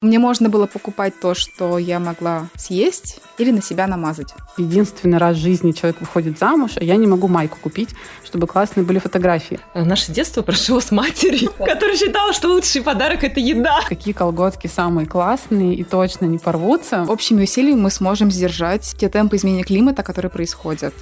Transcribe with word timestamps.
Мне 0.00 0.20
можно 0.20 0.48
было 0.48 0.66
покупать 0.66 1.18
то, 1.18 1.34
что 1.34 1.76
я 1.76 1.98
могла 1.98 2.46
съесть 2.54 3.18
или 3.36 3.50
на 3.50 3.60
себя 3.60 3.88
намазать. 3.88 4.32
Единственный 4.56 5.18
раз 5.18 5.36
в 5.36 5.40
жизни 5.40 5.72
человек 5.72 6.00
выходит 6.00 6.38
замуж, 6.38 6.74
а 6.76 6.84
я 6.84 6.94
не 6.94 7.08
могу 7.08 7.26
майку 7.26 7.58
купить, 7.60 7.88
чтобы 8.24 8.46
классные 8.46 8.84
были 8.84 9.00
фотографии. 9.00 9.58
Наше 9.74 10.12
детство 10.12 10.42
прошло 10.42 10.78
с 10.78 10.92
матерью, 10.92 11.52
которая 11.58 11.96
считала, 11.96 12.32
что 12.32 12.46
лучший 12.46 12.80
подарок– 12.82 13.24
это 13.24 13.40
еда. 13.40 13.80
Какие 13.88 14.14
колготки 14.14 14.68
самые 14.68 15.08
классные 15.08 15.74
и 15.74 15.82
точно 15.82 16.26
не 16.26 16.38
порвутся. 16.38 17.04
Общими 17.08 17.42
усилиями 17.42 17.80
мы 17.80 17.90
сможем 17.90 18.30
сдержать 18.30 18.94
те 19.00 19.08
темпы 19.08 19.34
изменения 19.34 19.64
климата, 19.64 20.04
которые 20.04 20.30
происходят. 20.30 20.94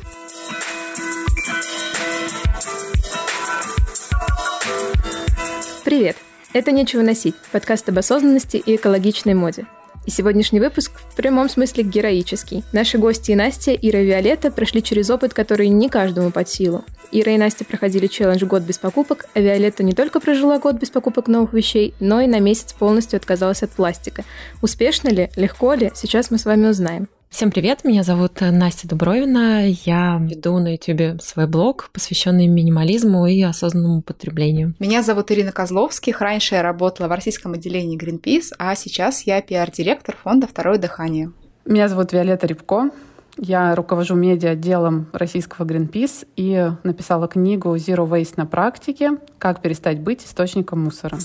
Привет! 5.84 6.16
Это 6.56 6.72
«Нечего 6.72 7.02
носить»— 7.02 7.34
подкаст 7.52 7.86
об 7.90 7.98
осознанности 7.98 8.56
и 8.56 8.76
экологичной 8.76 9.34
моде. 9.34 9.66
И 10.06 10.10
сегодняшний 10.10 10.58
выпуск 10.58 10.90
в 11.10 11.14
прямом 11.14 11.50
смысле 11.50 11.84
героический. 11.84 12.64
Наши 12.72 12.96
гости 12.96 13.32
и 13.32 13.34
Настя, 13.34 13.74
Ира 13.74 14.00
и 14.00 14.06
Виолетта 14.06 14.50
прошли 14.50 14.82
через 14.82 15.10
опыт, 15.10 15.34
который 15.34 15.68
не 15.68 15.90
каждому 15.90 16.30
под 16.30 16.48
силу. 16.48 16.82
Ира 17.12 17.32
и 17.32 17.36
Настя 17.36 17.66
проходили 17.66 18.06
челлендж 18.06 18.42
«Год 18.46 18.62
без 18.62 18.78
покупок», 18.78 19.26
а 19.34 19.40
Виолетта 19.40 19.82
не 19.82 19.92
только 19.92 20.18
прожила 20.18 20.58
год 20.58 20.76
без 20.76 20.88
покупок 20.88 21.28
новых 21.28 21.52
вещей, 21.52 21.92
но 22.00 22.22
и 22.22 22.26
на 22.26 22.40
месяц 22.40 22.72
полностью 22.72 23.18
отказалась 23.18 23.62
от 23.62 23.72
пластика. 23.72 24.24
Успешно 24.62 25.10
ли, 25.10 25.28
легко 25.36 25.74
ли, 25.74 25.92
сейчас 25.94 26.30
мы 26.30 26.38
с 26.38 26.46
вами 26.46 26.68
узнаем. 26.68 27.06
Всем 27.36 27.50
привет, 27.50 27.84
меня 27.84 28.02
зовут 28.02 28.40
Настя 28.40 28.88
Дубровина. 28.88 29.68
Я 29.68 30.18
веду 30.22 30.58
на 30.58 30.72
YouTube 30.72 31.20
свой 31.20 31.46
блог, 31.46 31.90
посвященный 31.92 32.46
минимализму 32.46 33.26
и 33.26 33.42
осознанному 33.42 34.00
потреблению. 34.00 34.72
Меня 34.78 35.02
зовут 35.02 35.30
Ирина 35.30 35.52
Козловских. 35.52 36.22
Раньше 36.22 36.54
я 36.54 36.62
работала 36.62 37.08
в 37.08 37.10
российском 37.10 37.52
отделении 37.52 37.98
Greenpeace, 37.98 38.54
а 38.58 38.74
сейчас 38.74 39.26
я 39.26 39.42
пиар-директор 39.42 40.16
фонда 40.16 40.46
«Второе 40.46 40.78
дыхание». 40.78 41.30
Меня 41.66 41.90
зовут 41.90 42.14
Виолетта 42.14 42.46
Рябко. 42.46 42.88
Я 43.36 43.74
руковожу 43.74 44.14
медиа-отделом 44.14 45.08
российского 45.12 45.66
Greenpeace 45.66 46.26
и 46.36 46.70
написала 46.84 47.28
книгу 47.28 47.76
«Zero 47.76 48.08
Waste 48.08 48.36
на 48.38 48.46
практике. 48.46 49.18
Как 49.36 49.60
перестать 49.60 50.00
быть 50.00 50.24
источником 50.24 50.84
мусора». 50.84 51.18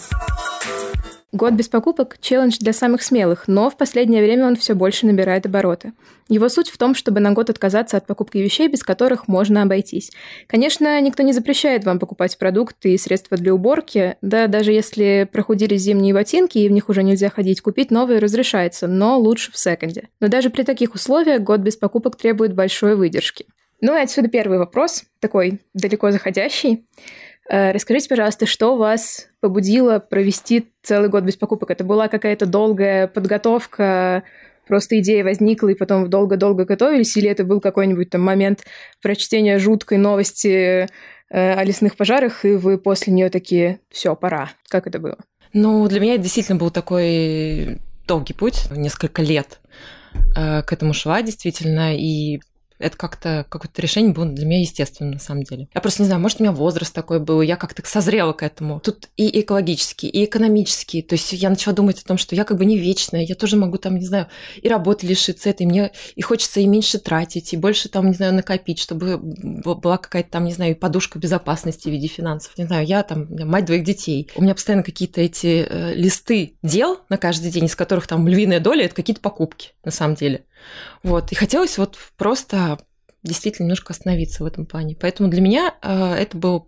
Год 1.33 1.53
без 1.53 1.69
покупок– 1.69 2.17
челлендж 2.21 2.57
для 2.59 2.73
самых 2.73 3.01
смелых, 3.01 3.47
но 3.47 3.69
в 3.69 3.77
последнее 3.77 4.21
время 4.21 4.47
он 4.47 4.57
все 4.57 4.73
больше 4.73 5.05
набирает 5.05 5.45
обороты. 5.45 5.93
Его 6.27 6.49
суть 6.49 6.69
в 6.69 6.77
том, 6.77 6.93
чтобы 6.93 7.21
на 7.21 7.31
год 7.31 7.49
отказаться 7.49 7.95
от 7.95 8.05
покупки 8.05 8.37
вещей, 8.37 8.67
без 8.67 8.83
которых 8.83 9.29
можно 9.29 9.61
обойтись. 9.61 10.11
Конечно, 10.47 10.99
никто 10.99 11.23
не 11.23 11.31
запрещает 11.31 11.85
вам 11.85 11.99
покупать 11.99 12.37
продукты 12.37 12.93
и 12.93 12.97
средства 12.97 13.37
для 13.37 13.53
уборки, 13.53 14.17
да 14.21 14.47
даже 14.47 14.73
если 14.73 15.25
прохудились 15.31 15.81
зимние 15.83 16.13
ботинки 16.13 16.57
и 16.57 16.67
в 16.67 16.71
них 16.73 16.89
уже 16.89 17.01
нельзя 17.01 17.29
ходить, 17.29 17.61
купить 17.61 17.91
новые 17.91 18.19
разрешается, 18.19 18.87
но 18.87 19.17
лучше 19.17 19.53
в 19.53 19.57
секонде. 19.57 20.09
Но 20.19 20.27
даже 20.27 20.49
при 20.49 20.63
таких 20.63 20.95
условиях 20.95 21.41
год 21.43 21.61
без 21.61 21.77
покупок 21.77 22.17
требует 22.17 22.53
большой 22.53 22.97
выдержки. 22.97 23.45
Ну 23.79 23.97
и 23.97 24.01
отсюда 24.01 24.27
первый 24.27 24.59
вопрос, 24.59 25.05
такой 25.19 25.61
далеко 25.73 26.11
заходящий. 26.11 26.85
Э, 27.49 27.71
расскажите, 27.71 28.09
пожалуйста, 28.09 28.45
что 28.45 28.77
вас 28.77 29.27
побудило 29.39 29.99
провести 29.99 30.71
целый 30.83 31.09
год 31.09 31.23
без 31.23 31.35
покупок? 31.35 31.71
Это 31.71 31.83
была 31.83 32.07
какая-то 32.07 32.45
долгая 32.45 33.07
подготовка, 33.07 34.23
просто 34.67 34.99
идея 34.99 35.23
возникла, 35.23 35.69
и 35.69 35.75
потом 35.75 36.09
долго-долго 36.09 36.65
готовились, 36.65 37.15
или 37.17 37.29
это 37.29 37.43
был 37.43 37.59
какой-нибудь 37.59 38.09
там 38.09 38.21
момент 38.21 38.63
прочтения 39.01 39.59
жуткой 39.59 39.97
новости 39.97 40.87
э, 40.87 40.87
о 41.29 41.63
лесных 41.63 41.95
пожарах, 41.95 42.45
и 42.45 42.53
вы 42.53 42.77
после 42.77 43.13
нее 43.13 43.29
такие, 43.29 43.79
все, 43.89 44.15
пора. 44.15 44.51
Как 44.69 44.87
это 44.87 44.99
было? 44.99 45.17
Ну, 45.53 45.87
для 45.87 45.99
меня 45.99 46.13
это 46.13 46.23
действительно 46.23 46.57
был 46.57 46.71
такой 46.71 47.79
долгий 48.07 48.33
путь, 48.33 48.69
несколько 48.71 49.21
лет 49.21 49.59
э, 50.37 50.61
к 50.63 50.71
этому 50.71 50.93
шла, 50.93 51.21
действительно, 51.21 51.95
и 51.97 52.39
это 52.81 52.97
как-то 52.97 53.45
какое-то 53.49 53.81
решение 53.81 54.13
было 54.13 54.25
для 54.25 54.45
меня 54.45 54.61
естественным, 54.61 55.13
на 55.13 55.19
самом 55.19 55.43
деле. 55.43 55.67
Я 55.73 55.81
просто 55.81 56.01
не 56.01 56.07
знаю, 56.07 56.21
может, 56.21 56.39
у 56.39 56.43
меня 56.43 56.51
возраст 56.51 56.93
такой 56.93 57.19
был, 57.19 57.41
я 57.41 57.55
как-то 57.55 57.81
созрела 57.85 58.33
к 58.33 58.43
этому. 58.43 58.79
Тут 58.79 59.09
и 59.17 59.41
экологический, 59.41 60.07
и 60.07 60.25
экономический. 60.25 61.01
То 61.01 61.13
есть 61.13 61.33
я 61.33 61.49
начала 61.49 61.75
думать 61.75 62.01
о 62.01 62.05
том, 62.05 62.17
что 62.17 62.35
я 62.35 62.43
как 62.43 62.57
бы 62.57 62.65
не 62.65 62.77
вечная, 62.77 63.23
я 63.23 63.35
тоже 63.35 63.55
могу 63.55 63.77
там, 63.77 63.97
не 63.97 64.05
знаю, 64.05 64.27
и 64.61 64.67
работы 64.67 65.07
лишиться 65.07 65.49
этой, 65.49 65.65
мне 65.65 65.91
и 66.15 66.21
хочется 66.21 66.59
и 66.59 66.65
меньше 66.65 66.99
тратить, 66.99 67.53
и 67.53 67.57
больше 67.57 67.89
там, 67.89 68.07
не 68.07 68.13
знаю, 68.13 68.33
накопить, 68.33 68.79
чтобы 68.79 69.17
была 69.17 69.97
какая-то 69.97 70.31
там, 70.31 70.45
не 70.45 70.53
знаю, 70.53 70.75
подушка 70.75 71.19
безопасности 71.19 71.89
в 71.89 71.91
виде 71.91 72.07
финансов. 72.07 72.57
Не 72.57 72.65
знаю, 72.65 72.85
я 72.85 73.03
там 73.03 73.27
мать 73.29 73.65
двоих 73.65 73.83
детей. 73.83 74.29
У 74.35 74.41
меня 74.41 74.55
постоянно 74.55 74.83
какие-то 74.83 75.21
эти 75.21 75.65
э, 75.67 75.93
листы 75.93 76.57
дел 76.63 76.99
на 77.09 77.17
каждый 77.17 77.51
день, 77.51 77.65
из 77.65 77.75
которых 77.75 78.07
там 78.07 78.27
львиная 78.27 78.59
доля– 78.59 78.85
это 78.85 78.95
какие-то 78.95 79.21
покупки, 79.21 79.69
на 79.83 79.91
самом 79.91 80.15
деле. 80.15 80.45
Вот. 81.03 81.31
И 81.31 81.35
хотелось 81.35 81.77
вот 81.77 81.97
просто 82.17 82.79
действительно 83.23 83.65
немножко 83.65 83.93
остановиться 83.93 84.43
в 84.43 84.47
этом 84.47 84.65
плане. 84.65 84.95
Поэтому 84.99 85.29
для 85.29 85.41
меня 85.41 85.75
э, 85.81 86.13
это 86.13 86.37
был 86.37 86.67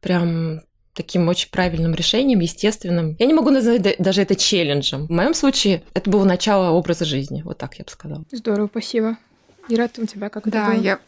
прям 0.00 0.60
таким 0.94 1.28
очень 1.28 1.50
правильным 1.50 1.94
решением, 1.94 2.40
естественным. 2.40 3.16
Я 3.18 3.26
не 3.26 3.34
могу 3.34 3.50
назвать 3.50 3.96
даже 3.98 4.22
это 4.22 4.34
челленджем. 4.34 5.06
В 5.06 5.10
моем 5.10 5.32
случае 5.32 5.82
это 5.94 6.10
было 6.10 6.24
начало 6.24 6.70
образа 6.70 7.04
жизни. 7.04 7.42
Вот 7.42 7.58
так 7.58 7.78
я 7.78 7.84
бы 7.84 7.90
сказала. 7.90 8.24
Здорово, 8.32 8.68
спасибо. 8.68 9.16
Ира, 9.68 9.88
у 9.98 10.06
тебя 10.06 10.28
как 10.28 10.48
да, 10.48 10.70
было? 10.70 10.80
я 10.80 10.98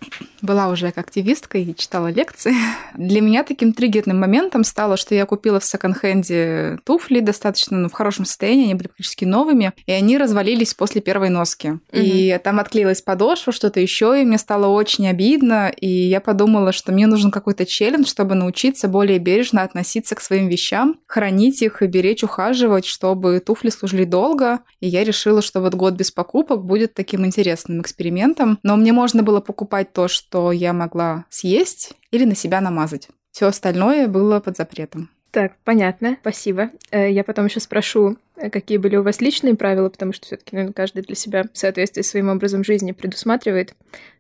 была 0.42 0.68
уже 0.68 0.92
как 0.92 1.10
активистка 1.10 1.58
и 1.58 1.74
читала 1.74 2.08
лекции. 2.08 2.54
Для 2.94 3.20
меня 3.20 3.42
таким 3.42 3.72
триггерным 3.72 4.18
моментом 4.18 4.64
стало, 4.64 4.96
что 4.96 5.14
я 5.14 5.26
купила 5.26 5.60
в 5.60 5.64
секонд-хенде 5.64 6.78
туфли 6.84 7.20
достаточно 7.20 7.78
ну, 7.78 7.88
в 7.88 7.92
хорошем 7.92 8.24
состоянии, 8.24 8.64
они 8.64 8.74
были 8.74 8.88
практически 8.88 9.24
новыми, 9.24 9.72
и 9.86 9.92
они 9.92 10.18
развалились 10.18 10.74
после 10.74 11.00
первой 11.00 11.30
носки. 11.30 11.70
Угу. 11.70 11.80
И 11.92 12.38
там 12.42 12.60
отклеилась 12.60 13.02
подошва, 13.02 13.52
что-то 13.52 13.80
еще, 13.80 14.20
и 14.20 14.24
мне 14.24 14.38
стало 14.38 14.66
очень 14.66 15.08
обидно, 15.08 15.68
и 15.68 15.88
я 15.88 16.20
подумала, 16.20 16.72
что 16.72 16.92
мне 16.92 17.06
нужен 17.06 17.30
какой-то 17.30 17.66
челлендж, 17.66 18.06
чтобы 18.06 18.34
научиться 18.34 18.88
более 18.88 19.18
бережно 19.18 19.62
относиться 19.62 20.14
к 20.14 20.20
своим 20.20 20.48
вещам, 20.48 20.96
хранить 21.06 21.62
их 21.62 21.82
и 21.82 21.86
беречь, 21.86 22.24
ухаживать, 22.24 22.86
чтобы 22.86 23.40
туфли 23.40 23.70
служили 23.70 24.04
долго. 24.04 24.60
И 24.80 24.88
я 24.88 25.04
решила, 25.04 25.42
что 25.42 25.60
вот 25.60 25.74
год 25.74 25.94
без 25.94 26.10
покупок 26.10 26.64
будет 26.64 26.94
таким 26.94 27.24
интересным 27.26 27.80
экспериментом, 27.80 28.49
но 28.62 28.76
мне 28.76 28.92
можно 28.92 29.22
было 29.22 29.40
покупать 29.40 29.92
то, 29.92 30.08
что 30.08 30.52
я 30.52 30.72
могла 30.72 31.24
съесть 31.28 31.92
или 32.10 32.24
на 32.24 32.34
себя 32.34 32.60
намазать. 32.60 33.08
Все 33.30 33.46
остальное 33.46 34.08
было 34.08 34.40
под 34.40 34.56
запретом. 34.56 35.08
Так, 35.30 35.52
понятно, 35.64 36.16
спасибо. 36.20 36.70
Э, 36.90 37.10
я 37.10 37.22
потом 37.22 37.46
еще 37.46 37.60
спрошу, 37.60 38.16
э, 38.36 38.50
какие 38.50 38.78
были 38.78 38.96
у 38.96 39.02
вас 39.02 39.20
личные 39.20 39.54
правила, 39.54 39.88
потому 39.88 40.12
что 40.12 40.26
все-таки 40.26 40.56
наверное, 40.56 40.74
каждый 40.74 41.02
для 41.02 41.14
себя 41.14 41.44
в 41.44 41.56
соответствии 41.56 42.02
с 42.02 42.10
своим 42.10 42.28
образом 42.28 42.64
жизни 42.64 42.92
предусматривает 42.92 43.74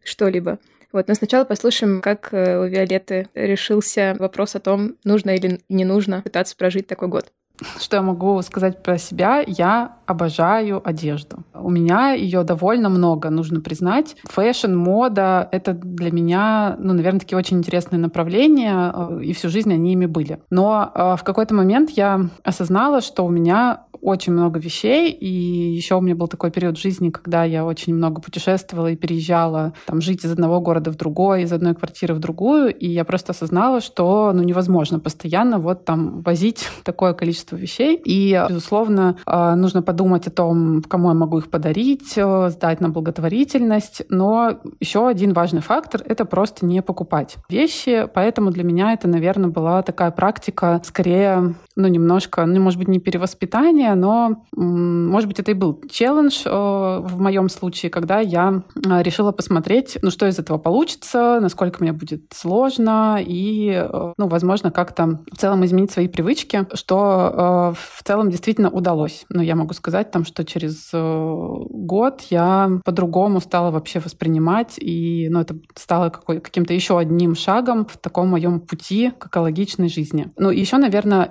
что-либо. 0.04 0.58
Вот, 0.92 1.08
но 1.08 1.14
сначала 1.14 1.44
послушаем, 1.44 2.00
как 2.00 2.28
э, 2.32 2.58
у 2.60 2.66
Виолетты 2.66 3.28
решился 3.34 4.16
вопрос 4.18 4.54
о 4.54 4.60
том, 4.60 4.96
нужно 5.04 5.30
или 5.30 5.60
не 5.68 5.84
нужно 5.84 6.22
пытаться 6.22 6.56
прожить 6.56 6.86
такой 6.86 7.08
год. 7.08 7.32
Что 7.78 7.96
я 7.96 8.02
могу 8.02 8.40
сказать 8.42 8.82
про 8.82 8.98
себя? 8.98 9.42
Я 9.46 9.96
обожаю 10.06 10.80
одежду. 10.86 11.44
У 11.54 11.70
меня 11.70 12.12
ее 12.12 12.42
довольно 12.42 12.88
много, 12.88 13.30
нужно 13.30 13.60
признать. 13.60 14.16
Fashion, 14.24 14.74
мода— 14.74 15.48
это 15.52 15.72
для 15.72 16.10
меня, 16.10 16.76
ну, 16.78 16.94
наверное, 16.94 17.20
такие 17.20 17.38
очень 17.38 17.58
интересные 17.58 18.00
направления, 18.00 18.92
э, 18.94 19.20
и 19.22 19.32
всю 19.32 19.48
жизнь 19.48 19.72
они 19.72 19.92
ими 19.92 20.06
были. 20.06 20.40
Но 20.50 20.90
э, 20.94 21.16
в 21.16 21.22
какой-то 21.22 21.54
момент 21.54 21.90
я 21.90 22.28
осознала, 22.42 23.00
что 23.00 23.24
у 23.24 23.30
меня 23.30 23.84
очень 24.02 24.32
много 24.32 24.58
вещей, 24.58 25.10
и 25.10 25.26
еще 25.26 25.96
у 25.96 26.00
меня 26.00 26.14
был 26.14 26.28
такой 26.28 26.50
период 26.50 26.78
жизни, 26.78 27.10
когда 27.10 27.44
я 27.44 27.64
очень 27.64 27.94
много 27.94 28.20
путешествовала 28.20 28.88
и 28.88 28.96
переезжала, 28.96 29.72
там, 29.86 30.00
жить 30.00 30.24
из 30.24 30.32
одного 30.32 30.60
города 30.60 30.90
в 30.90 30.96
другой, 30.96 31.42
из 31.42 31.52
одной 31.52 31.74
квартиры 31.74 32.14
в 32.14 32.18
другую, 32.18 32.74
и 32.74 32.88
я 32.88 33.04
просто 33.04 33.32
осознала, 33.32 33.80
что, 33.80 34.32
ну, 34.34 34.42
невозможно 34.42 34.98
постоянно 35.00 35.58
вот 35.58 35.84
там 35.84 36.22
возить 36.22 36.68
такое 36.84 37.14
количество 37.14 37.56
вещей, 37.56 38.00
и, 38.04 38.40
безусловно, 38.48 39.16
э, 39.26 39.54
нужно 39.54 39.82
подумать 39.82 40.26
о 40.26 40.30
том, 40.30 40.82
кому 40.82 41.08
я 41.08 41.14
могу 41.14 41.38
их 41.38 41.50
подарить, 41.50 42.14
э, 42.16 42.50
сдать 42.50 42.80
на 42.80 42.88
благотворительность, 42.88 44.02
но 44.08 44.60
еще 44.80 45.08
один 45.08 45.32
важный 45.32 45.60
фактор— 45.60 46.02
это 46.06 46.24
просто 46.24 46.66
не 46.66 46.82
покупать 46.82 47.36
вещи, 47.48 48.08
поэтому 48.12 48.50
для 48.50 48.64
меня 48.64 48.92
это, 48.92 49.08
наверное, 49.08 49.50
была 49.50 49.82
такая 49.82 50.10
практика 50.10 50.80
скорее, 50.84 51.54
ну, 51.80 51.88
немножко, 51.88 52.46
ну, 52.46 52.60
может 52.60 52.78
быть, 52.78 52.88
не 52.88 52.98
перевоспитание, 52.98 53.94
но, 53.94 54.44
может 54.52 55.28
быть, 55.28 55.40
это 55.40 55.50
и 55.50 55.54
был 55.54 55.80
челлендж 55.90 56.42
э, 56.44 56.50
в 56.50 57.20
моем 57.20 57.48
случае, 57.48 57.90
когда 57.90 58.20
я 58.20 58.62
э, 58.74 59.02
решила 59.02 59.32
посмотреть, 59.32 59.98
ну, 60.02 60.10
что 60.10 60.26
из 60.26 60.38
этого 60.38 60.58
получится, 60.58 61.38
насколько 61.40 61.82
мне 61.82 61.92
будет 61.92 62.32
сложно, 62.34 63.18
и, 63.20 63.70
э, 63.70 64.12
ну, 64.16 64.28
возможно, 64.28 64.70
как-то 64.70 65.20
в 65.32 65.36
целом 65.36 65.64
изменить 65.64 65.90
свои 65.90 66.08
привычки, 66.08 66.66
что 66.74 67.74
в 67.76 68.02
целом 68.02 68.30
действительно 68.30 68.70
удалось. 68.70 69.24
Ну, 69.28 69.42
я 69.42 69.56
могу 69.56 69.74
сказать 69.74 70.10
там, 70.10 70.24
что 70.24 70.44
через 70.44 70.90
год 70.92 72.22
я 72.30 72.70
по-другому 72.84 73.40
стала 73.40 73.70
вообще 73.70 74.00
воспринимать, 74.00 74.78
и, 74.78 75.28
ну, 75.30 75.40
это 75.40 75.56
стало 75.74 76.10
каким-то 76.10 76.74
еще 76.74 76.98
одним 76.98 77.34
шагом 77.34 77.86
в 77.86 77.96
таком 77.98 78.28
моем 78.28 78.60
пути 78.60 79.12
к 79.18 79.26
экологичной 79.26 79.88
жизни. 79.88 80.28
Ну, 80.36 80.50
еще, 80.50 80.76
наверное, 80.76 81.30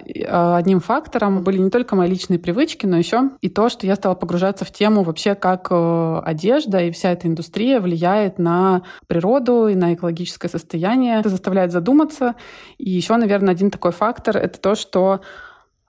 одним 0.57 0.79
фактором 0.79 1.43
были 1.43 1.57
не 1.57 1.69
только 1.69 1.95
мои 1.95 2.09
личные 2.09 2.39
привычки, 2.39 2.85
но 2.85 2.97
еще 2.97 3.31
и 3.41 3.49
то, 3.49 3.69
что 3.69 3.85
я 3.87 3.95
стала 3.95 4.15
погружаться 4.15 4.65
в 4.65 4.71
тему 4.71 5.03
вообще, 5.03 5.35
как 5.35 5.67
э, 5.71 6.21
одежда 6.25 6.81
и 6.81 6.91
вся 6.91 7.11
эта 7.11 7.27
индустрия 7.27 7.79
влияет 7.79 8.39
на 8.39 8.83
природу 9.07 9.67
и 9.67 9.75
на 9.75 9.93
экологическое 9.93 10.49
состояние. 10.49 11.19
Это 11.19 11.29
заставляет 11.29 11.71
задуматься. 11.71 12.35
И 12.77 12.89
еще, 12.89 13.15
наверное, 13.15 13.51
один 13.53 13.71
такой 13.71 13.91
фактор— 13.91 14.37
это 14.37 14.59
то, 14.59 14.75
что 14.75 15.21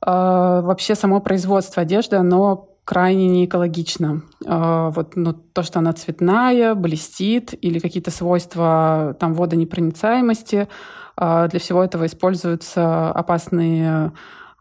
вообще 0.02 0.94
само 0.94 1.20
производство 1.20 1.82
одежды, 1.82 2.16
оно 2.16 2.70
крайне 2.90 3.28
неэкологично. 3.28 4.22
А, 4.46 4.90
вот 4.90 5.14
ну, 5.14 5.32
то, 5.32 5.62
что 5.62 5.78
она 5.78 5.92
цветная, 5.92 6.74
блестит, 6.74 7.54
или 7.62 7.78
какие-то 7.78 8.10
свойства 8.10 9.16
там, 9.20 9.34
водонепроницаемости, 9.34 10.66
а, 11.16 11.46
для 11.46 11.60
всего 11.60 11.84
этого 11.84 12.06
используются 12.06 13.10
опасные 13.10 13.88
а, 13.88 14.12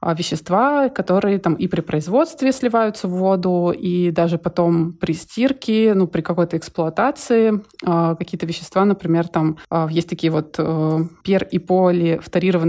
вещества, 0.01 0.89
которые 0.89 1.39
там 1.39 1.55
и 1.55 1.67
при 1.67 1.81
производстве 1.81 2.51
сливаются 2.51 3.07
в 3.07 3.11
воду, 3.11 3.73
и 3.75 4.11
даже 4.11 4.37
потом 4.37 4.93
при 4.93 5.13
стирке, 5.13 5.93
ну, 5.93 6.07
при 6.07 6.21
какой-то 6.21 6.57
эксплуатации 6.57 7.61
а, 7.85 8.15
какие-то 8.15 8.45
вещества, 8.45 8.85
например, 8.85 9.27
там 9.27 9.57
а, 9.69 9.87
есть 9.89 10.09
такие 10.09 10.31
вот 10.31 10.55
э, 10.57 10.99
пер 11.23 11.43
и 11.43 11.59
поли 11.59 12.19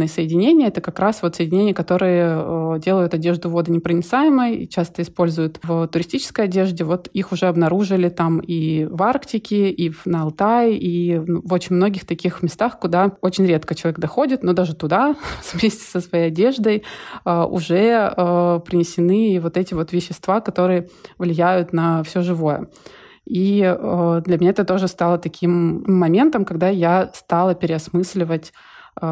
соединения, 0.06 0.68
это 0.68 0.80
как 0.80 0.98
раз 0.98 1.22
вот 1.22 1.36
соединения, 1.36 1.74
которые 1.74 2.36
э, 2.36 2.78
делают 2.80 3.14
одежду 3.14 3.50
водонепроницаемой, 3.50 4.66
часто 4.66 5.02
используют 5.02 5.60
в 5.62 5.86
туристической 5.88 6.46
одежде. 6.46 6.84
Вот 6.84 7.08
их 7.08 7.32
уже 7.32 7.46
обнаружили 7.46 8.08
там 8.08 8.40
и 8.40 8.84
в 8.84 9.02
Арктике, 9.02 9.70
и 9.70 9.92
на 10.04 10.22
Алтае, 10.22 10.76
и 10.76 11.18
в 11.18 11.52
очень 11.52 11.76
многих 11.76 12.06
таких 12.06 12.42
местах, 12.42 12.78
куда 12.78 13.12
очень 13.20 13.46
редко 13.46 13.74
человек 13.74 13.98
доходит, 13.98 14.42
но 14.42 14.52
даже 14.52 14.74
туда 14.74 15.16
вместе 15.52 15.84
со 15.84 16.00
своей 16.00 16.28
одеждой 16.28 16.84
уже 17.24 18.12
э, 18.16 18.60
принесены 18.64 19.38
вот 19.40 19.56
эти 19.56 19.74
вот 19.74 19.92
вещества, 19.92 20.40
которые 20.40 20.88
влияют 21.18 21.72
на 21.72 22.02
все 22.02 22.22
живое. 22.22 22.68
И 23.26 23.62
э, 23.62 24.22
для 24.24 24.38
меня 24.38 24.50
это 24.50 24.64
тоже 24.64 24.88
стало 24.88 25.18
таким 25.18 25.82
моментом, 25.86 26.44
когда 26.44 26.68
я 26.68 27.10
стала 27.14 27.54
переосмысливать 27.54 28.52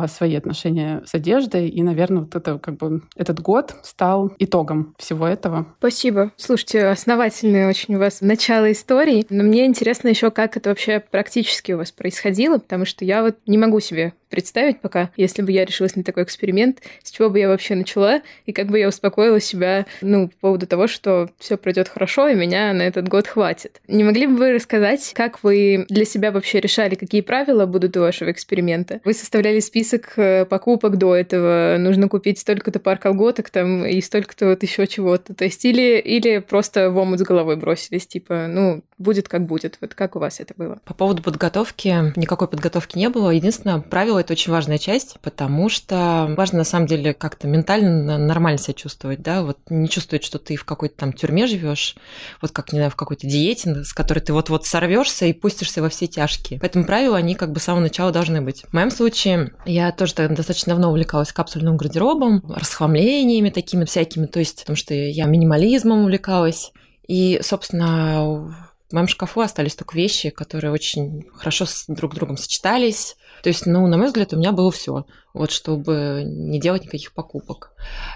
свои 0.07 0.35
отношения 0.35 1.03
с 1.07 1.15
одеждой. 1.15 1.69
И, 1.69 1.83
наверное, 1.83 2.23
вот 2.23 2.35
это 2.35 2.59
как 2.59 2.77
бы 2.77 3.03
этот 3.17 3.41
год 3.41 3.77
стал 3.83 4.33
итогом 4.39 4.95
всего 4.99 5.27
этого. 5.27 5.67
Спасибо. 5.79 6.33
Слушайте, 6.37 6.87
основательное 6.89 7.69
очень 7.69 7.95
у 7.95 7.99
вас 7.99 8.21
начало 8.21 8.71
истории. 8.73 9.25
Но 9.31 9.45
мне 9.45 9.65
интересно 9.65 10.09
еще, 10.09 10.31
как 10.31 10.57
это 10.57 10.71
вообще 10.71 11.01
практически 11.01 11.73
у 11.73 11.79
вас 11.79 11.93
происходило, 11.93 12.59
потому 12.59 12.85
что 12.85 13.05
я 13.05 13.23
вот 13.23 13.37
не 13.47 13.57
могу 13.57 13.81
себе 13.81 14.15
представить 14.29 14.81
пока, 14.81 15.11
если 15.17 15.43
бы 15.43 15.53
я 15.53 15.65
решилась 15.65 15.97
на 15.97 16.05
такой 16.05 16.25
эксперимент, 16.25 16.83
с 17.03 17.11
чего 17.11 17.31
бы 17.31 17.39
я 17.39 17.49
вообще 17.49 17.75
начала, 17.75 18.21
и 18.47 18.53
как 18.53 18.69
бы 18.69 18.79
я 18.79 18.89
успокоила 18.89 19.41
себя, 19.41 19.87
ну, 20.01 20.29
по 20.29 20.37
поводу 20.41 20.67
того, 20.67 20.87
что 20.87 21.31
все 21.39 21.57
пройдет 21.57 21.89
хорошо, 21.89 22.29
и 22.29 22.35
меня 22.35 22.73
на 22.73 22.83
этот 22.83 23.09
год 23.09 23.27
хватит. 23.27 23.81
Не 23.89 24.05
могли 24.05 24.27
бы 24.27 24.37
вы 24.37 24.53
рассказать, 24.53 25.13
как 25.15 25.43
вы 25.43 25.87
для 25.89 26.05
себя 26.05 26.31
вообще 26.31 26.61
решали, 26.61 26.95
какие 26.95 27.21
правила 27.21 27.67
будут 27.67 27.97
у 27.97 28.01
вашего 28.01 28.31
эксперимента? 28.31 29.01
Вы 29.05 29.13
составляли 29.13 29.61
список 29.61 30.13
э, 30.17 30.45
покупок 30.45 30.97
до 30.97 31.15
этого, 31.15 31.77
нужно 31.79 32.09
купить 32.09 32.39
столько-то 32.39 32.79
пар 32.79 32.99
колготок 32.99 33.51
там 33.51 33.85
и 33.85 34.01
столько-то 34.01 34.47
вот 34.47 34.63
еще 34.63 34.87
чего-то. 34.87 35.35
То 35.35 35.45
есть 35.45 35.65
или, 35.65 35.99
или 35.99 36.39
просто 36.39 36.91
в 36.91 36.97
омут 36.99 37.21
с 37.21 37.23
головой 37.23 37.57
бросились, 37.57 38.07
типа, 38.07 38.47
ну, 38.49 38.83
будет 38.99 39.29
как 39.29 39.47
будет. 39.47 39.79
Вот 39.81 39.95
как 39.95 40.17
у 40.17 40.19
вас 40.19 40.41
это 40.41 40.55
было? 40.57 40.79
По 40.85 40.95
поводу 40.95 41.23
подготовки, 41.23 42.13
никакой 42.17 42.49
подготовки 42.49 42.99
не 42.99 43.09
было. 43.09 43.31
Единственное, 43.31 43.81
правило– 43.81 44.18
это 44.21 44.33
очень 44.33 44.53
важная 44.53 44.79
часть, 44.79 45.17
потому 45.23 45.69
что 45.69 46.33
важно 46.37 46.59
на 46.59 46.65
самом 46.65 46.87
деле 46.87 47.15
как-то 47.15 47.47
ментально 47.47 48.19
нормально 48.19 48.59
себя 48.59 48.75
чувствовать, 48.75 49.23
да, 49.23 49.43
вот 49.43 49.59
не 49.71 49.89
чувствовать, 49.89 50.25
что 50.25 50.39
ты 50.39 50.57
в 50.57 50.65
какой-то 50.65 50.97
там 50.97 51.13
тюрьме 51.13 51.47
живешь, 51.47 51.97
вот 52.43 52.53
как, 52.53 52.73
не 52.73 52.79
знаю, 52.79 52.91
в 52.91 52.97
какой-то 52.97 53.27
диете, 53.27 53.85
с 53.85 53.93
которой 53.93 54.21
ты 54.21 54.33
вот-вот 54.33 54.67
сорвешься 54.67 55.27
и 55.27 55.33
пустишься 55.33 55.83
во 55.83 55.89
все 55.89 56.07
тяжкие. 56.07 56.61
Поэтому 56.61 56.85
правила, 56.85 57.17
они 57.17 57.35
как 57.35 57.53
бы 57.53 57.61
с 57.61 57.65
самого 57.65 57.83
начала 57.83 58.13
должны 58.13 58.41
быть. 58.41 58.65
В 58.69 58.73
моем 58.73 58.91
случае 58.91 59.53
я 59.65 59.93
тоже 59.93 60.15
достаточно 60.15 60.73
давно 60.73 60.91
увлекалась 60.91 61.33
капсульным 61.33 61.77
гардеробом, 61.77 62.43
расхламлениями 62.49 63.51
такими 63.51 63.85
всякими, 63.85 64.27
то 64.27 64.39
есть 64.39 64.61
потому 64.61 64.77
что 64.77 64.95
я 64.95 65.27
минимализмом 65.27 66.03
увлекалась. 66.03 66.73
И, 67.07 67.41
собственно, 67.43 68.55
в 68.91 68.93
моем 68.93 69.09
шкафу 69.09 69.41
остались 69.41 69.75
только 69.75 69.97
вещи, 69.97 70.31
которые 70.31 70.73
очень 70.73 71.25
хорошо 71.35 71.67
с 71.67 71.85
друг 71.89 72.15
другом 72.15 72.37
сочетались. 72.37 73.17
То 73.43 73.49
есть, 73.49 73.67
ну, 73.67 73.87
на 73.87 73.97
мой 73.97 74.07
взгляд, 74.07 74.33
у 74.33 74.37
меня 74.37 74.53
было 74.53 74.71
все, 74.71 75.07
вот 75.35 75.51
чтобы 75.51 76.23
не 76.25 76.61
делать 76.61 76.85
никаких 76.85 77.13
покупок. 77.13 77.73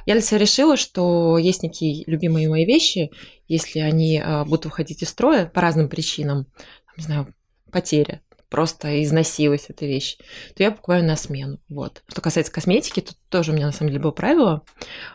Я 0.06 0.14
для 0.14 0.22
себя 0.22 0.38
решила, 0.38 0.76
что 0.76 1.38
есть 1.38 1.62
некие 1.62 2.04
любимые 2.06 2.48
мои 2.48 2.64
вещи, 2.64 3.10
если 3.48 3.80
они 3.80 4.20
а, 4.24 4.44
будут 4.44 4.66
выходить 4.66 5.02
из 5.02 5.08
строя 5.10 5.46
по 5.46 5.60
разным 5.60 5.88
причинам, 5.88 6.46
не 6.96 7.04
знаю, 7.04 7.34
потеря, 7.70 8.20
просто 8.48 9.02
износилась 9.02 9.66
эта 9.68 9.86
вещь, 9.86 10.18
то 10.54 10.62
я 10.62 10.70
покупаю 10.70 11.04
на 11.04 11.16
смену. 11.16 11.58
Вот. 11.68 12.02
Что 12.06 12.20
касается 12.20 12.52
косметики, 12.52 13.00
тут 13.00 13.16
тоже 13.32 13.50
у 13.50 13.54
меня 13.54 13.66
на 13.66 13.72
самом 13.72 13.90
деле 13.90 14.02
было 14.02 14.12
правило. 14.12 14.62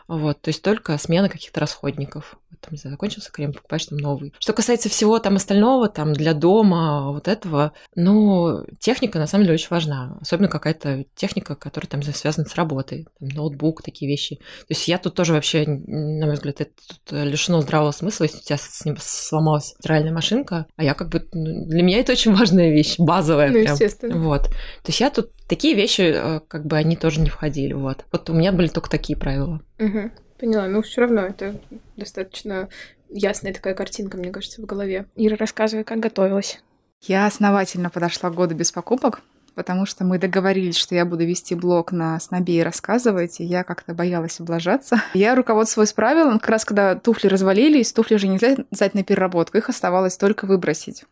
Вот, 0.08 0.42
то 0.42 0.48
есть 0.48 0.62
только 0.62 0.98
смена 0.98 1.28
каких-то 1.30 1.60
расходников 1.60 2.36
там, 2.60 2.72
не 2.72 2.78
знаю, 2.78 2.94
закончился 2.94 3.30
крем, 3.30 3.52
покупаешь 3.52 3.86
там 3.86 3.98
новый. 3.98 4.32
Что 4.38 4.52
касается 4.52 4.88
всего 4.88 5.18
там 5.18 5.36
остального, 5.36 5.88
там, 5.88 6.12
для 6.12 6.34
дома, 6.34 7.12
вот 7.12 7.28
этого, 7.28 7.72
ну, 7.94 8.64
техника 8.80 9.18
на 9.18 9.26
самом 9.26 9.44
деле 9.44 9.54
очень 9.54 9.68
важна. 9.70 10.18
Особенно 10.20 10.48
какая-то 10.48 11.04
техника, 11.14 11.54
которая 11.54 11.88
там 11.88 12.02
связана 12.02 12.46
с 12.46 12.54
работой. 12.54 13.06
Там, 13.18 13.28
ноутбук, 13.28 13.82
такие 13.82 14.10
вещи. 14.10 14.36
То 14.36 14.70
есть 14.70 14.88
я 14.88 14.98
тут 14.98 15.14
тоже 15.14 15.32
вообще, 15.32 15.64
на 15.66 16.26
мой 16.26 16.34
взгляд, 16.34 16.60
это 16.60 16.72
тут 16.88 17.12
лишено 17.12 17.60
здравого 17.60 17.92
смысла, 17.92 18.24
если 18.24 18.38
у 18.38 18.42
тебя 18.42 18.58
с 18.58 18.84
ним 18.84 18.96
сломалась 18.98 19.74
стиральная 19.78 20.12
машинка, 20.12 20.66
а 20.76 20.84
я 20.84 20.94
как 20.94 21.10
бы, 21.10 21.26
ну, 21.32 21.66
для 21.66 21.82
меня 21.82 21.98
это 21.98 22.12
очень 22.12 22.34
важная 22.34 22.70
вещь, 22.70 22.96
базовая 22.98 23.48
ну, 23.48 23.54
прям. 23.54 23.72
естественно. 23.72 24.18
Вот. 24.18 24.42
То 24.44 24.88
есть 24.88 25.00
я 25.00 25.10
тут 25.10 25.30
такие 25.48 25.74
вещи, 25.74 26.12
э, 26.14 26.40
как 26.46 26.66
бы 26.66 26.76
они 26.76 26.96
тоже 26.96 27.20
не 27.20 27.30
входили, 27.30 27.72
вот. 27.72 28.04
Вот 28.12 28.30
у 28.30 28.34
меня 28.34 28.52
были 28.52 28.68
только 28.68 28.88
такие 28.88 29.18
правила. 29.18 29.60
Угу. 29.78 30.10
Поняла, 30.38 30.68
но 30.68 30.82
все 30.82 31.00
равно 31.00 31.22
это 31.22 31.60
достаточно 31.96 32.68
ясная 33.08 33.52
такая 33.52 33.74
картинка, 33.74 34.16
мне 34.18 34.30
кажется, 34.30 34.62
в 34.62 34.66
голове. 34.66 35.06
Ира, 35.16 35.36
рассказывай, 35.36 35.84
как 35.84 35.98
готовилась. 35.98 36.60
Я 37.02 37.26
основательно 37.26 37.90
подошла 37.90 38.30
к 38.30 38.34
году 38.34 38.54
без 38.54 38.70
покупок, 38.70 39.22
потому 39.58 39.86
что 39.86 40.04
мы 40.04 40.20
договорились, 40.20 40.76
что 40.76 40.94
я 40.94 41.04
буду 41.04 41.26
вести 41.26 41.56
блог 41.56 41.90
на 41.90 42.20
снобе 42.20 42.60
и 42.60 42.62
рассказывать, 42.62 43.40
и 43.40 43.44
я 43.44 43.64
как-то 43.64 43.92
боялась 43.92 44.38
облажаться. 44.38 45.02
Я 45.14 45.34
руководствуюсь 45.34 45.92
правилом, 45.92 46.38
как 46.38 46.50
раз 46.50 46.64
когда 46.64 46.94
туфли 46.94 47.26
развалились, 47.26 47.92
туфли 47.92 48.18
же 48.18 48.28
нельзя 48.28 48.54
взять 48.70 48.94
на 48.94 49.02
переработку, 49.02 49.58
их 49.58 49.68
оставалось 49.68 50.16
только 50.16 50.46
выбросить. 50.46 51.06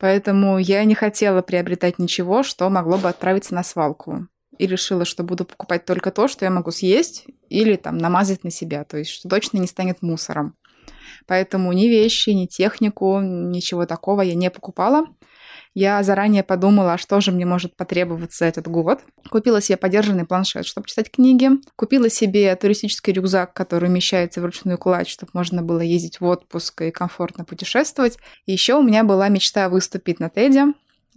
Поэтому 0.00 0.58
я 0.58 0.82
не 0.82 0.96
хотела 0.96 1.40
приобретать 1.40 2.00
ничего, 2.00 2.42
что 2.42 2.68
могло 2.68 2.98
бы 2.98 3.08
отправиться 3.08 3.54
на 3.54 3.62
свалку 3.62 4.26
и 4.58 4.66
решила, 4.66 5.04
что 5.04 5.22
буду 5.22 5.44
покупать 5.44 5.84
только 5.84 6.10
то, 6.10 6.26
что 6.26 6.44
я 6.44 6.50
могу 6.50 6.72
съесть 6.72 7.26
или 7.48 7.76
там 7.76 7.96
намазать 7.96 8.42
на 8.42 8.50
себя, 8.50 8.82
то 8.82 8.96
есть 8.96 9.12
что 9.12 9.28
точно 9.28 9.58
не 9.58 9.68
станет 9.68 10.02
мусором. 10.02 10.56
Поэтому 11.28 11.72
ни 11.72 11.86
вещи, 11.86 12.30
ни 12.30 12.46
технику, 12.46 13.20
ничего 13.20 13.86
такого 13.86 14.22
я 14.22 14.34
не 14.34 14.50
покупала. 14.50 15.06
Я 15.74 16.00
заранее 16.04 16.44
подумала, 16.44 16.94
а 16.94 16.98
что 16.98 17.20
же 17.20 17.32
мне 17.32 17.44
может 17.44 17.76
потребоваться 17.76 18.44
этот 18.44 18.68
год. 18.68 19.00
Купила 19.28 19.60
себе 19.60 19.76
подержанный 19.76 20.24
планшет, 20.24 20.66
чтобы 20.66 20.86
читать 20.86 21.10
книги. 21.10 21.50
Купила 21.74 22.08
себе 22.08 22.54
туристический 22.54 23.12
рюкзак, 23.12 23.52
который 23.52 23.88
умещается 23.88 24.40
в 24.40 24.44
ручную 24.44 24.78
кладь, 24.78 25.08
чтобы 25.08 25.30
можно 25.34 25.62
было 25.62 25.80
ездить 25.80 26.20
в 26.20 26.24
отпуск 26.26 26.82
и 26.82 26.90
комфортно 26.92 27.44
путешествовать. 27.44 28.18
Еще 28.46 28.74
у 28.74 28.82
меня 28.82 29.02
была 29.02 29.28
мечта 29.28 29.68
выступить 29.68 30.20
на 30.20 30.30
Теде. 30.30 30.66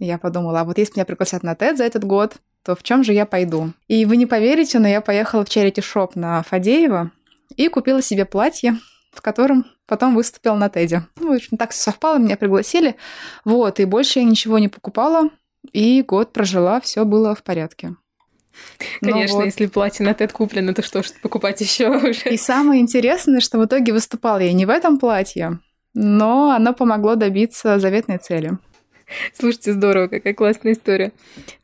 Я 0.00 0.18
подумала, 0.18 0.60
а 0.60 0.64
вот 0.64 0.76
если 0.78 0.94
меня 0.96 1.04
пригласят 1.04 1.44
на 1.44 1.54
TED 1.54 1.76
за 1.76 1.84
этот 1.84 2.04
год, 2.04 2.36
то 2.64 2.74
в 2.74 2.82
чем 2.82 3.04
же 3.04 3.12
я 3.12 3.26
пойду? 3.26 3.72
И 3.86 4.04
вы 4.04 4.16
не 4.16 4.26
поверите, 4.26 4.80
но 4.80 4.88
я 4.88 5.00
поехала 5.00 5.44
в 5.44 5.48
Shop 5.48 6.10
на 6.16 6.42
Фадеева 6.42 7.12
и 7.56 7.68
купила 7.68 8.02
себе 8.02 8.24
платье, 8.24 8.78
в 9.12 9.22
котором 9.22 9.64
потом 9.88 10.14
выступила 10.14 10.54
на 10.54 10.68
Теде. 10.68 11.02
Ну, 11.16 11.32
в 11.32 11.36
общем, 11.36 11.56
так 11.56 11.72
все 11.72 11.82
совпало, 11.82 12.18
меня 12.18 12.36
пригласили. 12.36 12.94
Вот, 13.44 13.80
и 13.80 13.84
больше 13.86 14.20
я 14.20 14.24
ничего 14.24 14.58
не 14.58 14.68
покупала, 14.68 15.30
и 15.72 16.02
год 16.02 16.32
прожила, 16.32 16.80
все 16.80 17.04
было 17.04 17.34
в 17.34 17.42
порядке. 17.42 17.96
Конечно, 19.00 19.36
вот. 19.36 19.44
если 19.46 19.66
платье 19.66 20.04
на 20.04 20.14
Тед 20.14 20.32
куплено, 20.32 20.74
то 20.74 20.82
что 20.82 21.02
ж 21.02 21.06
покупать 21.22 21.60
еще 21.60 21.88
уже? 21.88 22.28
И 22.30 22.36
самое 22.36 22.80
интересное, 22.80 23.40
что 23.40 23.58
в 23.58 23.64
итоге 23.64 23.92
выступала 23.92 24.38
я 24.38 24.52
не 24.52 24.66
в 24.66 24.70
этом 24.70 24.98
платье, 24.98 25.58
но 25.94 26.50
оно 26.50 26.74
помогло 26.74 27.14
добиться 27.14 27.78
заветной 27.78 28.18
цели. 28.18 28.58
Слушайте, 29.32 29.72
здорово, 29.72 30.08
какая 30.08 30.34
классная 30.34 30.72
история. 30.72 31.12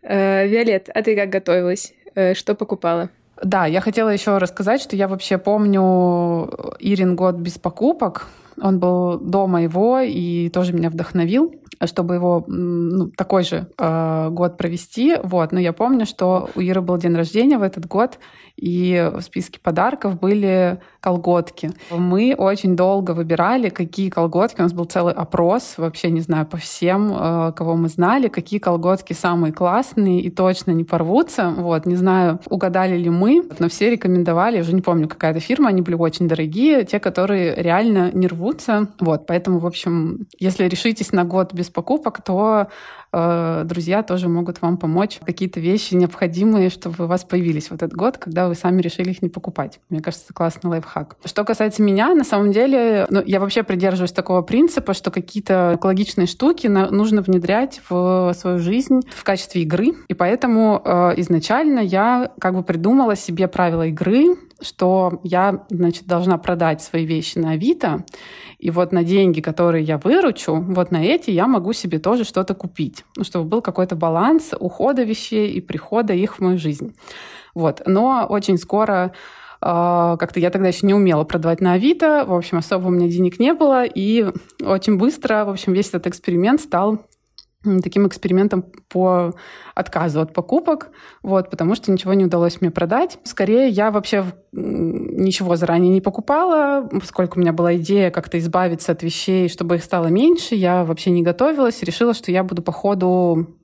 Э, 0.03 0.47
Виолет, 0.47 0.89
а 0.95 1.03
ты 1.03 1.15
как 1.15 1.29
готовилась? 1.29 1.93
Э, 2.15 2.35
что 2.35 2.55
покупала? 2.55 3.11
Да, 3.45 3.67
я 3.67 3.81
хотела 3.81 4.09
еще 4.09 4.39
рассказать, 4.39 4.81
что 4.81 4.97
я 4.97 5.07
вообще 5.07 5.39
помню 5.39 6.49
Ирин 6.81 7.15
год 7.15 7.37
без 7.37 7.59
покупок, 7.59 8.27
Он 8.61 8.79
был 8.79 9.19
до 9.19 9.47
моего 9.47 10.01
и 10.01 10.49
тоже 10.49 10.73
меня 10.73 10.91
вдохновил 10.91 11.55
чтобы 11.87 12.15
его 12.15 12.45
ну, 12.47 13.09
такой 13.09 13.45
же 13.45 13.67
э, 13.79 14.29
год 14.31 14.57
провести. 14.57 15.17
Вот. 15.23 15.53
Но 15.53 15.61
я 15.61 15.73
помню, 15.73 16.07
что 16.07 16.49
у 16.55 16.61
Иры 16.61 16.81
был 16.81 16.97
день 16.97 17.15
рождения 17.15 17.59
в 17.59 17.63
этот 17.63 17.87
год, 17.87 18.19
и 18.57 19.11
в 19.15 19.21
списке 19.21 19.59
подарков 19.61 20.19
были 20.19 20.81
колготки. 21.01 21.71
Мы 21.91 22.35
очень 22.37 22.77
долго 22.77 23.11
выбирали, 23.11 23.69
какие 23.69 24.11
колготки. 24.11 24.61
У 24.61 24.63
нас 24.63 24.73
был 24.73 24.85
целый 24.85 25.13
опрос, 25.13 25.75
вообще, 25.77 26.11
не 26.11 26.21
знаю, 26.21 26.47
по 26.47 26.57
всем, 26.57 27.13
э, 27.13 27.53
кого 27.53 27.77
мы 27.77 27.89
знали, 27.89 28.29
какие 28.29 28.61
колготки 28.61 29.13
самые 29.13 29.53
классные 29.53 30.21
и 30.21 30.31
точно 30.31 30.71
не 30.71 30.85
порвутся. 30.85 31.51
Вот, 31.51 31.85
не 31.87 31.97
знаю, 31.97 32.41
угадали 32.49 32.97
ли 32.97 33.11
мы, 33.11 33.45
но 33.59 33.69
все 33.69 33.91
рекомендовали, 33.91 34.61
уже 34.61 34.73
не 34.73 34.83
помню, 34.83 35.09
какая-то 35.09 35.41
фирма, 35.41 35.69
они 35.69 35.83
были 35.83 35.97
очень 35.97 36.29
дорогие, 36.29 36.85
те, 36.85 37.01
которые 37.01 37.55
реально 37.57 38.11
не 38.13 38.29
рвутся. 38.29 38.89
Вот, 39.01 39.27
поэтому, 39.27 39.59
в 39.59 39.67
общем, 39.67 40.27
если 40.39 40.65
решитесь 40.65 41.13
на 41.13 41.25
год 41.25 41.53
без 41.53 41.71
покупок, 41.71 42.23
то 42.23 42.69
друзья 43.65 44.03
тоже 44.03 44.29
могут 44.29 44.61
вам 44.63 44.77
помочь. 44.77 45.21
Какие-то 45.25 45.61
вещи 45.61 45.95
необходимые, 45.95 46.71
чтобы 46.71 47.05
у 47.05 47.07
вас 47.07 47.25
появились 47.25 47.69
в 47.69 47.73
этот 47.73 47.93
год, 47.93 48.19
когда 48.19 48.49
вы 48.49 48.55
сами 48.55 48.81
решили 48.83 49.11
их 49.11 49.23
не 49.23 49.29
покупать. 49.29 49.81
Мне 49.89 50.01
кажется, 50.01 50.27
это 50.27 50.35
классный 50.35 50.71
лайфхак. 50.71 51.17
Что 51.25 51.45
касается 51.45 51.83
меня, 51.83 52.15
на 52.15 52.25
самом 52.25 52.53
деле, 52.53 53.07
ну, 53.11 53.23
я 53.25 53.41
вообще 53.41 53.63
придерживаюсь 53.63 54.13
такого 54.13 54.43
принципа, 54.43 54.95
что 54.95 55.11
какие-то 55.11 55.73
экологичные 55.77 56.27
штуки 56.27 56.67
нужно 56.67 57.23
внедрять 57.23 57.81
в 57.89 58.33
свою 58.37 58.59
жизнь 58.59 59.01
в 59.11 59.25
качестве 59.25 59.63
игры. 59.63 59.95
И 60.09 60.15
поэтому 60.15 60.83
э, 60.85 61.15
изначально 61.19 61.81
я 61.81 62.33
как 62.39 62.55
бы 62.55 62.63
придумала 62.63 63.17
себе 63.17 63.49
правила 63.49 63.87
игры, 63.87 64.37
что 64.61 65.21
я, 65.23 65.65
значит, 65.71 66.07
должна 66.07 66.39
продать 66.39 66.83
свои 66.83 67.05
вещи 67.05 67.39
на 67.39 67.53
Авито, 67.53 68.05
и 68.59 68.71
вот 68.71 68.93
на 68.93 69.05
деньги, 69.05 69.41
которые 69.41 69.85
я 69.85 69.99
выручу, 69.99 70.55
вот 70.55 70.91
на 70.91 71.05
эти 71.05 71.31
я 71.31 71.47
могу 71.47 71.73
себе 71.73 71.99
тоже 71.99 72.25
что-то 72.25 72.55
купить, 72.55 73.05
ну, 73.17 73.25
чтобы 73.25 73.45
был 73.47 73.63
какой-то 73.63 73.97
баланс 73.97 74.53
ухода 74.59 75.03
вещей 75.03 75.53
и 75.53 75.61
прихода 75.61 76.13
их 76.13 76.37
в 76.37 76.41
мою 76.41 76.59
жизнь. 76.59 76.95
Вот. 77.55 77.83
Но 77.87 78.27
очень 78.29 78.59
скоро 78.59 79.13
а, 79.61 80.17
как-то 80.19 80.41
я 80.41 80.51
тогда 80.51 80.69
еще 80.69 80.87
не 80.87 80.93
умела 80.93 81.25
продавать 81.25 81.61
на 81.61 81.73
Авито, 81.73 82.25
в 82.27 82.35
общем, 82.35 82.59
особо 82.59 82.89
у 82.89 82.91
меня 82.91 83.09
денег 83.09 83.39
не 83.39 83.55
было, 83.55 83.85
и 83.85 84.27
очень 84.63 84.99
быстро, 84.99 85.47
в 85.47 85.49
общем, 85.49 85.73
весь 85.73 85.89
этот 85.89 86.07
эксперимент 86.07 86.61
стал 86.61 87.07
таким 87.83 88.07
экспериментом 88.07 88.65
по 88.89 89.35
отказу 89.75 90.21
от 90.21 90.33
покупок, 90.33 90.91
вот, 91.23 91.51
потому 91.51 91.75
что 91.75 91.91
ничего 91.91 92.15
не 92.15 92.25
удалось 92.25 92.61
мне 92.61 92.71
продать. 92.71 93.19
Скорее, 93.25 93.69
я 93.69 93.91
вообще 93.91 94.25
ничего 94.53 95.57
заранее 95.57 95.93
не 95.93 96.01
покупала, 96.01 96.89
поскольку 96.91 97.39
у 97.39 97.43
меня 97.43 97.53
была 97.53 97.75
идея 97.77 98.11
как-то 98.11 98.39
избавиться 98.39 98.93
от 98.93 99.03
вещей, 99.03 99.49
чтобы 99.49 99.77
их 99.77 99.85
стало 99.85 100.07
меньше, 100.07 100.55
я 100.55 100.85
вообще 100.85 101.11
не 101.11 101.23
готовилась, 101.23 101.83
решила, 101.83 102.15
что 102.15 102.31
я 102.31 102.45
буду 102.45 102.63
по 102.63 102.73
ходу 102.73 103.57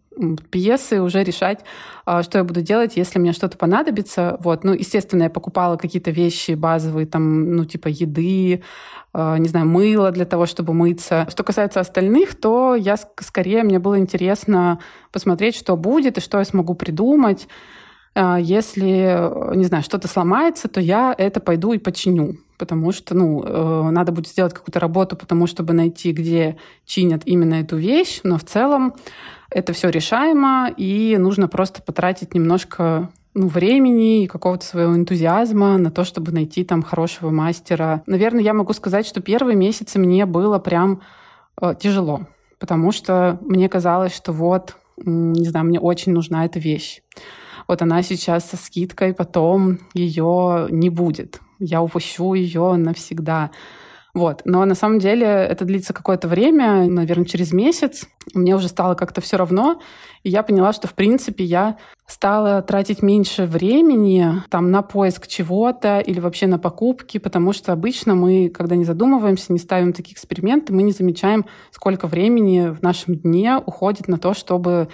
пьесы 0.50 1.00
уже 1.00 1.24
решать, 1.24 1.60
а, 2.04 2.22
что 2.22 2.38
я 2.38 2.44
буду 2.44 2.62
делать, 2.62 2.96
если 2.96 3.18
мне 3.18 3.32
что-то 3.32 3.56
понадобится. 3.56 4.36
Вот. 4.40 4.64
Ну, 4.64 4.72
естественно, 4.72 5.24
я 5.24 5.30
покупала 5.30 5.76
какие-то 5.76 6.10
вещи 6.10 6.52
базовые, 6.52 7.06
там, 7.06 7.56
ну, 7.56 7.64
типа 7.64 7.88
еды, 7.88 8.62
а, 9.12 9.38
не 9.38 9.48
знаю, 9.48 9.66
мыло 9.66 10.10
для 10.10 10.24
того, 10.24 10.46
чтобы 10.46 10.74
мыться. 10.74 11.26
Что 11.30 11.42
касается 11.42 11.80
остальных, 11.80 12.34
то 12.40 12.74
я 12.74 12.96
скорее, 13.20 13.62
мне 13.62 13.78
было 13.78 13.98
интересно 13.98 14.78
посмотреть, 15.12 15.56
что 15.56 15.76
будет 15.76 16.18
и 16.18 16.20
что 16.20 16.38
я 16.38 16.44
смогу 16.44 16.74
придумать. 16.74 17.48
А, 18.14 18.38
если, 18.38 19.54
не 19.56 19.64
знаю, 19.64 19.82
что-то 19.82 20.08
сломается, 20.08 20.68
то 20.68 20.80
я 20.80 21.14
это 21.16 21.40
пойду 21.40 21.72
и 21.72 21.78
починю 21.78 22.36
потому 22.60 22.92
что, 22.92 23.14
ну, 23.14 23.42
э, 23.42 23.90
надо 23.90 24.12
будет 24.12 24.28
сделать 24.28 24.52
какую-то 24.52 24.78
работу, 24.80 25.16
потому 25.16 25.46
чтобы 25.46 25.72
найти, 25.72 26.12
где 26.12 26.58
чинят 26.84 27.22
именно 27.24 27.54
эту 27.54 27.78
вещь, 27.78 28.20
но 28.22 28.36
в 28.36 28.44
целом 28.44 28.92
это 29.50 29.72
все 29.72 29.88
решаемо, 29.88 30.70
и 30.76 31.16
нужно 31.18 31.48
просто 31.48 31.80
потратить 31.80 32.34
немножко 32.34 33.08
ну, 33.32 33.48
времени 33.48 34.24
и 34.24 34.26
какого-то 34.26 34.66
своего 34.66 34.94
энтузиазма 34.94 35.78
на 35.78 35.90
то, 35.90 36.04
чтобы 36.04 36.32
найти 36.32 36.62
там 36.62 36.82
хорошего 36.82 37.30
мастера. 37.30 38.02
Наверное, 38.06 38.42
я 38.42 38.52
могу 38.52 38.74
сказать, 38.74 39.06
что 39.06 39.22
первые 39.22 39.56
месяцы 39.56 39.98
мне 39.98 40.26
было 40.26 40.58
прям 40.58 41.00
э, 41.62 41.74
тяжело, 41.80 42.26
потому 42.58 42.92
что 42.92 43.38
мне 43.40 43.70
казалось, 43.70 44.14
что 44.14 44.32
вот, 44.32 44.76
не 44.98 45.48
знаю, 45.48 45.64
мне 45.64 45.80
очень 45.80 46.12
нужна 46.12 46.44
эта 46.44 46.58
вещь. 46.58 47.00
Вот 47.70 47.82
она 47.82 48.02
сейчас 48.02 48.50
со 48.50 48.56
скидкой, 48.56 49.14
потом 49.14 49.78
ее 49.94 50.66
не 50.70 50.90
будет. 50.90 51.38
Я 51.60 51.82
упущу 51.82 52.34
ее 52.34 52.74
навсегда. 52.74 53.52
Вот. 54.12 54.42
Но 54.44 54.64
на 54.64 54.74
самом 54.74 54.98
деле 54.98 55.24
это 55.24 55.64
длится 55.64 55.92
какое-то 55.92 56.26
время, 56.26 56.90
наверное, 56.90 57.26
через 57.26 57.52
месяц. 57.52 58.08
Мне 58.34 58.56
уже 58.56 58.66
стало 58.66 58.96
как-то 58.96 59.20
все 59.20 59.36
равно. 59.36 59.80
И 60.24 60.30
я 60.30 60.42
поняла, 60.42 60.72
что, 60.72 60.88
в 60.88 60.94
принципе, 60.94 61.44
я 61.44 61.76
стала 62.08 62.60
тратить 62.60 63.02
меньше 63.02 63.44
времени 63.44 64.42
там, 64.48 64.72
на 64.72 64.82
поиск 64.82 65.28
чего-то 65.28 66.00
или 66.00 66.18
вообще 66.18 66.48
на 66.48 66.58
покупки, 66.58 67.18
потому 67.18 67.52
что 67.52 67.72
обычно 67.72 68.16
мы, 68.16 68.48
когда 68.48 68.74
не 68.74 68.84
задумываемся, 68.84 69.52
не 69.52 69.60
ставим 69.60 69.92
такие 69.92 70.14
эксперименты, 70.14 70.72
мы 70.72 70.82
не 70.82 70.90
замечаем, 70.90 71.44
сколько 71.70 72.08
времени 72.08 72.70
в 72.70 72.82
нашем 72.82 73.14
дне 73.14 73.58
уходит 73.64 74.08
на 74.08 74.18
то, 74.18 74.34
чтобы 74.34 74.88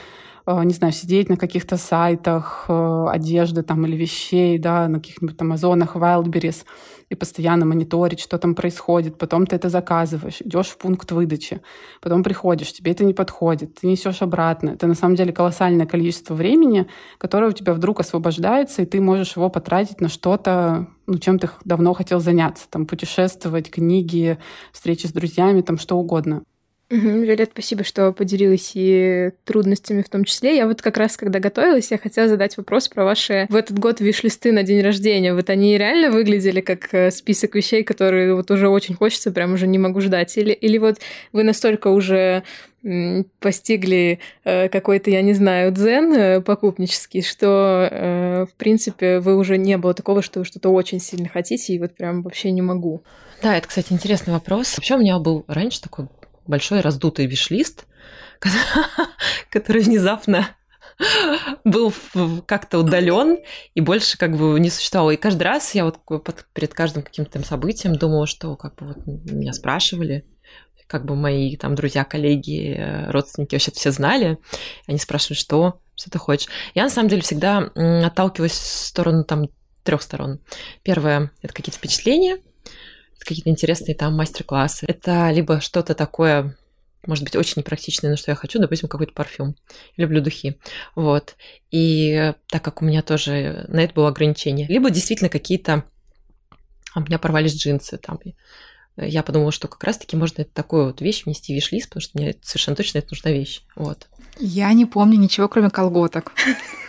не 0.46 0.74
знаю, 0.74 0.92
сидеть 0.92 1.28
на 1.28 1.36
каких-то 1.36 1.76
сайтах 1.76 2.66
э, 2.68 3.06
одежды 3.08 3.62
там 3.62 3.84
или 3.84 3.96
вещей, 3.96 4.58
да, 4.58 4.86
на 4.86 5.00
каких-нибудь 5.00 5.36
там 5.36 5.52
Озонах, 5.52 5.96
Wildberries, 5.96 6.64
и 7.08 7.14
постоянно 7.14 7.66
мониторить, 7.66 8.20
что 8.20 8.38
там 8.38 8.54
происходит. 8.54 9.18
Потом 9.18 9.46
ты 9.46 9.56
это 9.56 9.68
заказываешь, 9.68 10.40
идешь 10.40 10.68
в 10.68 10.78
пункт 10.78 11.10
выдачи, 11.12 11.60
потом 12.00 12.22
приходишь, 12.22 12.72
тебе 12.72 12.92
это 12.92 13.04
не 13.04 13.14
подходит, 13.14 13.74
ты 13.74 13.86
несешь 13.86 14.22
обратно. 14.22 14.70
Это 14.70 14.86
на 14.86 14.94
самом 14.94 15.16
деле 15.16 15.32
колоссальное 15.32 15.86
количество 15.86 16.34
времени, 16.34 16.86
которое 17.18 17.50
у 17.50 17.54
тебя 17.54 17.74
вдруг 17.74 18.00
освобождается, 18.00 18.82
и 18.82 18.86
ты 18.86 19.00
можешь 19.00 19.36
его 19.36 19.48
потратить 19.50 20.00
на 20.00 20.08
что-то, 20.08 20.88
ну, 21.06 21.18
чем 21.18 21.38
ты 21.38 21.50
давно 21.64 21.92
хотел 21.92 22.20
заняться. 22.20 22.66
Там 22.70 22.86
путешествовать, 22.86 23.70
книги, 23.70 24.38
встречи 24.72 25.06
с 25.06 25.12
друзьями, 25.12 25.60
там 25.60 25.78
что 25.78 25.96
угодно. 25.96 26.42
Угу, 26.88 26.98
Виолет, 26.98 27.50
спасибо, 27.52 27.82
что 27.82 28.12
поделилась 28.12 28.70
и 28.74 29.30
трудностями 29.44 30.02
в 30.02 30.08
том 30.08 30.24
числе. 30.24 30.56
Я 30.56 30.68
вот 30.68 30.82
как 30.82 30.96
раз, 30.96 31.16
когда 31.16 31.40
готовилась, 31.40 31.90
я 31.90 31.98
хотела 31.98 32.28
задать 32.28 32.56
вопрос 32.56 32.86
про 32.86 33.04
ваши 33.04 33.46
в 33.48 33.56
этот 33.56 33.76
год 33.76 34.00
виш-листы 34.00 34.52
на 34.52 34.62
день 34.62 34.82
рождения. 34.82 35.34
Вот 35.34 35.50
они 35.50 35.76
реально 35.76 36.12
выглядели 36.12 36.60
как 36.60 36.94
э, 36.94 37.10
список 37.10 37.56
вещей, 37.56 37.82
которые 37.82 38.36
вот 38.36 38.52
уже 38.52 38.68
очень 38.68 38.94
хочется, 38.94 39.32
прям 39.32 39.54
уже 39.54 39.66
не 39.66 39.78
могу 39.78 40.00
ждать? 40.00 40.36
Или, 40.38 40.52
или 40.52 40.78
вот 40.78 40.98
вы 41.32 41.42
настолько 41.42 41.88
уже 41.88 42.44
постигли 43.40 44.20
э, 44.44 44.68
какой-то, 44.68 45.10
я 45.10 45.22
не 45.22 45.32
знаю, 45.32 45.72
дзен 45.72 46.12
э, 46.12 46.40
покупнический, 46.40 47.20
что, 47.20 48.46
в 48.48 48.56
принципе, 48.56 49.18
вы 49.18 49.36
уже 49.36 49.58
не 49.58 49.76
было 49.76 49.92
такого, 49.92 50.22
что 50.22 50.38
вы 50.38 50.44
что-то 50.44 50.68
очень 50.68 51.00
сильно 51.00 51.28
хотите, 51.28 51.72
и 51.72 51.80
вот 51.80 51.96
прям 51.96 52.22
вообще 52.22 52.52
не 52.52 52.62
могу. 52.62 53.02
Да, 53.42 53.56
это, 53.56 53.66
кстати, 53.68 53.92
интересный 53.92 54.32
вопрос. 54.32 54.76
Вообще 54.76 54.94
у 54.94 54.98
меня 54.98 55.18
был 55.18 55.44
раньше 55.48 55.82
такой 55.82 56.06
большой 56.46 56.80
раздутый 56.80 57.26
виш-лист, 57.26 57.86
который 59.50 59.82
внезапно 59.82 60.48
был 61.64 61.92
как-то 62.46 62.78
удален 62.78 63.38
и 63.74 63.80
больше 63.80 64.16
как 64.16 64.36
бы 64.36 64.58
не 64.58 64.70
существовал. 64.70 65.10
И 65.10 65.16
каждый 65.16 65.42
раз 65.42 65.74
я 65.74 65.84
вот 65.84 66.00
перед 66.52 66.72
каждым 66.74 67.02
каким-то 67.02 67.42
событием 67.44 67.96
думала, 67.96 68.26
что 68.26 68.56
как 68.56 68.76
бы 68.76 68.86
вот 68.86 69.06
меня 69.06 69.52
спрашивали, 69.52 70.24
как 70.86 71.04
бы 71.04 71.16
мои 71.16 71.56
там 71.56 71.74
друзья, 71.74 72.04
коллеги, 72.04 72.80
родственники 73.08 73.54
вообще 73.54 73.72
все 73.72 73.90
знали. 73.90 74.38
Они 74.86 74.98
спрашивали, 74.98 75.36
что, 75.36 75.80
что 75.94 76.10
ты 76.10 76.18
хочешь. 76.18 76.48
Я 76.74 76.84
на 76.84 76.90
самом 76.90 77.08
деле 77.08 77.22
всегда 77.22 77.58
отталкиваюсь 78.04 78.52
в 78.52 78.86
сторону 78.86 79.24
там 79.24 79.48
трех 79.82 80.02
сторон. 80.02 80.40
Первое– 80.82 81.30
это 81.42 81.52
какие-то 81.52 81.78
впечатления, 81.78 82.38
какие-то 83.24 83.50
интересные 83.50 83.94
там 83.94 84.14
мастер-классы. 84.14 84.86
Это 84.88 85.30
либо 85.30 85.60
что-то 85.60 85.94
такое, 85.94 86.56
может 87.06 87.24
быть, 87.24 87.36
очень 87.36 87.54
непрактичное, 87.58 88.10
но 88.10 88.16
что 88.16 88.30
я 88.30 88.34
хочу, 88.34 88.58
допустим, 88.58 88.88
какой-то 88.88 89.12
парфюм. 89.12 89.56
Люблю 89.96 90.20
духи. 90.20 90.58
Вот. 90.94 91.36
И 91.70 92.32
так 92.48 92.62
как 92.62 92.82
у 92.82 92.84
меня 92.84 93.02
тоже 93.02 93.66
на 93.68 93.80
это 93.80 93.94
было 93.94 94.08
ограничение. 94.08 94.66
Либо 94.68 94.90
действительно 94.90 95.30
какие-то... 95.30 95.84
А 96.94 97.00
у 97.00 97.02
меня 97.02 97.18
порвались 97.18 97.54
джинсы 97.54 97.98
там. 97.98 98.18
Я 98.96 99.22
подумала, 99.22 99.52
что 99.52 99.68
как 99.68 99.84
раз-таки 99.84 100.16
можно 100.16 100.42
это 100.42 100.50
такую 100.54 100.86
вот 100.86 101.02
вещь 101.02 101.24
внести 101.24 101.52
в 101.52 101.56
виш-лист, 101.56 101.88
потому 101.88 102.00
что 102.00 102.18
мне 102.18 102.34
совершенно 102.42 102.76
точно 102.76 102.98
это 102.98 103.08
нужна 103.10 103.30
вещь. 103.30 103.62
Вот. 103.74 104.08
Я 104.38 104.72
не 104.72 104.86
помню 104.86 105.18
ничего, 105.18 105.48
кроме 105.48 105.70
колготок 105.70 106.32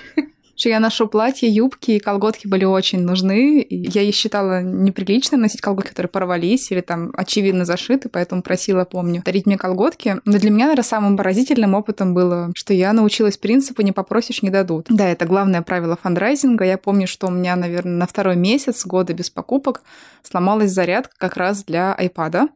что 0.58 0.70
я 0.70 0.80
ношу 0.80 1.08
платья, 1.08 1.48
юбки, 1.48 1.92
и 1.92 2.00
колготки 2.00 2.48
были 2.48 2.66
очень 2.66 3.02
нужны. 3.02 3.66
Я 3.70 4.02
их 4.02 4.16
считала 4.16 4.62
неприличным 4.62 5.42
носить 5.42 5.62
колготки, 5.62 5.90
которые 5.90 6.10
порвались 6.10 6.72
или 6.72 6.82
там 6.82 7.12
очевидно 7.16 7.64
зашиты, 7.64 8.10
поэтому 8.10 8.42
просила, 8.42 8.84
помню, 8.84 9.22
дарить 9.24 9.46
мне 9.46 9.58
колготки. 9.58 10.20
Но 10.26 10.40
для 10.40 10.50
меня, 10.50 10.66
наверное, 10.66 10.84
самым 10.84 11.16
поразительным 11.16 11.76
опытом 11.76 12.14
было, 12.14 12.52
что 12.56 12.74
я 12.74 12.92
научилась 12.94 13.38
принципу 13.38 13.84
«не 13.84 13.92
попросишь, 13.92 14.42
не 14.42 14.50
дадут». 14.50 14.88
Да, 14.90 15.08
это 15.08 15.26
главное 15.26 15.62
правило 15.62 15.98
фандрайзинга. 16.02 16.66
Я 16.66 16.78
помню, 16.78 17.08
что 17.08 17.28
у 17.28 17.32
меня, 17.32 17.56
наверное, 17.56 17.98
на 17.98 18.08
второй 18.08 18.36
месяц 18.36 18.86
года 18.86 19.14
без 19.14 19.30
покупок 19.30 19.82
сломалась 20.24 20.72
зарядка 20.72 21.14
как 21.18 21.38
раз 21.38 21.64
для 21.64 21.94
айпада. 21.94 22.48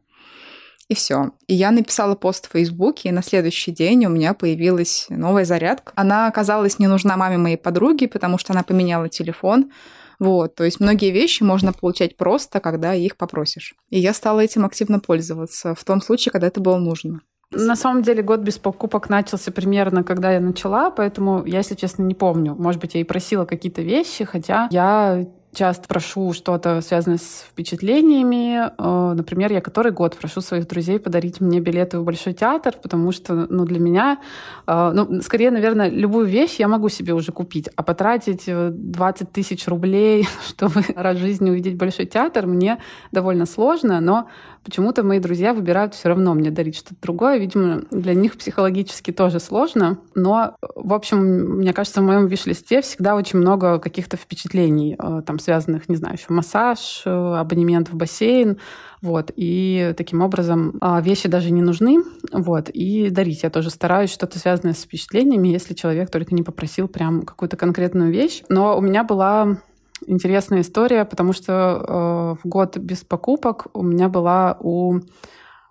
И 0.92 0.94
все. 0.94 1.30
И 1.46 1.54
я 1.54 1.70
написала 1.70 2.14
пост 2.16 2.46
в 2.46 2.52
Фейсбуке, 2.52 3.08
и 3.08 3.12
на 3.12 3.22
следующий 3.22 3.72
день 3.72 4.04
у 4.04 4.10
меня 4.10 4.34
появилась 4.34 5.06
новая 5.08 5.46
зарядка. 5.46 5.90
Она 5.96 6.26
оказалась 6.26 6.78
не 6.78 6.86
нужна 6.86 7.16
маме 7.16 7.38
моей 7.38 7.56
подруги, 7.56 8.04
потому 8.04 8.36
что 8.36 8.52
она 8.52 8.62
поменяла 8.62 9.08
телефон. 9.08 9.70
Вот, 10.18 10.54
то 10.54 10.64
есть 10.64 10.80
многие 10.80 11.10
вещи 11.10 11.42
можно 11.42 11.72
получать 11.72 12.18
просто, 12.18 12.60
когда 12.60 12.92
их 12.92 13.16
попросишь. 13.16 13.74
И 13.88 13.98
я 13.98 14.12
стала 14.12 14.40
этим 14.40 14.66
активно 14.66 15.00
пользоваться 15.00 15.74
в 15.74 15.82
том 15.82 16.02
случае, 16.02 16.30
когда 16.30 16.48
это 16.48 16.60
было 16.60 16.76
нужно. 16.76 17.22
На 17.50 17.74
самом 17.74 18.02
деле 18.02 18.22
год 18.22 18.40
без 18.40 18.58
покупок 18.58 19.08
начался 19.08 19.50
примерно, 19.50 20.04
когда 20.04 20.30
я 20.30 20.40
начала, 20.40 20.90
поэтому 20.90 21.42
я, 21.46 21.58
если 21.58 21.74
честно, 21.74 22.02
не 22.02 22.14
помню. 22.14 22.54
Может 22.54 22.82
быть, 22.82 22.94
я 22.94 23.00
и 23.00 23.04
просила 23.04 23.46
какие-то 23.46 23.80
вещи, 23.80 24.26
хотя 24.26 24.68
я 24.70 25.26
часто 25.54 25.86
прошу 25.86 26.32
что-то 26.32 26.80
связанное 26.80 27.18
с 27.18 27.44
впечатлениями. 27.48 28.70
Э, 28.78 29.12
например, 29.14 29.52
я 29.52 29.60
который 29.60 29.92
год 29.92 30.16
прошу 30.16 30.40
своих 30.40 30.66
друзей 30.66 30.98
подарить 30.98 31.40
мне 31.40 31.60
билеты 31.60 31.98
в 31.98 32.04
Большой 32.04 32.32
театр, 32.32 32.74
потому 32.82 33.12
что 33.12 33.46
ну, 33.50 33.64
для 33.64 33.78
меня, 33.78 34.18
э, 34.66 34.92
ну, 34.94 35.20
скорее, 35.20 35.50
наверное, 35.50 35.90
любую 35.90 36.26
вещь 36.26 36.56
я 36.58 36.68
могу 36.68 36.88
себе 36.88 37.12
уже 37.12 37.32
купить, 37.32 37.68
а 37.76 37.82
потратить 37.82 38.44
20 38.46 39.22
э, 39.22 39.30
тысяч 39.30 39.68
рублей, 39.68 40.26
чтобы 40.48 40.82
раз 40.96 41.18
в 41.18 41.20
жизни 41.20 41.50
увидеть 41.50 41.76
Большой 41.76 42.06
театр, 42.06 42.46
мне 42.46 42.78
довольно 43.10 43.44
сложно, 43.44 44.00
но 44.00 44.28
почему-то 44.64 45.02
мои 45.02 45.18
друзья 45.18 45.52
выбирают 45.52 45.94
все 45.94 46.08
равно 46.08 46.32
мне 46.34 46.50
дарить 46.50 46.76
что-то 46.76 47.00
другое. 47.02 47.38
Видимо, 47.38 47.82
для 47.90 48.14
них 48.14 48.38
психологически 48.38 49.10
тоже 49.10 49.40
сложно. 49.40 49.98
Но, 50.14 50.56
в 50.76 50.94
общем, 50.94 51.18
мне 51.58 51.72
кажется, 51.72 52.00
в 52.00 52.04
моем 52.04 52.26
виш-листе 52.26 52.80
всегда 52.80 53.16
очень 53.16 53.40
много 53.40 53.78
каких-то 53.78 54.16
впечатлений, 54.16 54.96
там, 55.26 55.38
связанных, 55.42 55.88
не 55.88 55.96
знаю, 55.96 56.14
еще 56.14 56.26
массаж, 56.28 57.02
э, 57.04 57.10
абонемент 57.10 57.90
в 57.90 57.96
бассейн, 57.96 58.58
вот, 59.02 59.32
и 59.34 59.94
таким 59.96 60.22
образом 60.22 60.78
а, 60.80 61.00
вещи 61.00 61.28
даже 61.28 61.50
не 61.50 61.60
нужны, 61.60 61.98
вот, 62.32 62.68
и 62.68 63.10
дарить 63.10 63.42
я 63.42 63.50
тоже 63.50 63.70
стараюсь 63.70 64.12
что-то 64.12 64.38
связанное 64.38 64.74
с 64.74 64.82
впечатлениями, 64.82 65.48
если 65.48 65.74
человек 65.74 66.10
только 66.10 66.34
не 66.34 66.42
попросил 66.42 66.86
прям 66.86 67.22
какую-то 67.22 67.56
конкретную 67.56 68.12
вещь. 68.12 68.44
Но 68.48 68.78
у 68.78 68.80
меня 68.80 69.02
была 69.02 69.58
интересная 70.06 70.60
история, 70.60 71.04
потому 71.04 71.32
что 71.32 71.52
э, 71.52 72.44
в 72.44 72.48
год 72.48 72.76
без 72.76 73.04
покупок 73.04 73.66
у 73.72 73.82
меня 73.82 74.08
была 74.08 74.56
у 74.60 75.00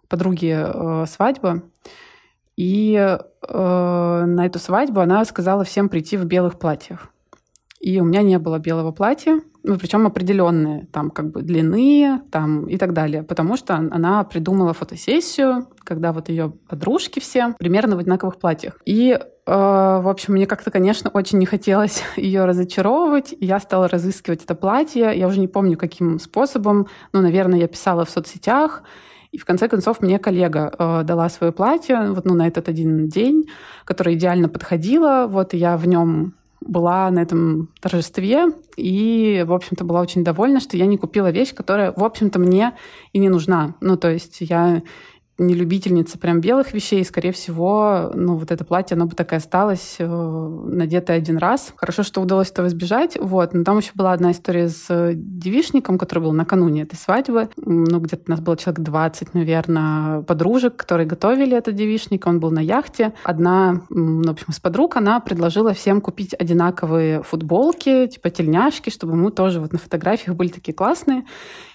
подруги 0.07 0.53
э, 0.53 1.05
свадьба, 1.07 1.63
и 2.57 2.95
э, 2.95 4.25
на 4.25 4.45
эту 4.45 4.59
свадьбу 4.59 4.99
она 4.99 5.23
сказала 5.25 5.63
всем 5.63 5.89
прийти 5.89 6.17
в 6.17 6.25
белых 6.25 6.59
платьях. 6.59 7.10
И 7.81 7.99
у 7.99 8.03
меня 8.03 8.21
не 8.21 8.37
было 8.37 8.59
белого 8.59 8.91
платья, 8.91 9.41
ну, 9.63 9.77
причем 9.77 10.05
определенные, 10.05 10.85
там, 10.91 11.09
как 11.09 11.31
бы 11.31 11.41
длины, 11.41 12.21
там, 12.31 12.67
и 12.67 12.77
так 12.77 12.93
далее, 12.93 13.23
потому 13.23 13.57
что 13.57 13.75
она 13.75 14.23
придумала 14.23 14.73
фотосессию, 14.73 15.67
когда 15.83 16.13
вот 16.13 16.29
ее 16.29 16.53
подружки 16.69 17.19
все 17.19 17.55
примерно 17.57 17.95
в 17.95 17.99
одинаковых 17.99 18.37
платьях. 18.37 18.79
И, 18.85 19.11
э, 19.11 19.19
в 19.45 20.07
общем, 20.07 20.33
мне 20.33 20.45
как-то, 20.45 20.69
конечно, 20.69 21.09
очень 21.09 21.39
не 21.39 21.47
хотелось 21.47 22.03
ее 22.17 22.45
разочаровывать, 22.45 23.33
я 23.39 23.59
стала 23.59 23.87
разыскивать 23.87 24.43
это 24.43 24.53
платье, 24.53 25.17
я 25.17 25.27
уже 25.27 25.39
не 25.39 25.47
помню, 25.47 25.75
каким 25.75 26.19
способом, 26.19 26.87
ну, 27.13 27.21
наверное, 27.21 27.59
я 27.59 27.67
писала 27.67 28.05
в 28.05 28.11
соцсетях, 28.11 28.83
и 29.31 29.37
в 29.37 29.45
конце 29.45 29.67
концов 29.67 30.01
мне 30.01 30.19
коллега 30.19 30.71
э, 30.77 31.03
дала 31.03 31.29
свое 31.29 31.51
платье 31.51 32.11
вот 32.11 32.25
ну, 32.25 32.35
на 32.35 32.47
этот 32.47 32.67
один 32.67 33.07
день, 33.07 33.49
которое 33.85 34.15
идеально 34.15 34.49
подходило. 34.49 35.25
Вот 35.27 35.53
и 35.53 35.57
я 35.57 35.77
в 35.77 35.87
нем 35.87 36.35
была 36.61 37.09
на 37.11 37.19
этом 37.19 37.69
торжестве 37.79 38.47
и, 38.77 39.43
в 39.45 39.53
общем-то, 39.53 39.83
была 39.83 40.01
очень 40.01 40.23
довольна, 40.23 40.59
что 40.59 40.77
я 40.77 40.85
не 40.85 40.97
купила 40.97 41.31
вещь, 41.31 41.53
которая, 41.53 41.91
в 41.91 42.03
общем-то, 42.03 42.39
мне 42.39 42.73
и 43.13 43.19
не 43.19 43.29
нужна. 43.29 43.75
Ну, 43.81 43.97
то 43.97 44.09
есть 44.09 44.37
я 44.41 44.83
не 45.37 45.55
любительница 45.55 46.17
прям 46.17 46.39
белых 46.39 46.73
вещей, 46.73 47.03
скорее 47.03 47.31
всего, 47.31 48.11
ну, 48.13 48.35
вот 48.35 48.51
это 48.51 48.63
платье, 48.63 48.95
оно 48.95 49.05
бы 49.05 49.15
так 49.15 49.33
и 49.33 49.35
осталось 49.35 49.95
э, 49.97 50.05
надетое 50.05 51.17
один 51.17 51.37
раз. 51.37 51.73
Хорошо, 51.75 52.03
что 52.03 52.21
удалось 52.21 52.51
этого 52.51 52.67
избежать, 52.67 53.17
вот. 53.19 53.53
Но 53.53 53.63
там 53.63 53.79
еще 53.79 53.91
была 53.95 54.13
одна 54.13 54.31
история 54.31 54.69
с 54.69 54.85
э, 54.89 55.13
девишником, 55.15 55.97
который 55.97 56.19
был 56.19 56.31
накануне 56.31 56.83
этой 56.83 56.95
свадьбы. 56.95 57.49
Ну, 57.57 57.99
где-то 57.99 58.23
у 58.27 58.31
нас 58.31 58.39
было 58.39 58.55
человек 58.55 58.81
20, 58.81 59.33
наверное, 59.33 60.21
подружек, 60.21 60.75
которые 60.75 61.07
готовили 61.07 61.57
этот 61.57 61.75
девишник. 61.75 62.27
Он 62.27 62.39
был 62.39 62.51
на 62.51 62.59
яхте. 62.59 63.13
Одна, 63.23 63.81
ну, 63.89 64.23
в 64.23 64.29
общем, 64.31 64.47
из 64.49 64.59
подруг, 64.59 64.97
она 64.97 65.19
предложила 65.19 65.73
всем 65.73 66.01
купить 66.01 66.35
одинаковые 66.37 67.23
футболки, 67.23 68.07
типа 68.07 68.29
тельняшки, 68.29 68.89
чтобы 68.89 69.15
мы 69.15 69.31
тоже 69.31 69.59
вот 69.59 69.73
на 69.73 69.79
фотографиях 69.79 70.35
были 70.35 70.49
такие 70.49 70.73
классные. 70.73 71.23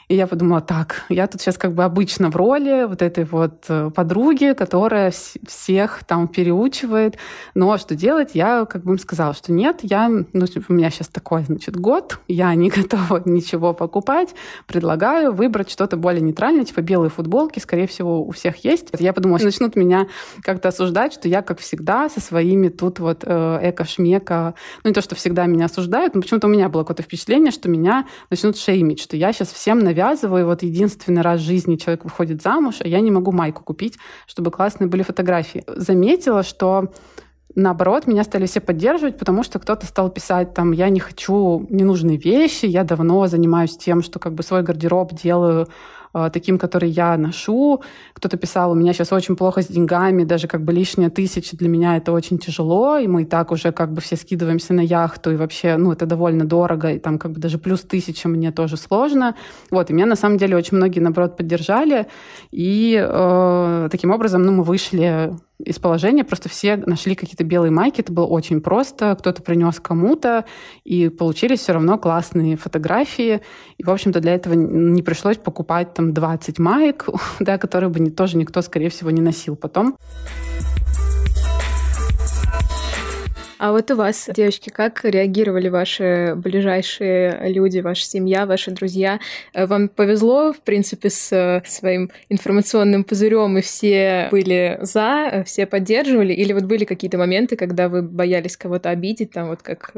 И 0.09 0.15
я 0.15 0.29
подумала, 0.29 0.61
так, 0.61 1.05
я 1.09 1.27
тут 1.27 1.41
сейчас 1.41 1.59
как 1.59 1.73
бы 1.73 1.83
обычно 1.83 2.31
в 2.31 2.37
роли 2.37 2.85
вот 2.85 3.03
этой 3.03 3.25
вот 3.25 3.65
э, 3.69 3.91
подруги, 3.93 4.55
которая 4.57 5.13
всех 5.49 6.05
там 6.05 6.29
переучивает. 6.29 7.17
Но 7.57 7.77
что 7.77 7.97
делать? 7.97 8.31
Я 8.35 8.67
как 8.67 8.85
бы 8.85 8.93
им 8.93 9.01
сказала, 9.01 9.35
что 9.35 9.51
нет, 9.51 9.81
я, 9.83 10.09
ну, 10.09 10.47
типа, 10.47 10.67
у 10.69 10.75
меня 10.75 10.91
сейчас 10.91 11.09
такой, 11.09 11.43
значит, 11.43 11.77
год, 11.77 12.21
я 12.29 12.55
не 12.55 12.71
готова 12.77 13.21
ничего 13.25 13.75
покупать, 13.75 14.37
предлагаю 14.69 15.33
выбрать 15.33 15.73
что-то 15.73 15.97
более 15.97 16.21
нейтральное, 16.21 16.65
типа 16.65 16.83
белые 16.83 17.11
футболки, 17.11 17.59
скорее 17.59 17.89
всего, 17.89 18.23
у 18.23 18.31
всех 18.31 18.65
есть. 18.65 18.91
Я 19.01 19.13
подумала, 19.13 19.39
что 19.39 19.47
начнут 19.47 19.75
меня 19.75 20.07
как-то 20.43 20.69
осуждать, 20.69 21.15
что 21.15 21.27
я, 21.27 21.43
как 21.43 21.59
всегда, 21.59 22.09
со 22.09 22.21
своими 22.21 22.69
тут 22.69 23.01
вот 23.01 23.25
э, 23.27 23.59
эко-шмека, 23.61 24.55
ну 24.85 24.91
не 24.91 24.95
то, 24.95 25.03
что 25.03 25.17
всегда 25.17 25.47
меня 25.47 25.65
осуждают, 25.65 26.15
но 26.15 26.23
почему-то 26.23 26.47
у 26.47 26.51
меня 26.51 26.69
было 26.69 26.83
какое-то 26.83 27.03
впечатление, 27.03 27.51
что 27.51 27.69
меня 27.69 28.07
начнут 28.31 28.57
шеймить, 28.57 29.01
что 29.01 29.17
я 29.17 29.33
сейчас 29.33 29.51
всем, 29.51 29.81
наверное, 29.81 29.96
навязываю. 29.97 30.47
Вот 30.47 30.63
единственный 30.63 31.23
раз 31.23 31.41
в 31.41 31.45
жизни 31.45 31.77
человек 31.77 32.05
выходит 32.05 32.43
замуж, 32.43 32.77
а 32.81 32.89
я 32.89 33.01
не 33.01 33.11
могу 33.11 33.33
майку 33.33 33.63
купить, 33.63 33.99
чтобы 34.27 34.51
классные 34.51 34.89
были 34.89 35.03
фотографии. 35.03 35.65
Заметила, 35.67 36.43
что 36.43 36.93
наоборот, 37.55 38.07
меня 38.07 38.25
стали 38.25 38.47
все 38.47 38.61
поддерживать, 38.61 39.19
потому 39.19 39.43
что 39.43 39.59
кто-то 39.59 39.87
стал 39.87 40.11
писать 40.11 40.55
там, 40.55 40.73
я 40.73 40.91
не 40.91 41.01
хочу 41.01 41.67
ненужные 41.71 42.19
вещи, 42.19 42.67
я 42.67 42.85
давно 42.85 43.27
занимаюсь 43.27 43.77
тем, 43.77 44.03
что 44.03 44.19
как 44.19 44.35
бы 44.35 44.43
свой 44.43 44.63
гардероб 44.63 45.15
делаю 45.15 45.67
таким, 46.33 46.59
который 46.59 46.89
я 46.91 47.17
ношу. 47.17 47.83
Кто-то 48.13 48.37
писал, 48.37 48.73
у 48.73 48.75
меня 48.75 48.93
сейчас 48.93 49.13
очень 49.13 49.37
плохо 49.37 49.63
с 49.63 49.67
деньгами, 49.67 50.25
даже 50.25 50.49
как 50.49 50.63
бы 50.63 50.73
лишняя 50.73 51.11
тысяча 51.11 51.57
для 51.57 51.69
меня 51.69 51.97
это 51.97 52.13
очень 52.13 52.39
тяжело, 52.39 52.99
и 52.99 53.07
мы 53.07 53.23
и 53.23 53.25
так 53.25 53.53
уже 53.53 53.73
как 53.73 53.93
бы 53.93 54.01
все 54.01 54.17
скидываемся 54.17 54.75
на 54.75 54.81
яхту, 54.81 55.33
и 55.33 55.37
вообще, 55.37 55.77
ну, 55.77 55.93
это 55.93 56.07
довольно 56.07 56.45
дорого, 56.45 56.93
и 56.93 56.99
там 56.99 57.19
как 57.19 57.33
бы 57.33 57.41
даже 57.41 57.59
плюс 57.59 57.83
тысяча 57.83 58.29
мне 58.29 58.53
тоже 58.53 58.77
сложно. 58.77 59.35
Вот, 59.71 59.91
и 59.91 59.93
меня 59.93 60.07
на 60.07 60.17
самом 60.17 60.39
деле 60.39 60.57
очень 60.57 60.77
многие, 60.77 61.01
наоборот, 61.01 61.37
поддержали, 61.37 62.07
и 62.51 62.97
э, 62.99 63.89
таким 63.91 64.11
образом, 64.11 64.43
ну, 64.43 64.53
мы 64.53 64.65
вышли 64.65 65.33
из 65.59 65.79
положения. 65.79 66.25
Просто 66.25 66.49
все 66.49 66.77
нашли 66.77 67.15
какие-то 67.15 67.45
белые 67.45 67.71
майки. 67.71 68.01
Это 68.01 68.13
было 68.13 68.27
очень 68.27 68.61
просто. 68.61 69.17
Кто-то 69.19 69.43
принес 69.43 69.81
кому-то, 69.81 70.45
и 70.85 71.09
получились 71.09 71.61
все 71.61 71.73
равно 71.73 71.99
классные 71.99 72.57
фотографии. 72.57 73.41
И, 73.79 73.85
в 73.85 73.91
общем-то, 73.91 74.21
для 74.21 74.35
этого 74.35 74.55
не 74.55 75.03
пришлось 75.03 75.37
покупать 75.37 75.95
там 75.95 76.13
20 76.13 76.59
маек, 76.59 77.07
да, 77.41 77.59
которые 77.59 77.91
бы 77.91 78.01
не, 78.01 78.11
тоже 78.11 78.37
никто, 78.37 78.63
скорее 78.63 78.91
всего, 78.91 79.11
не 79.11 79.23
носил 79.23 79.57
потом. 79.57 79.97
А 83.59 83.73
вот 83.73 83.91
у 83.91 83.97
вас, 83.97 84.29
девочки, 84.35 84.69
как 84.69 85.03
реагировали 85.05 85.69
ваши 85.69 86.35
ближайшие 86.37 87.49
люди, 87.49 87.79
ваша 87.79 88.05
семья, 88.05 88.45
ваши 88.45 88.71
друзья? 88.71 89.19
Э, 89.55 89.67
вам 89.67 89.89
повезло, 89.89 90.53
в 90.53 90.61
принципе, 90.61 91.09
с 91.09 91.33
э, 91.33 91.63
своим 91.67 92.11
информационным 92.29 93.03
пузырем, 93.03 93.57
и 93.57 93.63
все 93.63 94.29
были 94.31 94.79
за, 94.83 95.29
э, 95.33 95.45
все 95.45 95.67
поддерживали? 95.67 96.35
Или 96.35 96.53
вот 96.53 96.65
были 96.65 96.85
какие-то 96.85 97.17
моменты, 97.17 97.57
когда 97.57 97.89
вы 97.89 98.03
боялись 98.03 98.59
кого-то 98.59 98.91
обидеть, 98.91 99.33
там 99.33 99.49
вот 99.49 99.63
как 99.63 99.93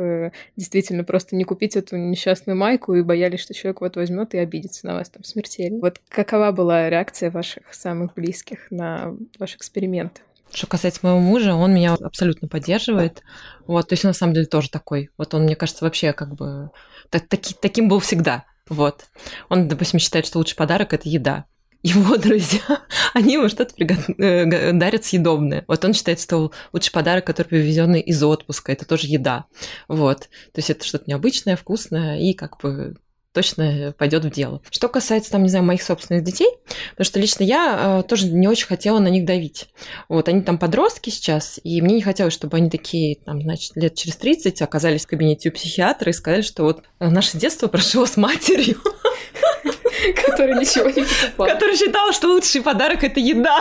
действительно 0.56 1.02
просто 1.02 1.34
не 1.34 1.44
купить 1.44 1.76
эту 1.76 1.96
несчастную 1.96 2.56
майку 2.56 2.94
и 2.94 3.02
боялись, 3.02 3.40
что 3.40 3.54
человек 3.54 3.80
вот 3.80 3.96
возьмет 3.96 4.34
и 4.34 4.38
обидится 4.38 4.86
на 4.86 4.94
вас 4.94 5.10
там 5.10 5.24
смертельно? 5.24 5.80
Вот 5.80 6.00
какова 6.08 6.52
была 6.52 6.88
реакция 6.88 7.30
ваших 7.30 7.74
самых 7.74 8.14
близких 8.14 8.70
на 8.70 9.16
ваш 9.38 9.56
эксперимент? 9.56 10.22
Что 10.52 10.66
касается 10.66 11.00
моего 11.02 11.18
мужа, 11.18 11.54
он 11.54 11.74
меня 11.74 11.94
абсолютно 11.94 12.48
поддерживает. 12.48 13.22
Вот, 13.66 13.88
то 13.88 13.92
есть 13.92 14.04
он 14.04 14.10
на 14.10 14.14
самом 14.14 14.34
деле 14.34 14.46
тоже 14.46 14.70
такой. 14.70 15.10
Вот 15.18 15.34
он, 15.34 15.42
мне 15.42 15.56
кажется, 15.56 15.84
вообще 15.84 16.12
как 16.12 16.34
бы 16.34 16.70
так, 17.10 17.28
таки, 17.28 17.54
таким 17.60 17.88
был 17.88 18.00
всегда. 18.00 18.44
Вот. 18.68 19.06
Он, 19.48 19.68
допустим, 19.68 19.98
считает, 19.98 20.26
что 20.26 20.38
лучший 20.38 20.56
подарок 20.56 20.92
это 20.92 21.08
еда. 21.08 21.46
Его 21.82 22.16
друзья, 22.18 22.82
они 23.14 23.34
ему 23.34 23.48
что-то 23.48 23.74
пригод... 23.74 23.98
Э, 24.18 24.72
дарят 24.72 25.04
съедобное. 25.04 25.64
Вот 25.68 25.84
он 25.84 25.94
считает, 25.94 26.20
что 26.20 26.52
лучший 26.72 26.92
подарок, 26.92 27.26
который 27.26 27.48
привезенный 27.48 28.00
из 28.00 28.22
отпуска, 28.22 28.72
это 28.72 28.84
тоже 28.84 29.06
еда. 29.06 29.46
Вот. 29.86 30.28
То 30.52 30.58
есть 30.58 30.70
это 30.70 30.84
что-то 30.84 31.04
необычное, 31.06 31.56
вкусное 31.56 32.18
и 32.18 32.34
как 32.34 32.60
бы 32.60 32.96
точно 33.38 33.94
пойдет 33.96 34.24
в 34.24 34.30
дело. 34.30 34.60
Что 34.68 34.88
касается, 34.88 35.30
там, 35.30 35.44
не 35.44 35.48
знаю, 35.48 35.64
моих 35.64 35.80
собственных 35.80 36.24
детей, 36.24 36.48
потому 36.90 37.04
что 37.04 37.20
лично 37.20 37.44
я 37.44 38.00
э, 38.00 38.08
тоже 38.08 38.26
не 38.26 38.48
очень 38.48 38.66
хотела 38.66 38.98
на 38.98 39.06
них 39.06 39.24
давить. 39.24 39.68
Вот, 40.08 40.28
они 40.28 40.42
там 40.42 40.58
подростки 40.58 41.10
сейчас, 41.10 41.60
и 41.62 41.80
мне 41.80 41.94
не 41.94 42.02
хотелось, 42.02 42.34
чтобы 42.34 42.56
они 42.56 42.68
такие, 42.68 43.18
там, 43.24 43.40
значит, 43.40 43.76
лет 43.76 43.94
через 43.94 44.16
30 44.16 44.60
оказались 44.60 45.04
в 45.04 45.06
кабинете 45.06 45.50
у 45.50 45.52
психиатра 45.52 46.10
и 46.10 46.12
сказали, 46.12 46.42
что 46.42 46.64
вот 46.64 46.82
наше 46.98 47.38
детство 47.38 47.68
прошло 47.68 48.06
с 48.06 48.16
матерью. 48.16 48.78
Который 50.26 50.58
ничего 50.58 50.88
не 50.88 51.04
покупал. 51.04 51.46
Который 51.46 51.76
считал, 51.76 52.12
что 52.12 52.26
лучший 52.26 52.60
подарок– 52.60 53.04
это 53.04 53.20
еда. 53.20 53.60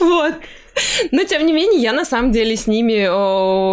Вот. 0.00 0.34
Но, 1.12 1.24
тем 1.24 1.46
не 1.46 1.52
менее, 1.52 1.80
я 1.80 1.92
на 1.92 2.04
самом 2.04 2.32
деле 2.32 2.56
с 2.56 2.66
ними 2.66 3.04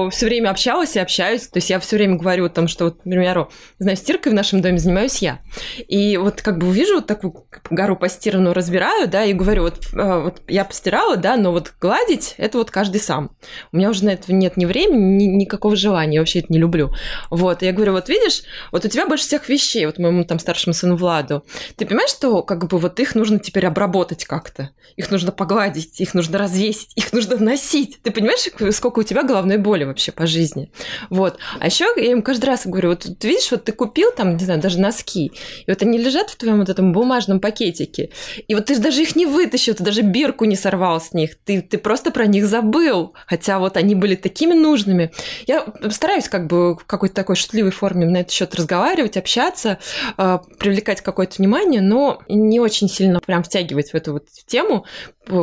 все 0.10 0.26
время 0.26 0.50
общалась 0.50 0.96
и 0.96 1.00
общаюсь. 1.00 1.48
То 1.48 1.58
есть 1.58 1.70
я 1.70 1.80
все 1.80 1.98
время 1.98 2.18
говорю 2.18 2.46
о 2.46 2.50
том, 2.50 2.68
что, 2.68 2.86
вот, 2.86 3.06
например, 3.06 3.48
знаю, 3.80 3.98
стиркой 3.98 4.32
в 4.32 4.36
нашем 4.36 4.62
доме 4.62 4.78
занимаюсь 4.78 5.18
я. 5.18 5.40
И 5.88 6.18
вот 6.18 6.42
как 6.42 6.58
бы 6.58 6.68
увижу 6.68 6.96
вот 6.96 7.08
такую 7.08 7.46
гору 7.70 7.96
постиранную, 7.96 8.54
разбираю, 8.54 9.08
да, 9.08 9.24
и 9.24 9.34
говорю, 9.34 9.64
вот, 9.64 9.80
э, 9.94 10.22
вот 10.22 10.42
я 10.48 10.66
постирала, 10.66 11.18
да, 11.18 11.38
но 11.38 11.52
вот 11.52 11.74
гладить– 11.80 12.36
это 12.38 12.58
вот 12.58 12.72
каждый 12.72 13.02
сам. 13.02 13.32
У 13.72 13.78
меня 13.78 13.90
уже 13.90 14.06
на 14.06 14.10
это 14.10 14.34
нет 14.34 14.58
ни 14.58 14.66
времени, 14.66 15.24
ни, 15.24 15.26
никакого 15.26 15.76
желания, 15.76 16.16
я 16.16 16.22
вообще 16.22 16.40
это 16.40 16.52
не 16.52 16.60
люблю. 16.60 16.92
Вот, 17.30 17.64
и 17.64 17.66
я 17.66 17.74
говорю, 17.74 17.94
вот 17.94 18.10
видишь, 18.10 18.44
вот 18.72 18.86
у 18.86 18.88
тебя 18.88 19.08
больше 19.08 19.26
всех 19.26 19.50
вещей, 19.50 19.86
вот 19.86 20.00
моему 20.00 20.24
там 20.24 20.40
старшему 20.40 20.74
сыну 20.74 20.96
Владу. 20.96 21.44
Ты 21.76 21.86
понимаешь, 21.86 22.12
что 22.12 22.42
как 22.44 22.68
бы 22.68 22.78
вот 22.78 23.00
их 23.00 23.16
нужно 23.16 23.40
теперь 23.40 23.66
обработать 23.66 24.26
как-то? 24.26 24.72
Их 24.96 25.12
нужно 25.12 25.32
погладить, 25.32 26.00
их 26.00 26.14
нужно 26.14 26.38
развесить, 26.38 26.87
их 26.96 27.14
нужно 27.14 27.38
носить. 27.38 28.00
Ты 28.02 28.12
понимаешь, 28.12 28.48
сколько 28.76 29.00
у 29.00 29.04
тебя 29.04 29.24
головной 29.24 29.58
боли 29.58 29.84
вообще 29.84 30.12
по 30.12 30.26
жизни? 30.26 30.72
Вот. 31.10 31.38
А 31.60 31.68
еще 31.68 31.86
я 31.96 32.12
им 32.12 32.24
каждый 32.24 32.46
раз 32.46 32.66
говорю, 32.66 32.90
вот 32.90 33.08
ты 33.20 33.28
видишь, 33.28 33.52
вот 33.52 33.66
ты 33.66 33.72
купил 33.72 34.12
там, 34.12 34.36
не 34.36 34.44
знаю, 34.44 34.60
даже 34.60 34.80
носки, 34.80 35.32
и 35.66 35.72
вот 35.72 35.82
они 35.84 36.00
лежат 36.00 36.32
в 36.32 36.36
твоем 36.36 36.60
вот 36.60 36.70
этом 36.70 36.94
бумажном 36.94 37.40
пакетике, 37.40 38.10
и 38.48 38.56
вот 38.56 38.66
ты 38.66 38.80
даже 38.80 39.04
их 39.04 39.16
не 39.16 39.28
вытащил, 39.28 39.76
ты 39.76 39.84
даже 39.84 40.02
бирку 40.02 40.46
не 40.46 40.56
сорвал 40.56 41.00
с 41.00 41.14
них, 41.14 41.36
ты, 41.46 41.62
ты 41.62 41.78
просто 41.78 42.10
про 42.10 42.26
них 42.26 42.48
забыл, 42.48 43.14
хотя 43.28 43.60
вот 43.60 43.78
они 43.78 43.94
были 43.94 44.16
такими 44.16 44.54
нужными. 44.54 45.12
Я 45.46 45.68
стараюсь 45.92 46.28
как 46.28 46.48
бы 46.48 46.76
в 46.76 46.86
какой-то 46.86 47.14
такой 47.14 47.36
шутливой 47.36 47.72
форме 47.72 48.08
на 48.08 48.18
этот 48.18 48.32
счет 48.32 48.56
разговаривать, 48.56 49.18
общаться, 49.18 49.78
э, 50.18 50.40
привлекать 50.58 51.02
какое-то 51.02 51.36
внимание, 51.38 51.82
но 51.82 52.22
не 52.28 52.60
очень 52.60 52.90
сильно 52.90 53.20
прям 53.20 53.44
втягивать 53.44 53.92
в 53.92 53.96
эту 53.96 54.14
вот 54.14 54.26
тему, 54.48 54.86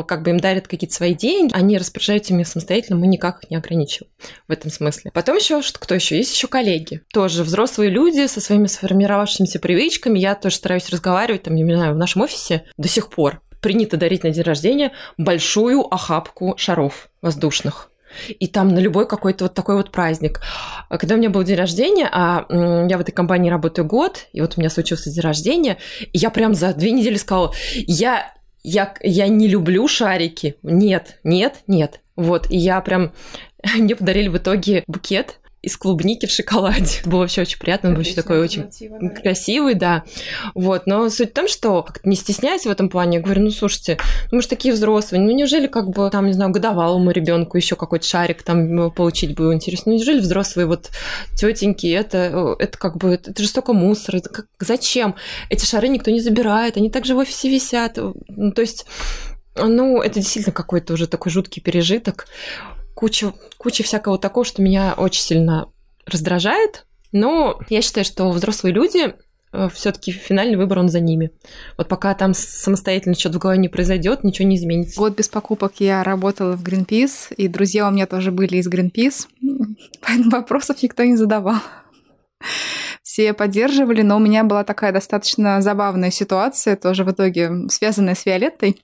как 0.07 0.23
бы 0.23 0.31
им 0.31 0.41
дарят 0.41 0.69
какие-то 0.69 0.95
свои 0.95 1.15
деньги, 1.15 1.53
они 1.55 1.79
распоряжаются 1.79 2.33
ими 2.33 2.43
самостоятельно, 2.43 2.99
мы 2.99 3.07
никак 3.07 3.43
их 3.43 3.51
не 3.51 3.57
ограничиваем 3.57 4.11
в 4.49 4.53
этом 4.53 4.71
смысле. 4.71 5.11
Потом 5.13 5.37
еще 5.37 5.63
что 5.63 5.79
кто 5.79 5.95
еще? 5.95 6.17
Есть 6.17 6.35
еще 6.35 6.49
коллеги. 6.49 7.03
Тоже 7.13 7.43
взрослые 7.43 7.91
люди 7.91 8.27
со 8.27 8.41
своими 8.41 8.67
сформировавшимися 8.67 9.59
привычками. 9.59 10.19
Я 10.19 10.35
тоже 10.35 10.57
стараюсь 10.57 10.89
разговаривать, 10.91 11.45
там, 11.45 11.55
не 11.55 11.65
знаю, 11.75 11.95
в 11.95 11.99
нашем 11.99 12.23
офисе 12.23 12.65
до 12.77 12.89
сих 12.89 13.09
пор 13.09 13.41
принято 13.61 13.97
дарить 13.97 14.25
на 14.25 14.31
день 14.31 14.43
рождения 14.43 14.93
большую 15.17 15.83
охапку 15.93 16.55
шаров 16.59 17.09
воздушных 17.23 17.91
и 18.29 18.47
там 18.47 18.69
на 18.69 18.79
любой 18.79 19.09
какой-то 19.09 19.47
вот 19.47 19.55
такой 19.55 19.77
вот 19.77 19.91
праздник. 19.91 20.41
Когда 20.89 21.15
у 21.15 21.19
меня 21.19 21.31
был 21.31 21.43
день 21.43 21.57
рождения, 21.57 22.09
а 22.11 22.47
я 22.51 22.99
в 22.99 23.01
этой 23.01 23.13
компании 23.13 23.51
работаю 23.51 23.87
год, 23.87 24.27
и 24.33 24.41
вот 24.41 24.55
у 24.57 24.61
меня 24.61 24.71
случился 24.71 25.11
день 25.11 25.23
рождения, 25.23 25.79
и 26.01 26.19
я 26.19 26.31
прям 26.31 26.55
за 26.55 26.75
две 26.75 26.93
недели 26.93 27.17
сказала, 27.17 27.53
я 27.75 28.34
я, 28.65 28.95
я 29.03 29.29
не 29.29 29.47
люблю 29.47 29.87
шарики. 29.87 30.57
Нет, 30.63 31.21
нет, 31.23 31.63
нет. 31.67 32.01
Вот, 32.17 32.51
и 32.51 32.57
я 32.57 32.81
прям... 32.81 33.13
Мне 33.77 33.95
подарили 33.95 34.29
в 34.29 34.39
итоге 34.39 34.83
букет 34.87 35.39
из 35.65 35.77
клубники 35.77 36.27
в 36.27 36.31
шоколаде. 36.31 36.99
Это 37.01 37.09
было 37.09 37.21
вообще 37.21 37.43
очень 37.43 37.59
приятно, 37.59 37.91
он 37.91 37.95
был 37.95 38.03
еще 38.03 38.15
такой 38.15 38.41
очень 38.41 38.67
да. 39.01 39.09
красивый, 39.09 39.75
да. 39.75 40.05
Вот, 40.55 40.87
но 40.87 41.09
суть 41.09 41.31
в 41.31 41.35
том, 41.35 41.49
что 41.49 41.87
не 42.05 42.17
стесняюсь 42.17 42.67
в 42.67 42.71
этом 42.71 42.89
плане, 42.89 43.19
я 43.19 43.23
говорю, 43.23 43.43
ну 43.43 43.51
слушайте, 43.51 43.99
ну, 44.31 44.37
мы 44.37 44.43
же 44.43 44.49
такие 44.49 44.75
взрослые, 44.75 45.23
ну 45.23 45.31
неужели 45.31 45.67
как 45.67 45.91
бы 45.91 46.11
там, 46.11 46.27
не 46.27 46.33
знаю, 46.33 46.53
годовалому 46.53 47.11
ребенку 47.11 47.57
еще 47.57 47.77
какой-то 47.77 48.07
шарик 48.07 48.43
там 48.43 48.91
получить 48.91 49.35
было 49.35 49.55
интересно? 49.55 49.93
Ну 49.93 49.99
неужели 49.99 50.21
взрослые 50.21 50.67
вот 50.67 50.91
тетеньки, 51.35 51.87
это, 51.87 52.57
это 52.59 52.79
как 52.79 52.97
бы, 52.97 53.15
это 53.15 53.43
же 53.43 53.49
столько 53.49 53.73
мусора, 53.73 54.19
это 54.19 54.29
как, 54.29 54.47
зачем? 54.61 55.15
Эти 55.49 55.65
шары 55.65 55.89
никто 55.89 56.11
не 56.11 56.21
забирает, 56.21 56.77
они 56.77 56.91
также 56.91 57.15
в 57.15 57.19
офисе 57.19 57.49
висят. 57.49 57.99
Ну, 58.29 58.53
то 58.53 58.63
есть 58.63 58.87
ну, 59.57 60.03
это 60.03 60.21
действительно 60.21 60.53
какой-то 60.53 60.95
уже 60.95 61.07
такой 61.07 61.31
жуткий 61.31 61.63
пережиток 61.63 62.27
куча, 62.95 63.33
куча 63.59 63.83
всякого 63.83 64.19
такого, 64.19 64.45
что 64.45 64.63
меня 64.63 64.95
очень 64.97 65.23
сильно 65.23 65.69
раздражает. 66.07 66.87
Но 67.13 67.61
я 67.69 67.83
считаю, 67.83 68.05
что 68.05 68.31
взрослые 68.31 68.75
люди 68.75 69.15
э, 69.53 69.69
все-таки 69.73 70.11
финальный 70.11 70.57
выбор 70.57 70.81
он 70.81 70.89
за 70.89 71.01
ними. 71.01 71.31
Вот 71.79 71.89
пока 71.89 72.15
там 72.15 72.35
самостоятельно 72.35 73.15
что-то 73.15 73.39
в 73.39 73.43
голове 73.43 73.59
не 73.59 73.69
произойдет, 73.69 74.25
ничего 74.25 74.49
не 74.49 74.57
изменится. 74.57 74.99
Год 74.99 75.17
без 75.17 75.29
покупок 75.29 75.75
я 75.79 76.03
работала 76.03 76.57
в 76.57 76.65
Greenpeace, 76.65 77.35
и 77.37 77.47
друзья 77.47 77.87
у 77.87 77.93
меня 77.93 78.07
тоже 78.07 78.33
были 78.33 78.57
из 78.57 78.69
Greenpeace, 78.69 79.29
поэтому 80.01 80.31
вопросов 80.31 80.83
никто 80.83 81.05
не 81.05 81.17
задавал. 81.17 81.61
Все 83.03 83.33
поддерживали, 83.33 84.03
но 84.03 84.17
у 84.17 84.21
меня 84.21 84.43
была 84.45 84.65
такая 84.65 84.91
достаточно 84.91 85.61
забавная 85.63 86.11
ситуация, 86.11 86.75
тоже 86.75 87.05
в 87.05 87.13
итоге 87.13 87.69
связанная 87.69 88.15
с 88.15 88.27
Виолеттой. 88.27 88.83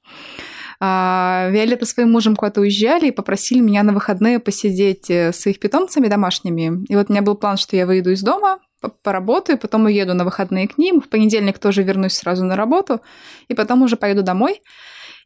А, 0.83 1.49
Виолетта 1.51 1.85
своим 1.85 2.11
мужем 2.11 2.37
куда-то 2.37 2.63
уезжали 2.63 3.09
и 3.09 3.11
попросили 3.11 3.61
меня 3.61 3.83
на 3.83 3.93
выходные 3.93 4.39
посидеть 4.39 5.11
э, 5.11 5.31
с 5.31 5.47
их 5.47 5.61
питомцами 5.61 6.09
домашними. 6.09 6.85
И 6.89 6.97
вот 6.97 7.11
у 7.11 7.13
меня 7.13 7.21
был 7.21 7.35
план, 7.35 7.59
что 7.59 7.77
я 7.77 7.87
выйду 7.87 8.11
из 8.11 8.23
дома, 8.23 8.61
поработаю, 9.03 9.59
потом 9.59 9.85
уеду 9.85 10.15
на 10.15 10.25
выходные 10.25 10.67
к 10.67 10.79
ним, 10.79 11.03
в 11.03 11.09
понедельник 11.11 11.59
тоже 11.59 11.83
вернусь 11.83 12.15
сразу 12.15 12.47
на 12.47 12.57
работу, 12.57 13.03
и 13.49 13.55
потом 13.55 13.83
уже 13.83 13.97
поеду 13.97 14.23
домой. 14.23 14.63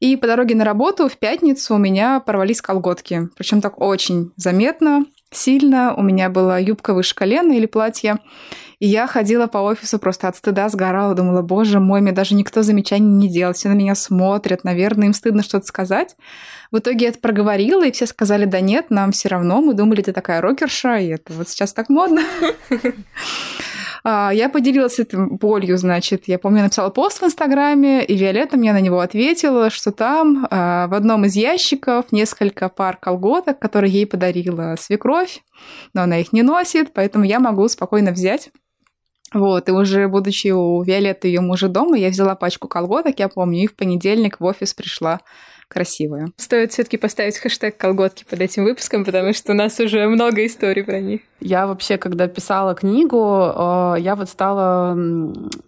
И 0.00 0.16
по 0.16 0.26
дороге 0.26 0.56
на 0.56 0.64
работу 0.64 1.08
в 1.08 1.16
пятницу 1.16 1.76
у 1.76 1.78
меня 1.78 2.18
порвались 2.18 2.60
колготки. 2.60 3.28
Причем 3.36 3.60
так 3.60 3.80
очень 3.80 4.32
заметно, 4.36 5.04
сильно. 5.37 5.94
У 5.94 6.03
меня 6.03 6.29
была 6.29 6.59
юбка 6.59 6.94
выше 6.94 7.14
колена 7.14 7.53
или 7.53 7.66
платье. 7.66 8.18
И 8.81 8.87
я 8.87 9.07
ходила 9.07 9.47
по 9.47 9.59
офису 9.59 9.99
просто 9.99 10.29
от 10.29 10.37
стыда 10.37 10.68
сгорала, 10.68 11.14
думала, 11.14 11.42
боже 11.42 11.81
мой, 11.81 12.01
мне 12.01 12.12
даже 12.12 12.35
никто 12.35 12.62
замечаний 12.62 13.07
не 13.07 13.29
делает, 13.29 13.57
все 13.57 13.68
на 13.68 13.75
меня 13.75 13.94
смотрят, 13.94 14.64
наверное, 14.64 15.07
им 15.07 15.14
стыдно 15.14 15.42
что-то 15.42 15.66
сказать. 15.66 16.16
В 16.70 16.79
итоге 16.79 17.05
я 17.05 17.09
это 17.11 17.20
проговорила, 17.20 17.87
и 17.87 17.92
все 17.92 18.07
сказали, 18.07 18.47
да 18.47 18.61
нет, 18.61 18.90
нам 18.90 19.12
все 19.12 19.29
равно, 19.29 19.62
мы 19.62 19.75
думали, 19.75 20.03
ты 20.03 20.12
такая 20.12 20.40
рокерша, 20.40 20.99
и 20.99 21.09
это 21.09 21.33
вот 21.33 21.49
сейчас 21.49 21.73
так 21.73 21.88
модно. 21.88 22.23
А, 24.04 24.30
я 24.32 24.50
поделилась 24.50 24.98
этой 24.98 25.26
болью, 25.26 25.78
значит. 25.78 26.24
Я 26.26 26.38
помню, 26.38 26.58
я 26.58 26.64
написала 26.64 26.90
пост 26.90 27.22
в 27.22 27.24
Инстаграме, 27.24 28.04
и 28.04 28.14
Виолетта 28.16 28.58
мне 28.58 28.72
на 28.72 28.80
него 28.80 29.00
ответила, 29.00 29.70
что 29.70 29.92
там 29.92 30.46
а, 30.50 30.86
в 30.88 30.94
одном 30.94 31.24
из 31.24 31.34
ящиков 31.36 32.12
несколько 32.12 32.68
пар 32.68 32.98
колготок, 32.98 33.58
которые 33.58 33.92
ей 33.92 34.06
подарила 34.06 34.76
свекровь, 34.78 35.42
но 35.94 36.02
она 36.02 36.18
их 36.18 36.32
не 36.34 36.42
носит, 36.42 36.92
поэтому 36.92 37.24
я 37.24 37.40
могу 37.40 37.66
спокойно 37.68 38.12
взять 38.12 38.50
вот, 39.34 39.68
и 39.68 39.72
уже 39.72 40.06
будучи 40.06 40.48
у 40.48 40.80
Виолетты 40.82 41.26
ее 41.26 41.40
мужа 41.40 41.68
дома, 41.68 41.98
я 41.98 42.08
взяла 42.08 42.36
пачку 42.36 42.68
колготок, 42.68 43.18
я 43.18 43.28
помню, 43.28 43.64
и 43.64 43.66
в 43.66 43.74
понедельник 43.74 44.38
в 44.38 44.44
офис 44.44 44.74
пришла 44.74 45.20
красивая. 45.66 46.28
Стоит 46.36 46.72
все-таки 46.72 46.96
поставить 46.98 47.38
хэштег 47.38 47.76
колготки 47.76 48.24
под 48.28 48.40
этим 48.40 48.64
выпуском, 48.64 49.04
потому 49.04 49.32
что 49.32 49.52
у 49.52 49.54
нас 49.56 49.80
уже 49.80 50.06
много 50.06 50.46
историй 50.46 50.84
про 50.84 51.00
них. 51.00 51.22
Я 51.44 51.66
вообще, 51.66 51.98
когда 51.98 52.26
писала 52.26 52.74
книгу, 52.74 53.18
э, 53.18 53.96
я 53.98 54.16
вот 54.16 54.30
стала 54.30 54.96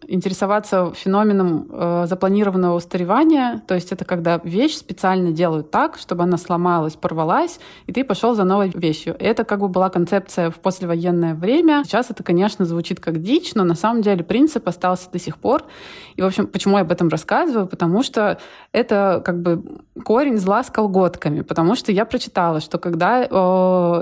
интересоваться 0.09 0.91
феноменом 0.95 1.69
э, 1.71 2.07
запланированного 2.09 2.77
устаревания. 2.77 3.63
То 3.69 3.75
есть 3.75 3.93
это 3.93 4.07
когда 4.07 4.41
вещь 4.43 4.75
специально 4.75 5.33
делают 5.33 5.71
так, 5.71 5.99
чтобы 5.99 6.23
она 6.23 6.39
сломалась, 6.39 6.95
порвалась, 6.95 7.61
и 7.87 7.93
ты 7.93 8.05
пошел 8.05 8.35
за 8.35 8.45
новой 8.45 8.73
вещью. 8.75 9.17
Это 9.19 9.45
как 9.45 9.61
бы 9.61 9.69
была 9.69 9.91
концепция 9.91 10.51
в 10.51 10.55
послевоенное 10.61 11.35
время. 11.35 11.83
Сейчас 11.85 12.11
это, 12.11 12.23
конечно, 12.23 12.65
звучит 12.65 12.99
как 12.99 13.21
дичь, 13.21 13.55
но 13.55 13.63
на 13.63 13.75
самом 13.75 14.01
деле 14.01 14.25
принцип 14.25 14.67
остался 14.67 15.11
до 15.11 15.19
сих 15.19 15.37
пор. 15.37 15.65
И, 16.15 16.23
в 16.23 16.25
общем, 16.25 16.47
почему 16.47 16.77
я 16.79 16.85
об 16.85 16.93
этом 16.93 17.11
рассказываю? 17.11 17.67
Потому 17.67 18.03
что 18.03 18.39
это 18.73 19.21
как 19.23 19.43
бы 19.43 19.63
корень 20.03 20.39
зла 20.39 20.65
с 20.65 20.71
колготками, 20.71 21.43
потому 21.43 21.75
что 21.75 21.93
я 21.93 22.07
прочитала, 22.07 22.61
что 22.61 22.79
когда 22.79 23.25
э, 23.25 23.27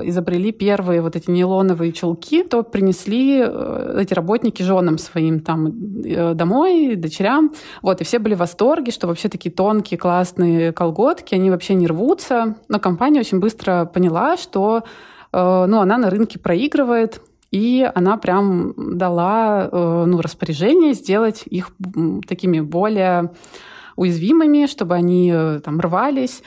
изобрели 0.05 0.53
первые 0.53 1.01
вот 1.01 1.17
эти 1.17 1.31
нейлоновые 1.65 1.93
чулки, 1.93 2.43
то 2.45 2.63
принесли 2.63 3.43
э, 3.45 3.99
эти 4.01 4.15
работники 4.15 4.63
женам 4.63 4.99
своим 4.99 5.41
там 5.41 5.73
э, 6.05 6.35
домой, 6.35 6.97
дочерям, 6.97 7.53
вот, 7.83 8.01
и 8.01 8.05
все 8.05 8.19
были 8.19 8.35
в 8.35 8.39
восторге, 8.39 8.93
что 8.93 9.07
вообще 9.07 9.29
такие 9.29 9.51
тонкие, 9.51 9.99
классные 9.99 10.73
колготки, 10.73 11.35
они 11.35 11.51
вообще 11.51 11.75
не 11.75 11.87
рвутся, 11.87 12.57
но 12.69 12.79
компания 12.79 13.21
очень 13.21 13.41
быстро 13.41 13.87
поняла, 13.87 14.37
что 14.37 14.85
э, 15.33 15.65
ну, 15.67 15.81
она 15.81 15.99
на 15.99 16.11
рынке 16.11 16.39
проигрывает, 16.39 17.21
и 17.51 17.89
она 17.95 18.17
прям 18.17 18.75
дала 18.77 19.69
ну, 19.71 20.21
распоряжение 20.21 20.93
сделать 20.93 21.45
их 21.47 21.71
такими 22.27 22.59
более 22.59 23.31
уязвимыми, 23.95 24.67
чтобы 24.67 24.97
они 24.97 25.33
там 25.63 25.79
рвались. 25.79 26.43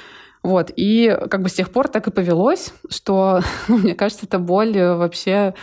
Вот. 0.47 0.71
И 0.77 1.13
как 1.29 1.41
бы 1.41 1.49
с 1.49 1.53
тех 1.55 1.69
пор 1.69 1.89
так 1.89 2.07
и 2.07 2.11
повелось, 2.11 2.73
что, 2.89 3.41
ну, 3.67 3.79
мне 3.79 3.95
кажется, 3.95 4.25
это 4.25 4.39
боль 4.39 4.77
э, 4.77 4.95
вообще 4.95 5.55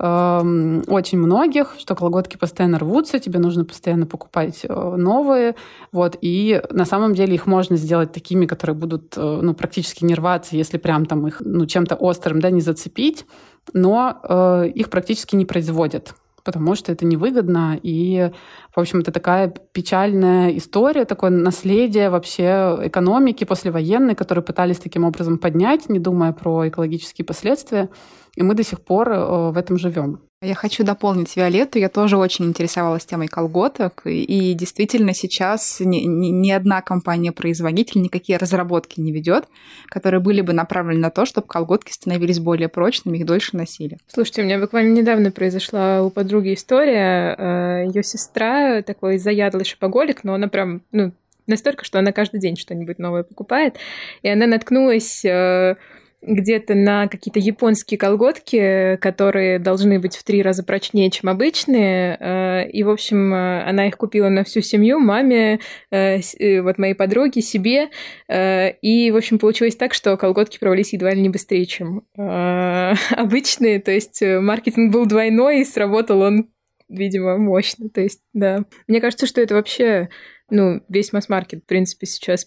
эм, 0.00 0.82
очень 0.88 1.18
многих, 1.18 1.76
что 1.78 1.94
колготки 1.94 2.36
постоянно 2.36 2.80
рвутся, 2.80 3.20
тебе 3.20 3.38
нужно 3.38 3.64
постоянно 3.64 4.04
покупать 4.04 4.64
э, 4.64 4.94
новые, 4.96 5.54
вот, 5.92 6.18
и 6.20 6.60
на 6.70 6.84
самом 6.86 7.14
деле 7.14 7.36
их 7.36 7.46
можно 7.46 7.76
сделать 7.76 8.10
такими, 8.12 8.46
которые 8.46 8.74
будут, 8.74 9.16
ну, 9.16 9.54
практически 9.54 10.04
не 10.04 10.16
рваться, 10.16 10.56
если 10.56 10.76
прям 10.76 11.06
там 11.06 11.24
их, 11.28 11.40
ну, 11.44 11.64
чем-то 11.66 11.94
острым, 11.94 12.40
да, 12.40 12.50
не 12.50 12.62
зацепить, 12.62 13.26
но 13.72 14.18
э, 14.24 14.70
их 14.74 14.90
практически 14.90 15.36
не 15.36 15.46
производят 15.46 16.16
потому 16.44 16.74
что 16.74 16.92
это 16.92 17.04
невыгодно. 17.04 17.78
И, 17.82 18.30
в 18.74 18.80
общем, 18.80 19.00
это 19.00 19.12
такая 19.12 19.52
печальная 19.72 20.56
история, 20.56 21.04
такое 21.04 21.30
наследие 21.30 22.10
вообще 22.10 22.78
экономики 22.82 23.44
послевоенной, 23.44 24.14
которую 24.14 24.44
пытались 24.44 24.78
таким 24.78 25.04
образом 25.04 25.38
поднять, 25.38 25.88
не 25.88 25.98
думая 25.98 26.32
про 26.32 26.68
экологические 26.68 27.24
последствия. 27.24 27.90
И 28.36 28.42
мы 28.42 28.54
до 28.54 28.64
сих 28.64 28.80
пор 28.80 29.10
э, 29.10 29.50
в 29.50 29.56
этом 29.56 29.78
живем. 29.78 30.20
Я 30.44 30.56
хочу 30.56 30.82
дополнить 30.82 31.36
Виолетту. 31.36 31.78
Я 31.78 31.88
тоже 31.88 32.16
очень 32.16 32.46
интересовалась 32.46 33.06
темой 33.06 33.28
колготок. 33.28 34.02
И 34.04 34.54
действительно 34.54 35.14
сейчас 35.14 35.78
ни, 35.78 35.98
ни, 35.98 36.28
ни 36.30 36.50
одна 36.50 36.82
компания-производитель 36.82 38.02
никакие 38.02 38.38
разработки 38.38 38.98
не 38.98 39.12
ведет, 39.12 39.44
которые 39.86 40.20
были 40.20 40.40
бы 40.40 40.52
направлены 40.52 40.98
на 40.98 41.10
то, 41.10 41.26
чтобы 41.26 41.46
колготки 41.46 41.92
становились 41.92 42.40
более 42.40 42.68
прочными, 42.68 43.18
их 43.18 43.24
дольше 43.24 43.56
носили. 43.56 43.98
Слушайте, 44.08 44.42
у 44.42 44.44
меня 44.44 44.58
буквально 44.58 44.92
недавно 44.92 45.30
произошла 45.30 46.02
у 46.02 46.10
подруги 46.10 46.54
история. 46.54 47.36
Э, 47.38 47.86
Ее 47.86 48.02
сестра 48.02 48.82
такой 48.82 49.18
заядлый 49.18 49.64
шопоголик, 49.64 50.24
но 50.24 50.34
она 50.34 50.48
прям, 50.48 50.82
ну, 50.90 51.12
настолько, 51.46 51.84
что 51.84 52.00
она 52.00 52.10
каждый 52.10 52.40
день 52.40 52.56
что-нибудь 52.56 52.98
новое 52.98 53.22
покупает. 53.22 53.76
И 54.22 54.28
она 54.28 54.46
наткнулась 54.48 55.24
э, 55.24 55.76
где-то 56.22 56.74
на 56.74 57.08
какие-то 57.08 57.40
японские 57.40 57.98
колготки, 57.98 58.96
которые 59.00 59.58
должны 59.58 59.98
быть 59.98 60.16
в 60.16 60.22
три 60.22 60.42
раза 60.42 60.62
прочнее, 60.62 61.10
чем 61.10 61.28
обычные. 61.28 62.16
Э, 62.18 62.68
и, 62.68 62.82
в 62.84 62.90
общем, 62.90 63.34
э, 63.34 63.64
она 63.64 63.88
их 63.88 63.96
купила 63.96 64.28
на 64.28 64.44
всю 64.44 64.60
семью, 64.60 65.00
маме, 65.00 65.58
э, 65.90 66.20
вот 66.62 66.78
моей 66.78 66.94
подруге, 66.94 67.42
себе. 67.42 67.88
И, 68.30 69.10
в 69.12 69.16
общем, 69.16 69.38
получилось 69.38 69.76
так, 69.76 69.94
что 69.94 70.16
колготки 70.16 70.58
провалились 70.58 70.92
едва 70.92 71.12
ли 71.12 71.20
не 71.20 71.28
быстрее, 71.28 71.66
чем 71.66 72.04
обычные. 72.16 73.80
То 73.80 73.90
есть 73.90 74.22
маркетинг 74.22 74.92
был 74.92 75.06
двойной, 75.06 75.60
и 75.60 75.64
сработал 75.64 76.20
он 76.20 76.48
видимо, 76.88 77.38
мощно. 77.38 77.88
То 77.88 78.02
есть, 78.02 78.20
да. 78.32 78.64
Мне 78.86 79.00
кажется, 79.00 79.26
что 79.26 79.40
это 79.40 79.54
вообще 79.54 80.10
ну, 80.52 80.82
весь 80.90 81.14
масс-маркет, 81.14 81.62
в 81.62 81.66
принципе, 81.66 82.06
сейчас 82.06 82.46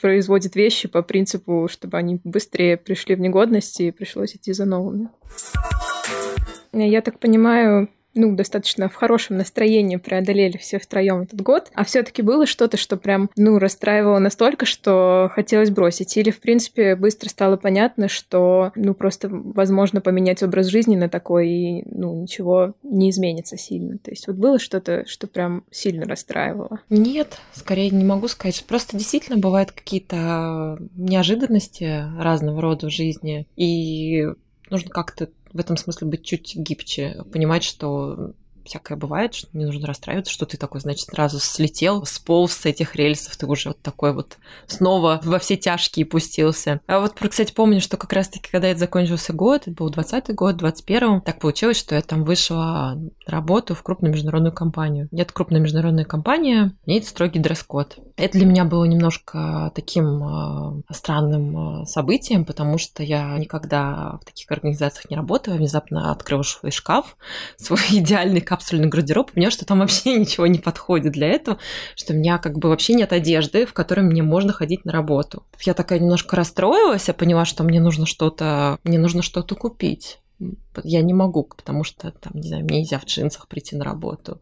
производит 0.00 0.56
вещи 0.56 0.88
по 0.88 1.02
принципу, 1.02 1.68
чтобы 1.70 1.98
они 1.98 2.18
быстрее 2.24 2.78
пришли 2.78 3.14
в 3.14 3.20
негодность 3.20 3.78
и 3.80 3.90
пришлось 3.90 4.34
идти 4.34 4.54
за 4.54 4.64
новыми. 4.64 5.10
Я 6.72 7.02
так 7.02 7.20
понимаю, 7.20 7.90
ну, 8.14 8.34
достаточно 8.34 8.88
в 8.88 8.94
хорошем 8.94 9.38
настроении 9.38 9.96
преодолели 9.96 10.56
все 10.56 10.78
втроем 10.78 11.22
этот 11.22 11.40
год, 11.40 11.70
а 11.74 11.84
все-таки 11.84 12.22
было 12.22 12.46
что-то, 12.46 12.76
что 12.76 12.96
прям, 12.96 13.30
ну, 13.36 13.58
расстраивало 13.58 14.18
настолько, 14.18 14.66
что 14.66 15.30
хотелось 15.34 15.70
бросить. 15.70 16.16
Или, 16.16 16.30
в 16.30 16.40
принципе, 16.40 16.96
быстро 16.96 17.28
стало 17.28 17.56
понятно, 17.56 18.08
что, 18.08 18.72
ну, 18.74 18.94
просто 18.94 19.28
возможно 19.30 20.00
поменять 20.00 20.42
образ 20.42 20.66
жизни 20.66 20.96
на 20.96 21.08
такой, 21.08 21.48
и, 21.48 21.84
ну, 21.90 22.22
ничего 22.22 22.74
не 22.82 23.10
изменится 23.10 23.56
сильно. 23.56 23.98
То 23.98 24.10
есть 24.10 24.26
вот 24.26 24.36
было 24.36 24.58
что-то, 24.58 25.04
что 25.06 25.26
прям 25.26 25.64
сильно 25.70 26.04
расстраивало? 26.04 26.80
Нет, 26.90 27.38
скорее 27.52 27.90
не 27.90 28.04
могу 28.04 28.28
сказать. 28.28 28.64
Просто 28.66 28.96
действительно 28.96 29.38
бывают 29.38 29.72
какие-то 29.72 30.78
неожиданности 30.96 32.04
разного 32.18 32.60
рода 32.60 32.88
в 32.88 32.92
жизни, 32.92 33.46
и 33.56 34.26
нужно 34.70 34.90
как-то 34.90 35.28
в 35.52 35.58
этом 35.58 35.76
смысле 35.76 36.08
быть 36.08 36.24
чуть 36.24 36.56
гибче, 36.56 37.24
понимать, 37.32 37.64
что 37.64 38.32
всякое 38.64 38.96
бывает, 38.96 39.34
что 39.34 39.48
не 39.52 39.64
нужно 39.64 39.86
расстраиваться, 39.86 40.32
что 40.32 40.46
ты 40.46 40.56
такой, 40.56 40.80
значит, 40.80 41.08
сразу 41.08 41.38
слетел, 41.38 42.04
сполз 42.06 42.52
с 42.52 42.66
этих 42.66 42.96
рельсов, 42.96 43.36
ты 43.36 43.46
уже 43.46 43.70
вот 43.70 43.80
такой 43.80 44.12
вот 44.12 44.38
снова 44.66 45.20
во 45.24 45.38
все 45.38 45.56
тяжкие 45.56 46.06
пустился. 46.06 46.80
А 46.86 47.00
вот, 47.00 47.14
кстати, 47.14 47.52
помню, 47.52 47.80
что 47.80 47.96
как 47.96 48.12
раз-таки, 48.12 48.50
когда 48.50 48.68
это 48.68 48.80
закончился 48.80 49.32
год, 49.32 49.62
это 49.62 49.72
был 49.72 49.90
20 49.90 50.34
год, 50.34 50.62
21-м, 50.62 51.22
так 51.22 51.38
получилось, 51.40 51.78
что 51.78 51.94
я 51.94 52.02
там 52.02 52.24
вышла 52.24 52.98
работу 53.26 53.74
в 53.74 53.82
крупную 53.82 54.12
международную 54.12 54.52
компанию. 54.52 55.08
Нет, 55.10 55.32
крупная 55.32 55.60
международная 55.60 56.04
компания, 56.04 56.72
это 56.86 57.06
строгий 57.06 57.38
дресс-код. 57.38 57.98
Это 58.16 58.38
для 58.38 58.46
меня 58.46 58.64
было 58.64 58.84
немножко 58.84 59.72
таким 59.74 60.22
э, 60.22 60.82
странным 60.90 61.82
э, 61.82 61.86
событием, 61.86 62.44
потому 62.44 62.78
что 62.78 63.02
я 63.02 63.36
никогда 63.38 64.18
в 64.20 64.24
таких 64.24 64.50
организациях 64.50 65.10
не 65.10 65.16
работала, 65.16 65.54
внезапно 65.54 66.12
открыла 66.12 66.42
свой 66.42 66.72
шкаф, 66.72 67.16
свой 67.56 67.80
идеальный 67.90 68.40
капсульный 68.52 68.88
гардероб, 68.88 69.32
поняла, 69.32 69.50
что 69.50 69.64
там 69.64 69.78
вообще 69.80 70.18
ничего 70.18 70.46
не 70.46 70.58
подходит 70.58 71.12
для 71.12 71.28
этого, 71.28 71.58
что 71.96 72.12
у 72.12 72.16
меня 72.16 72.36
как 72.36 72.58
бы 72.58 72.68
вообще 72.68 72.92
нет 72.92 73.12
одежды, 73.12 73.64
в 73.64 73.72
которой 73.72 74.00
мне 74.00 74.22
можно 74.22 74.52
ходить 74.52 74.84
на 74.84 74.92
работу. 74.92 75.44
Я 75.62 75.72
такая 75.72 75.98
немножко 75.98 76.36
расстроилась, 76.36 77.08
я 77.08 77.14
поняла, 77.14 77.46
что 77.46 77.64
мне 77.64 77.80
нужно 77.80 78.04
что-то, 78.04 78.78
мне 78.84 78.98
нужно 78.98 79.22
что-то 79.22 79.54
купить 79.54 80.18
я 80.82 81.02
не 81.02 81.14
могу, 81.14 81.44
потому 81.44 81.84
что, 81.84 82.10
там, 82.10 82.32
не 82.34 82.48
знаю, 82.48 82.64
мне 82.64 82.80
нельзя 82.80 82.98
в 82.98 83.04
джинсах 83.04 83.46
прийти 83.46 83.76
на 83.76 83.84
работу. 83.84 84.40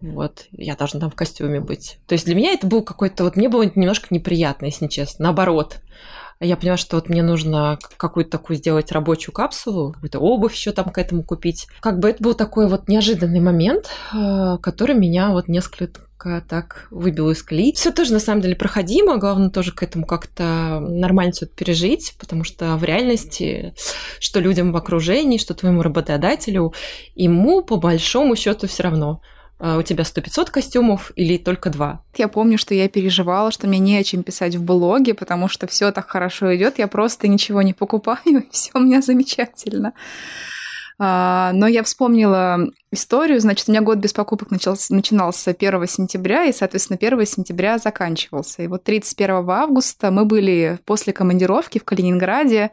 Вот, 0.00 0.46
я 0.52 0.76
должна 0.76 1.00
там 1.00 1.10
в 1.10 1.14
костюме 1.14 1.60
быть. 1.60 1.98
То 2.06 2.12
есть 2.14 2.26
для 2.26 2.34
меня 2.34 2.52
это 2.52 2.66
был 2.66 2.82
какой-то, 2.82 3.24
вот 3.24 3.36
мне 3.36 3.48
было 3.48 3.62
немножко 3.62 4.08
неприятно, 4.10 4.66
если 4.66 4.86
честно. 4.86 5.24
Наоборот, 5.24 5.80
я 6.40 6.56
поняла, 6.56 6.76
что 6.76 6.96
вот 6.96 7.08
мне 7.08 7.22
нужно 7.22 7.78
какую-то 7.96 8.30
такую 8.30 8.56
сделать 8.56 8.92
рабочую 8.92 9.34
капсулу, 9.34 9.92
какую-то 9.92 10.20
обувь 10.20 10.54
еще 10.54 10.72
там 10.72 10.90
к 10.90 10.98
этому 10.98 11.22
купить. 11.22 11.66
Как 11.80 11.98
бы 11.98 12.10
это 12.10 12.22
был 12.22 12.34
такой 12.34 12.68
вот 12.68 12.88
неожиданный 12.88 13.40
момент, 13.40 13.90
э, 14.14 14.58
который 14.62 14.94
меня 14.94 15.30
вот 15.30 15.48
несколько 15.48 15.88
так 16.48 16.88
выбил 16.90 17.30
из 17.30 17.42
колеи. 17.42 17.72
Все 17.72 17.92
тоже 17.92 18.12
на 18.12 18.18
самом 18.18 18.42
деле 18.42 18.56
проходимо, 18.56 19.18
главное 19.18 19.50
тоже 19.50 19.72
к 19.72 19.82
этому 19.84 20.04
как-то 20.04 20.80
нормально 20.80 21.32
все 21.32 21.46
это 21.46 21.54
пережить, 21.54 22.16
потому 22.18 22.42
что 22.42 22.76
в 22.76 22.82
реальности, 22.82 23.74
что 24.18 24.40
людям 24.40 24.72
в 24.72 24.76
окружении, 24.76 25.38
что 25.38 25.54
твоему 25.54 25.82
работодателю, 25.82 26.74
ему 27.14 27.62
по 27.62 27.76
большому 27.76 28.34
счету 28.34 28.66
все 28.66 28.82
равно 28.82 29.22
у 29.60 29.82
тебя 29.82 30.04
100-500 30.04 30.50
костюмов 30.50 31.12
или 31.16 31.36
только 31.36 31.70
два? 31.70 32.02
Я 32.16 32.28
помню, 32.28 32.58
что 32.58 32.74
я 32.74 32.88
переживала, 32.88 33.50
что 33.50 33.66
мне 33.66 33.78
не 33.78 33.96
о 33.96 34.04
чем 34.04 34.22
писать 34.22 34.56
в 34.56 34.62
блоге, 34.62 35.14
потому 35.14 35.48
что 35.48 35.66
все 35.66 35.90
так 35.90 36.08
хорошо 36.08 36.54
идет, 36.54 36.78
я 36.78 36.86
просто 36.86 37.28
ничего 37.28 37.62
не 37.62 37.74
покупаю, 37.74 38.44
все 38.50 38.70
у 38.74 38.80
меня 38.80 39.02
замечательно. 39.02 39.92
А, 41.00 41.52
но 41.54 41.68
я 41.68 41.84
вспомнила 41.84 42.58
историю, 42.90 43.40
значит, 43.40 43.68
у 43.68 43.72
меня 43.72 43.82
год 43.82 43.98
без 43.98 44.12
покупок 44.12 44.50
начался, 44.50 44.92
начинался 44.92 45.52
1 45.52 45.86
сентября, 45.86 46.46
и, 46.46 46.52
соответственно, 46.52 46.98
1 47.00 47.24
сентября 47.24 47.78
заканчивался. 47.78 48.62
И 48.62 48.66
вот 48.66 48.82
31 48.82 49.48
августа 49.48 50.10
мы 50.10 50.24
были 50.24 50.80
после 50.84 51.12
командировки 51.12 51.78
в 51.78 51.84
Калининграде 51.84 52.72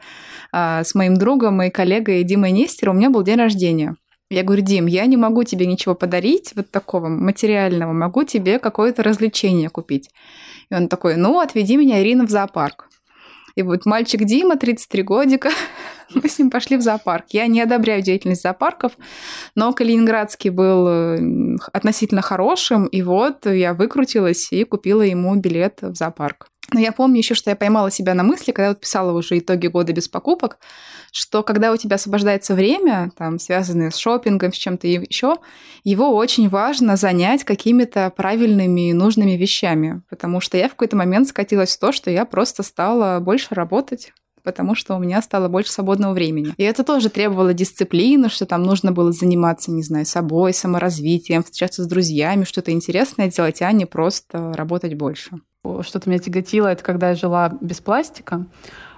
а, 0.51 0.83
с 0.83 0.95
моим 0.95 1.17
другом 1.17 1.61
и 1.61 1.69
коллегой 1.69 2.23
Димой 2.23 2.51
Нестером, 2.51 2.95
у 2.95 2.97
меня 2.97 3.11
был 3.11 3.21
день 3.21 3.37
рождения. 3.37 3.95
Я 4.29 4.43
говорю, 4.43 4.63
Дим, 4.63 4.87
я 4.87 5.05
не 5.05 5.17
могу 5.17 5.43
тебе 5.43 5.67
ничего 5.67 5.93
подарить, 5.93 6.53
вот 6.55 6.71
такого 6.71 7.09
материального, 7.09 7.93
могу 7.93 8.23
тебе 8.23 8.57
какое-то 8.57 9.03
развлечение 9.03 9.69
купить. 9.69 10.09
И 10.71 10.75
он 10.75 10.87
такой, 10.87 11.15
ну, 11.15 11.39
отведи 11.39 11.77
меня, 11.77 12.01
Ирина, 12.01 12.25
в 12.25 12.29
зоопарк. 12.31 12.87
И 13.55 13.61
вот 13.61 13.85
мальчик 13.85 14.25
Дима, 14.25 14.57
33 14.57 15.03
годика, 15.03 15.49
мы 16.13 16.27
с 16.27 16.39
ним 16.39 16.49
пошли 16.49 16.75
в 16.75 16.81
зоопарк. 16.81 17.25
Я 17.29 17.45
не 17.45 17.61
одобряю 17.61 18.01
деятельность 18.01 18.41
зоопарков, 18.41 18.93
но 19.53 19.71
Калининградский 19.73 20.49
был 20.49 21.59
относительно 21.71 22.21
хорошим, 22.21 22.85
и 22.87 23.03
вот 23.03 23.45
я 23.45 23.73
выкрутилась 23.73 24.51
и 24.51 24.63
купила 24.63 25.03
ему 25.03 25.35
билет 25.35 25.79
в 25.81 25.93
зоопарк. 25.95 26.47
Но 26.73 26.79
я 26.79 26.91
помню 26.91 27.17
еще, 27.17 27.35
что 27.35 27.51
я 27.51 27.55
поймала 27.55 27.91
себя 27.91 28.15
на 28.15 28.23
мысли, 28.23 28.51
когда 28.51 28.69
вот 28.69 28.79
писала 28.79 29.15
уже 29.15 29.37
итоги 29.37 29.67
года 29.67 29.93
без 29.93 30.07
покупок, 30.07 30.57
что 31.15 31.43
когда 31.43 31.71
у 31.71 31.77
тебя 31.77 31.95
освобождается 31.95 32.55
время, 32.55 33.09
там, 33.17 33.39
связанное 33.39 33.89
с 33.89 33.95
шопингом, 33.95 34.51
с 34.51 34.57
чем-то 34.57 34.85
еще, 34.85 35.37
его 35.85 36.13
очень 36.13 36.49
важно 36.49 36.97
занять 36.97 37.45
какими-то 37.45 38.09
правильными 38.09 38.89
и 38.89 38.93
нужными 38.93 39.31
вещами. 39.31 40.01
Потому 40.09 40.41
что 40.41 40.57
я 40.57 40.67
в 40.67 40.71
какой-то 40.71 40.97
момент 40.97 41.29
скатилась 41.29 41.73
в 41.73 41.79
то, 41.79 41.93
что 41.93 42.11
я 42.11 42.25
просто 42.25 42.63
стала 42.63 43.19
больше 43.21 43.55
работать 43.55 44.11
потому 44.43 44.75
что 44.75 44.93
у 44.95 44.99
меня 44.99 45.23
стало 45.23 45.47
больше 45.47 45.71
свободного 45.71 46.13
времени. 46.13 46.53
И 46.57 46.63
это 46.63 46.83
тоже 46.83 47.09
требовало 47.09 47.55
дисциплины, 47.55 48.29
что 48.29 48.45
там 48.45 48.61
нужно 48.61 48.91
было 48.91 49.11
заниматься, 49.11 49.71
не 49.71 49.81
знаю, 49.81 50.05
собой, 50.05 50.53
саморазвитием, 50.53 51.41
встречаться 51.41 51.83
с 51.83 51.87
друзьями, 51.87 52.43
что-то 52.43 52.71
интересное 52.71 53.27
делать, 53.27 53.63
а 53.63 53.71
не 53.71 53.85
просто 53.85 54.53
работать 54.53 54.93
больше. 54.93 55.31
Что-то 55.81 56.11
меня 56.11 56.19
тяготило, 56.19 56.67
это 56.67 56.83
когда 56.83 57.09
я 57.09 57.15
жила 57.15 57.57
без 57.59 57.81
пластика 57.81 58.45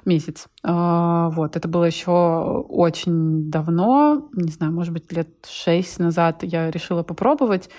месяц. 0.07 0.47
А, 0.63 1.29
вот, 1.29 1.55
это 1.55 1.67
было 1.67 1.83
еще 1.83 2.11
очень 2.11 3.51
давно, 3.51 4.29
не 4.33 4.51
знаю, 4.51 4.73
может 4.73 4.93
быть, 4.93 5.11
лет 5.11 5.29
шесть 5.47 5.99
назад 5.99 6.43
я 6.43 6.71
решила 6.71 7.03
попробовать. 7.03 7.69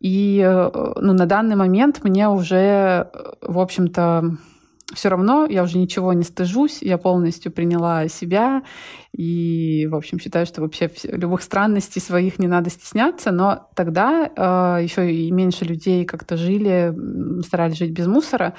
И 0.00 0.40
ну, 0.44 1.12
на 1.12 1.26
данный 1.26 1.56
момент 1.56 2.04
мне 2.04 2.28
уже, 2.28 3.10
в 3.42 3.58
общем-то, 3.58 4.38
все 4.94 5.10
равно 5.10 5.46
я 5.46 5.62
уже 5.64 5.76
ничего 5.76 6.12
не 6.14 6.24
стыжусь, 6.24 6.80
я 6.80 6.96
полностью 6.96 7.52
приняла 7.52 8.08
себя 8.08 8.62
и, 9.12 9.86
в 9.90 9.94
общем, 9.94 10.18
считаю, 10.18 10.46
что 10.46 10.62
вообще 10.62 10.90
любых 11.04 11.42
странностей 11.42 12.00
своих 12.00 12.38
не 12.38 12.46
надо 12.46 12.70
стесняться, 12.70 13.30
но 13.30 13.68
тогда 13.74 14.30
э, 14.34 14.82
еще 14.82 15.12
и 15.12 15.30
меньше 15.30 15.66
людей 15.66 16.06
как-то 16.06 16.38
жили, 16.38 16.94
старались 17.42 17.76
жить 17.76 17.90
без 17.90 18.06
мусора, 18.06 18.54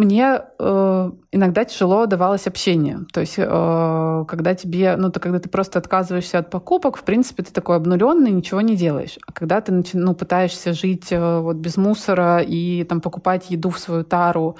Мне 0.00 0.40
э, 0.58 1.10
иногда 1.30 1.64
тяжело 1.66 2.06
давалось 2.06 2.46
общение. 2.46 3.00
То 3.12 3.20
есть, 3.20 3.34
э, 3.36 4.24
когда 4.26 4.54
тебе, 4.54 4.96
ну, 4.96 5.10
то, 5.10 5.20
когда 5.20 5.38
ты 5.38 5.50
просто 5.50 5.78
отказываешься 5.78 6.38
от 6.38 6.48
покупок, 6.48 6.96
в 6.96 7.02
принципе, 7.02 7.42
ты 7.42 7.52
такой 7.52 7.76
обнуленный, 7.76 8.30
ничего 8.30 8.62
не 8.62 8.76
делаешь. 8.76 9.18
А 9.26 9.32
когда 9.32 9.60
ты 9.60 9.84
ну, 9.92 10.14
пытаешься 10.14 10.72
жить 10.72 11.08
э, 11.12 11.40
вот 11.40 11.56
без 11.56 11.76
мусора 11.76 12.38
и 12.38 12.82
там 12.84 13.02
покупать 13.02 13.50
еду 13.50 13.68
в 13.68 13.78
свою 13.78 14.02
тару, 14.02 14.56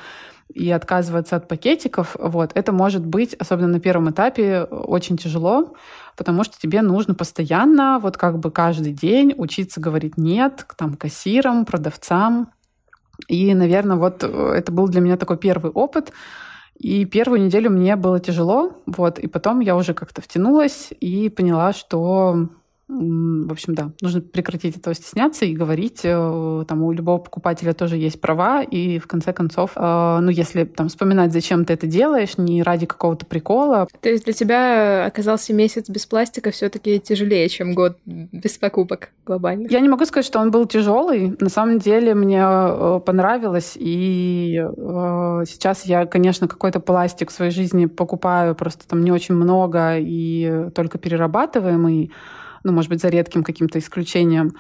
и 0.53 0.70
отказываться 0.70 1.37
от 1.37 1.48
пакетиков, 1.48 2.16
вот, 2.18 2.50
это 2.55 2.72
может 2.72 3.07
быть, 3.07 3.35
особенно 3.35 3.68
на 3.68 3.81
первом 3.81 4.11
этапе, 4.11 4.64
очень 4.64 5.16
тяжело, 5.16 5.74
потому 6.16 6.44
что 6.44 6.61
тебе 6.61 6.83
нужно 6.83 7.14
постоянно, 7.14 7.98
вот 8.03 8.18
как 8.18 8.38
бы 8.40 8.50
каждый 8.50 8.92
день 8.92 9.33
учиться 9.38 9.81
говорить 9.81 10.18
«нет» 10.18 10.64
к 10.66 10.74
там, 10.74 10.96
кассирам, 10.96 11.64
продавцам. 11.64 12.50
И, 13.28 13.54
наверное, 13.54 13.96
вот 13.96 14.24
э, 14.24 14.52
это 14.56 14.72
был 14.72 14.88
для 14.88 15.00
меня 15.00 15.16
такой 15.16 15.37
первый 15.37 15.70
опыт, 15.72 16.12
и 16.78 17.04
первую 17.04 17.42
неделю 17.42 17.70
мне 17.70 17.96
было 17.96 18.20
тяжело, 18.20 18.72
вот, 18.87 19.18
и 19.18 19.26
потом 19.26 19.61
я 19.61 19.76
уже 19.76 19.92
как-то 19.92 20.22
втянулась 20.22 20.88
и 21.00 21.28
поняла, 21.28 21.72
что 21.72 22.48
в 22.90 23.53
общем, 23.53 23.74
да, 23.74 23.92
нужно 24.00 24.20
прекратить 24.20 24.76
этого 24.76 24.94
стесняться 24.94 25.44
и 25.44 25.55
говорить. 25.55 26.00
Э, 26.03 26.64
там 26.66 26.83
у 26.83 26.92
любого 26.92 27.18
покупателя 27.18 27.72
тоже 27.72 27.96
есть 27.96 28.20
права, 28.20 28.62
и 28.62 28.98
в 28.98 29.07
конце 29.07 29.33
концов, 29.33 29.72
э, 29.76 30.18
ну, 30.20 30.29
если 30.29 30.64
там 30.64 30.88
вспоминать, 30.88 31.33
зачем 31.33 31.64
ты 31.64 31.74
это 31.74 31.87
делаешь, 31.87 32.37
не 32.37 32.62
ради 32.62 32.87
какого-то 32.87 33.26
прикола. 33.26 33.87
То 34.00 34.09
есть 34.09 34.24
для 34.24 34.33
тебя 34.33 35.07
оказался 35.07 35.55
месяц 35.55 35.88
без 35.88 36.07
пластика 36.07 36.50
все-таки 36.50 36.98
тяжелее, 36.98 37.48
чем 37.48 37.74
год 37.74 37.96
без 38.05 38.59
покупок 38.59 39.11
глобально? 39.24 39.68
Я 39.70 39.81
не 39.81 39.88
могу 39.88 40.05
сказать, 40.05 40.26
что 40.26 40.40
он 40.40 40.50
был 40.50 40.66
тяжелый. 40.66 41.37
На 41.38 41.48
самом 41.48 41.79
деле 41.79 42.14
мне 42.14 42.42
э, 42.42 43.00
понравилось, 43.05 43.76
и 43.79 44.61
сейчас 45.46 45.87
я, 45.87 46.07
конечно, 46.07 46.48
какой-то 46.48 46.81
пластик 46.81 47.31
в 47.31 47.33
своей 47.33 47.53
жизни 47.53 47.87
покупаю, 47.87 48.55
просто 48.55 48.87
там 48.88 49.05
не 49.05 49.12
очень 49.12 49.35
много 49.35 49.96
и 49.98 50.70
только 50.74 50.98
перерабатываемый 50.98 52.11
ну, 52.64 52.73
может 52.73 52.90
быть, 52.90 53.01
за 53.01 53.09
редким 53.09 53.42
каким-то 53.42 53.79
исключением. 53.79 54.53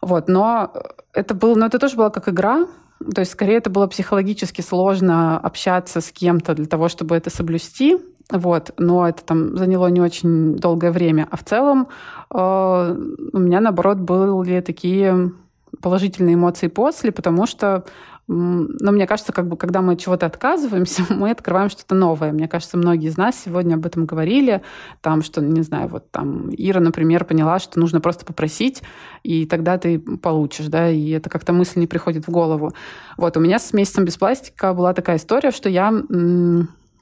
Вот, 0.00 0.28
но 0.28 0.72
это 1.12 1.34
был, 1.34 1.56
но 1.56 1.66
это 1.66 1.78
тоже 1.78 1.96
было 1.96 2.10
как 2.10 2.28
игра, 2.28 2.66
то 3.14 3.20
есть 3.20 3.32
скорее 3.32 3.56
это 3.56 3.70
было 3.70 3.86
психологически 3.86 4.60
сложно 4.60 5.38
общаться 5.38 6.00
с 6.00 6.10
кем-то 6.10 6.54
для 6.54 6.66
того, 6.66 6.88
чтобы 6.88 7.16
это 7.16 7.30
соблюсти, 7.30 7.98
вот, 8.30 8.72
но 8.78 9.08
это 9.08 9.24
там 9.24 9.56
заняло 9.56 9.88
не 9.88 10.00
очень 10.00 10.56
долгое 10.56 10.90
время. 10.90 11.28
А 11.30 11.36
в 11.36 11.44
целом 11.44 11.88
э, 12.32 12.96
у 13.32 13.38
меня, 13.38 13.60
наоборот, 13.60 13.98
были 13.98 14.60
такие 14.60 15.32
положительные 15.80 16.34
эмоции 16.34 16.68
после, 16.68 17.12
потому 17.12 17.46
что 17.46 17.84
но 18.28 18.92
мне 18.92 19.06
кажется, 19.06 19.32
как 19.32 19.48
бы, 19.48 19.56
когда 19.56 19.82
мы 19.82 19.94
от 19.94 20.00
чего-то 20.00 20.26
отказываемся, 20.26 21.02
мы 21.10 21.30
открываем 21.30 21.68
что-то 21.70 21.94
новое. 21.94 22.32
Мне 22.32 22.48
кажется, 22.48 22.76
многие 22.76 23.08
из 23.08 23.16
нас 23.16 23.40
сегодня 23.44 23.74
об 23.74 23.84
этом 23.84 24.06
говорили, 24.06 24.62
там, 25.00 25.22
что, 25.22 25.40
не 25.40 25.62
знаю, 25.62 25.88
вот 25.88 26.10
там 26.10 26.50
Ира, 26.56 26.80
например, 26.80 27.24
поняла, 27.24 27.58
что 27.58 27.80
нужно 27.80 28.00
просто 28.00 28.24
попросить, 28.24 28.82
и 29.22 29.46
тогда 29.46 29.78
ты 29.78 29.98
получишь, 29.98 30.66
да, 30.66 30.88
и 30.90 31.10
это 31.10 31.28
как-то 31.30 31.52
мысль 31.52 31.80
не 31.80 31.86
приходит 31.86 32.26
в 32.26 32.30
голову. 32.30 32.72
Вот, 33.16 33.36
у 33.36 33.40
меня 33.40 33.58
с 33.58 33.72
месяцем 33.72 34.04
без 34.04 34.16
пластика 34.16 34.72
была 34.72 34.94
такая 34.94 35.16
история, 35.16 35.50
что 35.50 35.68
я 35.68 35.92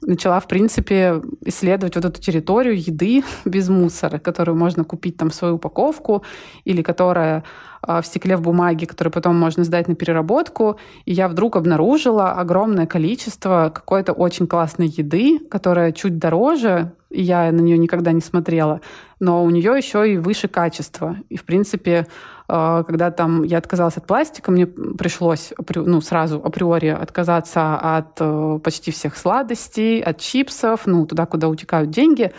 начала, 0.01 0.39
в 0.39 0.47
принципе, 0.47 1.21
исследовать 1.45 1.95
вот 1.95 2.05
эту 2.05 2.19
территорию 2.19 2.77
еды 2.77 3.23
без 3.45 3.69
мусора, 3.69 4.19
которую 4.19 4.57
можно 4.57 4.83
купить 4.83 5.17
там 5.17 5.29
в 5.29 5.35
свою 5.35 5.55
упаковку 5.55 6.23
или 6.65 6.81
которая 6.81 7.43
в 7.87 8.03
стекле 8.03 8.37
в 8.37 8.41
бумаге, 8.41 8.85
который 8.85 9.09
потом 9.09 9.37
можно 9.37 9.63
сдать 9.63 9.87
на 9.87 9.95
переработку. 9.95 10.77
И 11.05 11.13
я 11.13 11.27
вдруг 11.27 11.55
обнаружила 11.55 12.31
огромное 12.31 12.85
количество 12.85 13.71
какой-то 13.73 14.13
очень 14.13 14.47
классной 14.47 14.87
еды, 14.87 15.39
которая 15.49 15.91
чуть 15.91 16.17
дороже, 16.19 16.93
и 17.09 17.21
я 17.21 17.51
на 17.51 17.59
нее 17.59 17.77
никогда 17.77 18.11
не 18.11 18.21
смотрела, 18.21 18.81
но 19.19 19.43
у 19.43 19.49
нее 19.49 19.73
еще 19.75 20.11
и 20.11 20.17
выше 20.17 20.47
качество. 20.47 21.17
И, 21.29 21.37
в 21.37 21.43
принципе, 21.43 22.07
а, 22.47 22.83
когда 22.83 23.11
там 23.11 23.43
я 23.43 23.57
отказалась 23.57 23.97
от 23.97 24.05
пластика, 24.05 24.51
мне 24.51 24.65
пришлось 24.67 25.53
ну, 25.75 26.01
сразу 26.01 26.41
априори 26.43 26.87
отказаться 26.87 27.97
от 27.97 28.17
э, 28.19 28.59
почти 28.63 28.91
всех 28.91 29.15
сладостей, 29.15 30.01
от 30.01 30.19
чипсов, 30.19 30.81
ну, 30.85 31.05
туда, 31.05 31.25
куда 31.25 31.47
утекают 31.47 31.89
деньги. 31.89 32.31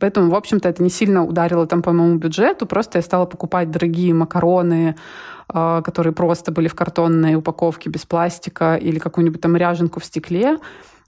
Поэтому, 0.00 0.30
в 0.30 0.34
общем-то, 0.34 0.68
это 0.68 0.82
не 0.82 0.90
сильно 0.90 1.24
ударило 1.24 1.66
там 1.66 1.82
по 1.82 1.92
моему 1.92 2.16
бюджету. 2.16 2.66
Просто 2.66 2.98
я 2.98 3.02
стала 3.02 3.26
покупать 3.26 3.70
дорогие 3.70 4.14
макароны, 4.14 4.96
а, 5.48 5.82
которые 5.82 6.12
просто 6.12 6.52
были 6.52 6.68
в 6.68 6.74
картонной 6.74 7.36
упаковке 7.36 7.90
без 7.90 8.06
пластика, 8.06 8.76
или 8.76 8.98
какую-нибудь 8.98 9.40
там 9.40 9.56
ряженку 9.56 10.00
в 10.00 10.04
стекле. 10.04 10.58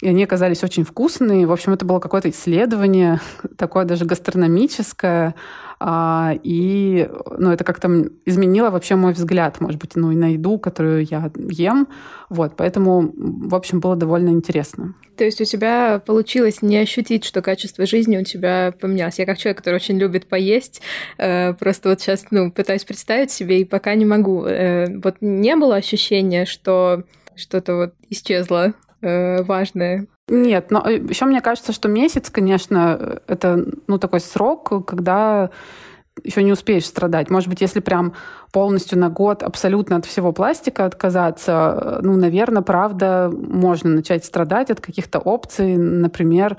И 0.02 0.08
они 0.08 0.24
оказались 0.24 0.64
очень 0.64 0.82
вкусные. 0.82 1.46
В 1.46 1.52
общем, 1.52 1.72
это 1.74 1.84
было 1.84 2.00
какое-то 2.00 2.28
исследование, 2.28 3.20
такое 3.56 3.84
даже 3.84 4.04
гастрономическое. 4.04 5.36
А, 5.78 6.34
и 6.42 7.08
ну, 7.38 7.52
это 7.52 7.62
как-то 7.62 8.08
изменило 8.26 8.70
вообще 8.70 8.96
мой 8.96 9.12
взгляд, 9.12 9.60
может 9.60 9.80
быть, 9.80 9.94
ну 9.94 10.10
и 10.10 10.16
на 10.16 10.32
еду, 10.32 10.58
которую 10.58 11.06
я 11.08 11.30
ем. 11.36 11.86
Вот, 12.28 12.56
поэтому, 12.56 13.12
в 13.14 13.54
общем, 13.54 13.78
было 13.78 13.94
довольно 13.94 14.30
интересно. 14.30 14.94
То 15.16 15.22
есть 15.22 15.40
у 15.40 15.44
тебя 15.44 16.02
получилось 16.04 16.62
не 16.62 16.78
ощутить, 16.78 17.24
что 17.24 17.40
качество 17.40 17.86
жизни 17.86 18.18
у 18.18 18.24
тебя 18.24 18.74
поменялось. 18.80 19.20
Я 19.20 19.26
как 19.26 19.38
человек, 19.38 19.58
который 19.58 19.76
очень 19.76 19.98
любит 19.98 20.26
поесть, 20.26 20.82
э, 21.18 21.54
просто 21.54 21.90
вот 21.90 22.00
сейчас 22.00 22.26
ну, 22.32 22.50
пытаюсь 22.50 22.84
представить 22.84 23.30
себе 23.30 23.60
и 23.60 23.64
пока 23.64 23.94
не 23.94 24.04
могу. 24.04 24.46
Э, 24.46 24.86
вот 24.98 25.18
не 25.20 25.54
было 25.54 25.76
ощущения, 25.76 26.44
что 26.44 27.04
что-то 27.36 27.76
вот 27.76 27.94
исчезло 28.10 28.74
э, 29.02 29.42
важное. 29.42 30.06
Нет, 30.28 30.70
но 30.70 30.82
э, 30.86 30.98
еще 30.98 31.26
мне 31.26 31.40
кажется, 31.40 31.72
что 31.72 31.88
месяц, 31.88 32.30
конечно, 32.30 33.20
это 33.26 33.64
ну, 33.86 33.98
такой 33.98 34.20
срок, 34.20 34.86
когда 34.86 35.50
еще 36.24 36.42
не 36.42 36.52
успеешь 36.52 36.86
страдать. 36.86 37.30
Может 37.30 37.48
быть, 37.48 37.60
если 37.60 37.80
прям 37.80 38.14
полностью 38.52 38.98
на 38.98 39.08
год 39.08 39.42
абсолютно 39.42 39.96
от 39.96 40.06
всего 40.06 40.32
пластика 40.32 40.84
отказаться, 40.84 42.00
ну, 42.02 42.16
наверное, 42.16 42.62
правда, 42.62 43.30
можно 43.32 43.90
начать 43.90 44.24
страдать 44.24 44.70
от 44.70 44.80
каких-то 44.80 45.18
опций, 45.18 45.76
например, 45.76 46.56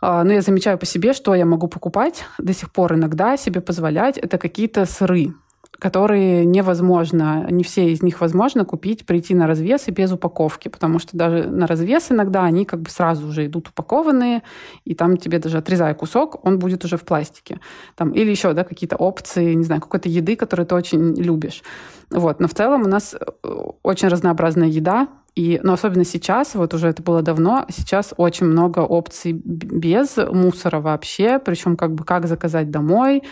а, 0.00 0.24
ну, 0.24 0.32
я 0.32 0.40
замечаю 0.40 0.78
по 0.78 0.86
себе, 0.86 1.12
что 1.12 1.34
я 1.34 1.46
могу 1.46 1.68
покупать 1.68 2.24
до 2.38 2.52
сих 2.52 2.72
пор 2.72 2.94
иногда 2.94 3.36
себе 3.36 3.60
позволять, 3.60 4.18
это 4.18 4.36
какие-то 4.36 4.84
сыры 4.84 5.34
которые 5.78 6.44
невозможно, 6.44 7.46
не 7.50 7.64
все 7.64 7.90
из 7.90 8.02
них 8.02 8.20
возможно 8.20 8.64
купить, 8.64 9.04
прийти 9.04 9.34
на 9.34 9.46
развес 9.46 9.88
и 9.88 9.90
без 9.90 10.12
упаковки, 10.12 10.68
потому 10.68 10.98
что 10.98 11.16
даже 11.16 11.48
на 11.48 11.66
развес 11.66 12.12
иногда 12.12 12.44
они 12.44 12.64
как 12.64 12.80
бы 12.80 12.90
сразу 12.90 13.26
уже 13.26 13.46
идут 13.46 13.68
упакованные, 13.68 14.42
и 14.84 14.94
там 14.94 15.16
тебе 15.16 15.38
даже 15.38 15.58
отрезая 15.58 15.94
кусок, 15.94 16.44
он 16.46 16.58
будет 16.58 16.84
уже 16.84 16.96
в 16.96 17.04
пластике. 17.04 17.60
Там, 17.96 18.12
или 18.12 18.30
еще 18.30 18.52
да, 18.52 18.64
какие-то 18.64 18.96
опции, 18.96 19.54
не 19.54 19.64
знаю, 19.64 19.80
какой-то 19.80 20.08
еды, 20.08 20.36
которую 20.36 20.66
ты 20.66 20.74
очень 20.74 21.14
любишь. 21.14 21.62
Вот. 22.10 22.40
Но 22.40 22.48
в 22.48 22.54
целом 22.54 22.82
у 22.82 22.88
нас 22.88 23.14
э, 23.14 23.48
очень 23.82 24.08
разнообразная 24.08 24.68
еда, 24.68 25.08
и, 25.34 25.60
но 25.62 25.72
особенно 25.72 26.04
сейчас, 26.04 26.54
вот 26.54 26.74
уже 26.74 26.88
это 26.88 27.02
было 27.02 27.22
давно, 27.22 27.64
сейчас 27.70 28.12
очень 28.18 28.44
много 28.44 28.80
опций 28.80 29.32
без 29.32 30.18
мусора 30.18 30.80
вообще, 30.80 31.38
причем 31.38 31.76
как 31.76 31.94
бы 31.94 32.04
как 32.04 32.26
заказать 32.26 32.70
домой 32.70 33.22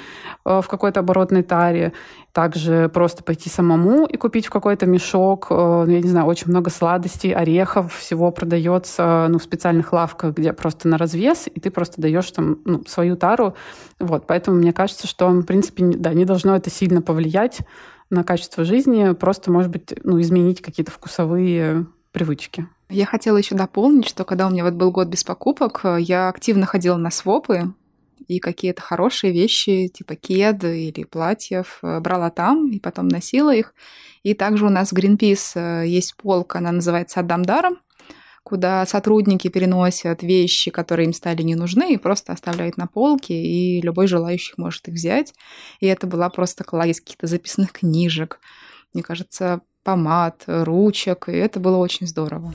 э, 0.46 0.60
в 0.62 0.66
какой-то 0.66 1.00
оборотной 1.00 1.42
таре, 1.42 1.92
также 2.32 2.88
просто 2.88 3.22
пойти 3.22 3.50
самому 3.50 4.06
и 4.06 4.16
купить 4.16 4.46
в 4.46 4.50
какой-то 4.50 4.86
мешок, 4.86 5.48
э, 5.50 5.54
ну, 5.54 5.90
я 5.90 6.00
не 6.00 6.08
знаю, 6.08 6.26
очень 6.26 6.48
много 6.48 6.70
сладостей, 6.70 7.34
орехов, 7.34 7.94
всего 7.94 8.30
продается 8.30 9.26
ну, 9.28 9.38
в 9.38 9.42
специальных 9.42 9.92
лавках, 9.92 10.36
где 10.36 10.54
просто 10.54 10.88
на 10.88 10.96
развес, 10.96 11.48
и 11.54 11.60
ты 11.60 11.70
просто 11.70 12.00
даешь 12.00 12.30
там 12.30 12.60
ну, 12.64 12.82
свою 12.86 13.16
тару. 13.16 13.54
Вот, 13.98 14.26
поэтому 14.26 14.56
мне 14.56 14.72
кажется, 14.72 15.06
что, 15.06 15.28
в 15.28 15.42
принципе, 15.42 15.84
да, 15.84 16.14
не 16.14 16.24
должно 16.24 16.56
это 16.56 16.70
сильно 16.70 17.02
повлиять 17.02 17.58
на 18.11 18.25
качество 18.25 18.64
жизни, 18.64 19.12
просто, 19.14 19.51
может 19.51 19.70
быть, 19.70 19.94
ну, 20.05 20.20
изменить 20.20 20.61
какие-то 20.61 20.90
вкусовые 20.90 21.87
привычки. 22.12 22.66
Я 22.88 23.07
хотела 23.07 23.37
еще 23.37 23.55
дополнить, 23.55 24.09
что 24.09 24.25
когда 24.25 24.49
у 24.49 24.51
меня 24.51 24.64
вот 24.64 24.75
был 24.75 24.90
год 24.90 25.09
без 25.09 25.23
покупок, 25.23 25.83
я 25.99 26.29
активно 26.29 26.66
ходила 26.66 26.96
на 26.96 27.11
свопы, 27.11 27.73
и 28.31 28.38
какие-то 28.38 28.81
хорошие 28.81 29.33
вещи, 29.33 29.88
типа 29.88 30.14
кеды 30.14 30.85
или 30.85 31.03
платьев, 31.03 31.81
э, 31.83 31.99
брала 31.99 32.31
там 32.31 32.70
и 32.70 32.79
потом 32.79 33.09
носила 33.09 33.53
их. 33.53 33.75
И 34.23 34.35
также 34.35 34.66
у 34.66 34.68
нас 34.68 34.92
в 34.92 34.94
Greenpeace 34.94 35.83
э, 35.83 35.88
есть 35.88 36.14
полка, 36.16 36.59
она 36.59 36.70
называется 36.70 37.20
«Отдам 37.20 37.44
даром», 37.44 37.79
куда 38.42 38.85
сотрудники 38.87 39.48
переносят 39.48 40.22
вещи, 40.22 40.70
которые 40.70 41.07
им 41.07 41.12
стали 41.12 41.42
не 41.42 41.55
нужны, 41.55 41.94
и 41.94 41.98
просто 41.98 42.33
оставляют 42.33 42.76
на 42.76 42.87
полке, 42.87 43.35
и 43.35 43.81
любой 43.81 44.07
желающий 44.07 44.55
может 44.57 44.88
их 44.88 44.94
взять. 44.94 45.35
И 45.81 45.87
это 45.87 46.07
была 46.07 46.31
просто 46.31 46.64
кладезь 46.64 47.01
каких-то 47.01 47.26
записных 47.26 47.72
книжек, 47.72 48.41
мне 48.93 49.03
кажется, 49.03 49.61
помад, 49.84 50.45
ручек, 50.47 51.28
и 51.28 51.32
это 51.32 51.61
было 51.61 51.76
очень 51.76 52.07
здорово. 52.07 52.55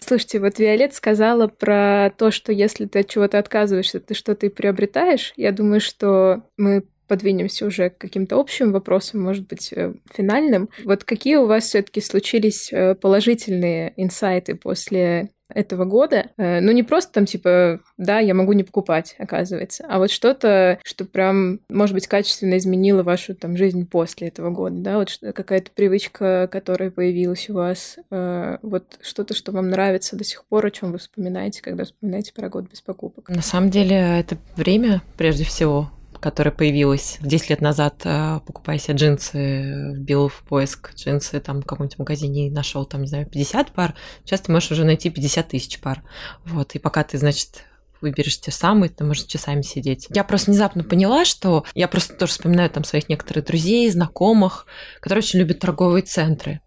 Слушайте, 0.00 0.38
вот 0.38 0.60
Виолет 0.60 0.94
сказала 0.94 1.48
про 1.48 2.12
то, 2.16 2.30
что 2.30 2.52
если 2.52 2.86
ты 2.86 3.00
от 3.00 3.08
чего-то 3.08 3.40
отказываешься, 3.40 3.98
ты 3.98 4.14
что-то 4.14 4.46
и 4.46 4.50
приобретаешь. 4.50 5.32
Я 5.36 5.50
думаю, 5.50 5.80
что 5.80 6.44
мы 6.56 6.84
подвинемся 7.06 7.66
уже 7.66 7.90
к 7.90 7.98
каким-то 7.98 8.38
общим 8.38 8.72
вопросам, 8.72 9.22
может 9.22 9.46
быть, 9.46 9.72
э, 9.72 9.94
финальным. 10.12 10.68
Вот 10.84 11.04
какие 11.04 11.36
у 11.36 11.46
вас 11.46 11.64
все-таки 11.64 12.00
случились 12.00 12.72
э, 12.72 12.94
положительные 12.94 13.92
инсайты 13.96 14.54
после 14.54 15.30
этого 15.48 15.84
года. 15.84 16.30
Э, 16.36 16.60
ну, 16.60 16.72
не 16.72 16.82
просто 16.82 17.12
там, 17.12 17.26
типа, 17.26 17.80
да, 17.96 18.18
я 18.18 18.34
могу 18.34 18.52
не 18.52 18.64
покупать, 18.64 19.14
оказывается, 19.18 19.86
а 19.88 19.98
вот 19.98 20.10
что-то, 20.10 20.80
что 20.82 21.04
прям, 21.04 21.60
может 21.68 21.94
быть, 21.94 22.08
качественно 22.08 22.58
изменило 22.58 23.04
вашу 23.04 23.34
там 23.36 23.56
жизнь 23.56 23.86
после 23.86 24.26
этого 24.26 24.50
года, 24.50 24.76
да, 24.76 24.98
вот 24.98 25.20
какая-то 25.20 25.70
привычка, 25.70 26.48
которая 26.50 26.90
появилась 26.90 27.48
у 27.48 27.54
вас, 27.54 27.96
вот 28.10 28.98
что-то, 29.00 29.34
что 29.34 29.52
вам 29.52 29.70
нравится 29.70 30.16
до 30.16 30.24
сих 30.24 30.44
пор, 30.46 30.66
о 30.66 30.70
чем 30.72 30.90
вы 30.90 30.98
вспоминаете, 30.98 31.62
когда 31.62 31.84
вспоминаете 31.84 32.32
про 32.34 32.48
год 32.48 32.68
без 32.68 32.80
покупок. 32.80 33.28
На 33.28 33.42
самом 33.42 33.70
деле, 33.70 34.18
это 34.18 34.38
время, 34.56 35.00
прежде 35.16 35.44
всего, 35.44 35.90
которая 36.26 36.52
появилась 36.52 37.18
10 37.20 37.50
лет 37.50 37.60
назад, 37.60 38.02
э, 38.02 38.40
покупая 38.44 38.78
себе 38.80 38.96
джинсы, 38.96 39.92
вбил 39.92 40.26
в 40.26 40.42
поиск 40.42 40.92
джинсы 40.96 41.38
там 41.38 41.60
в 41.62 41.66
каком-нибудь 41.66 42.00
магазине 42.00 42.48
и 42.48 42.50
нашел 42.50 42.84
там, 42.84 43.02
не 43.02 43.06
знаю, 43.06 43.26
50 43.26 43.70
пар, 43.70 43.94
сейчас 44.24 44.40
ты 44.40 44.50
можешь 44.50 44.72
уже 44.72 44.84
найти 44.84 45.08
50 45.08 45.46
тысяч 45.46 45.78
пар. 45.78 46.02
Вот, 46.44 46.74
и 46.74 46.80
пока 46.80 47.04
ты, 47.04 47.16
значит, 47.18 47.62
выберешь 48.00 48.40
те 48.40 48.50
самые, 48.50 48.90
ты 48.90 49.04
можешь 49.04 49.24
часами 49.24 49.62
сидеть. 49.62 50.06
Я 50.10 50.24
просто 50.24 50.50
внезапно 50.50 50.84
поняла, 50.84 51.24
что 51.24 51.64
я 51.74 51.88
просто 51.88 52.14
тоже 52.14 52.32
вспоминаю 52.32 52.70
там 52.70 52.84
своих 52.84 53.08
некоторых 53.08 53.44
друзей, 53.44 53.90
знакомых, 53.90 54.66
которые 55.00 55.22
очень 55.22 55.38
любят 55.38 55.60
торговые 55.60 56.02
центры. 56.02 56.60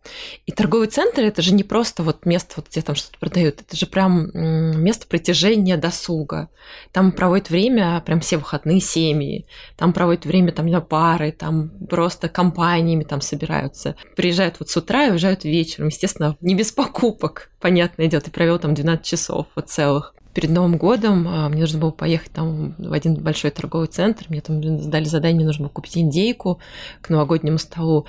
И 0.45 0.51
торговые 0.51 0.89
центры 0.89 1.25
это 1.25 1.41
же 1.41 1.53
не 1.53 1.63
просто 1.63 2.03
вот 2.03 2.25
место, 2.25 2.53
вот 2.57 2.67
где 2.69 2.81
там 2.81 2.95
что-то 2.95 3.17
продают, 3.19 3.61
это 3.61 3.75
же 3.75 3.85
прям 3.85 4.29
место 4.33 5.07
притяжения 5.07 5.77
досуга. 5.77 6.49
Там 6.91 7.11
проводят 7.11 7.49
время 7.49 8.01
прям 8.05 8.19
все 8.19 8.37
выходные 8.37 8.79
семьи, 8.79 9.45
там 9.77 9.93
проводят 9.93 10.25
время 10.25 10.51
там 10.51 10.67
на 10.67 10.81
пары, 10.81 11.31
там 11.31 11.69
просто 11.87 12.29
компаниями 12.29 13.03
там 13.03 13.21
собираются. 13.21 13.95
Приезжают 14.15 14.59
вот 14.59 14.69
с 14.69 14.77
утра 14.77 15.05
и 15.05 15.11
уезжают 15.11 15.43
вечером, 15.43 15.87
естественно, 15.87 16.37
не 16.41 16.55
без 16.55 16.71
покупок, 16.71 17.51
понятно, 17.59 18.05
идет, 18.05 18.27
и 18.27 18.31
провел 18.31 18.59
там 18.59 18.73
12 18.73 19.05
часов 19.05 19.47
вот 19.55 19.69
целых 19.69 20.13
перед 20.39 20.51
Новым 20.51 20.77
годом 20.77 21.27
а, 21.27 21.49
мне 21.49 21.59
нужно 21.59 21.79
было 21.79 21.91
поехать 21.91 22.31
там 22.31 22.73
в 22.77 22.93
один 22.93 23.15
большой 23.15 23.51
торговый 23.51 23.89
центр, 23.89 24.23
мне 24.29 24.39
там 24.39 24.63
сдали 24.79 25.03
задание, 25.03 25.35
мне 25.35 25.45
нужно 25.45 25.63
было 25.63 25.73
купить 25.73 25.97
индейку 25.97 26.61
к 27.01 27.09
новогоднему 27.09 27.57
столу. 27.57 28.05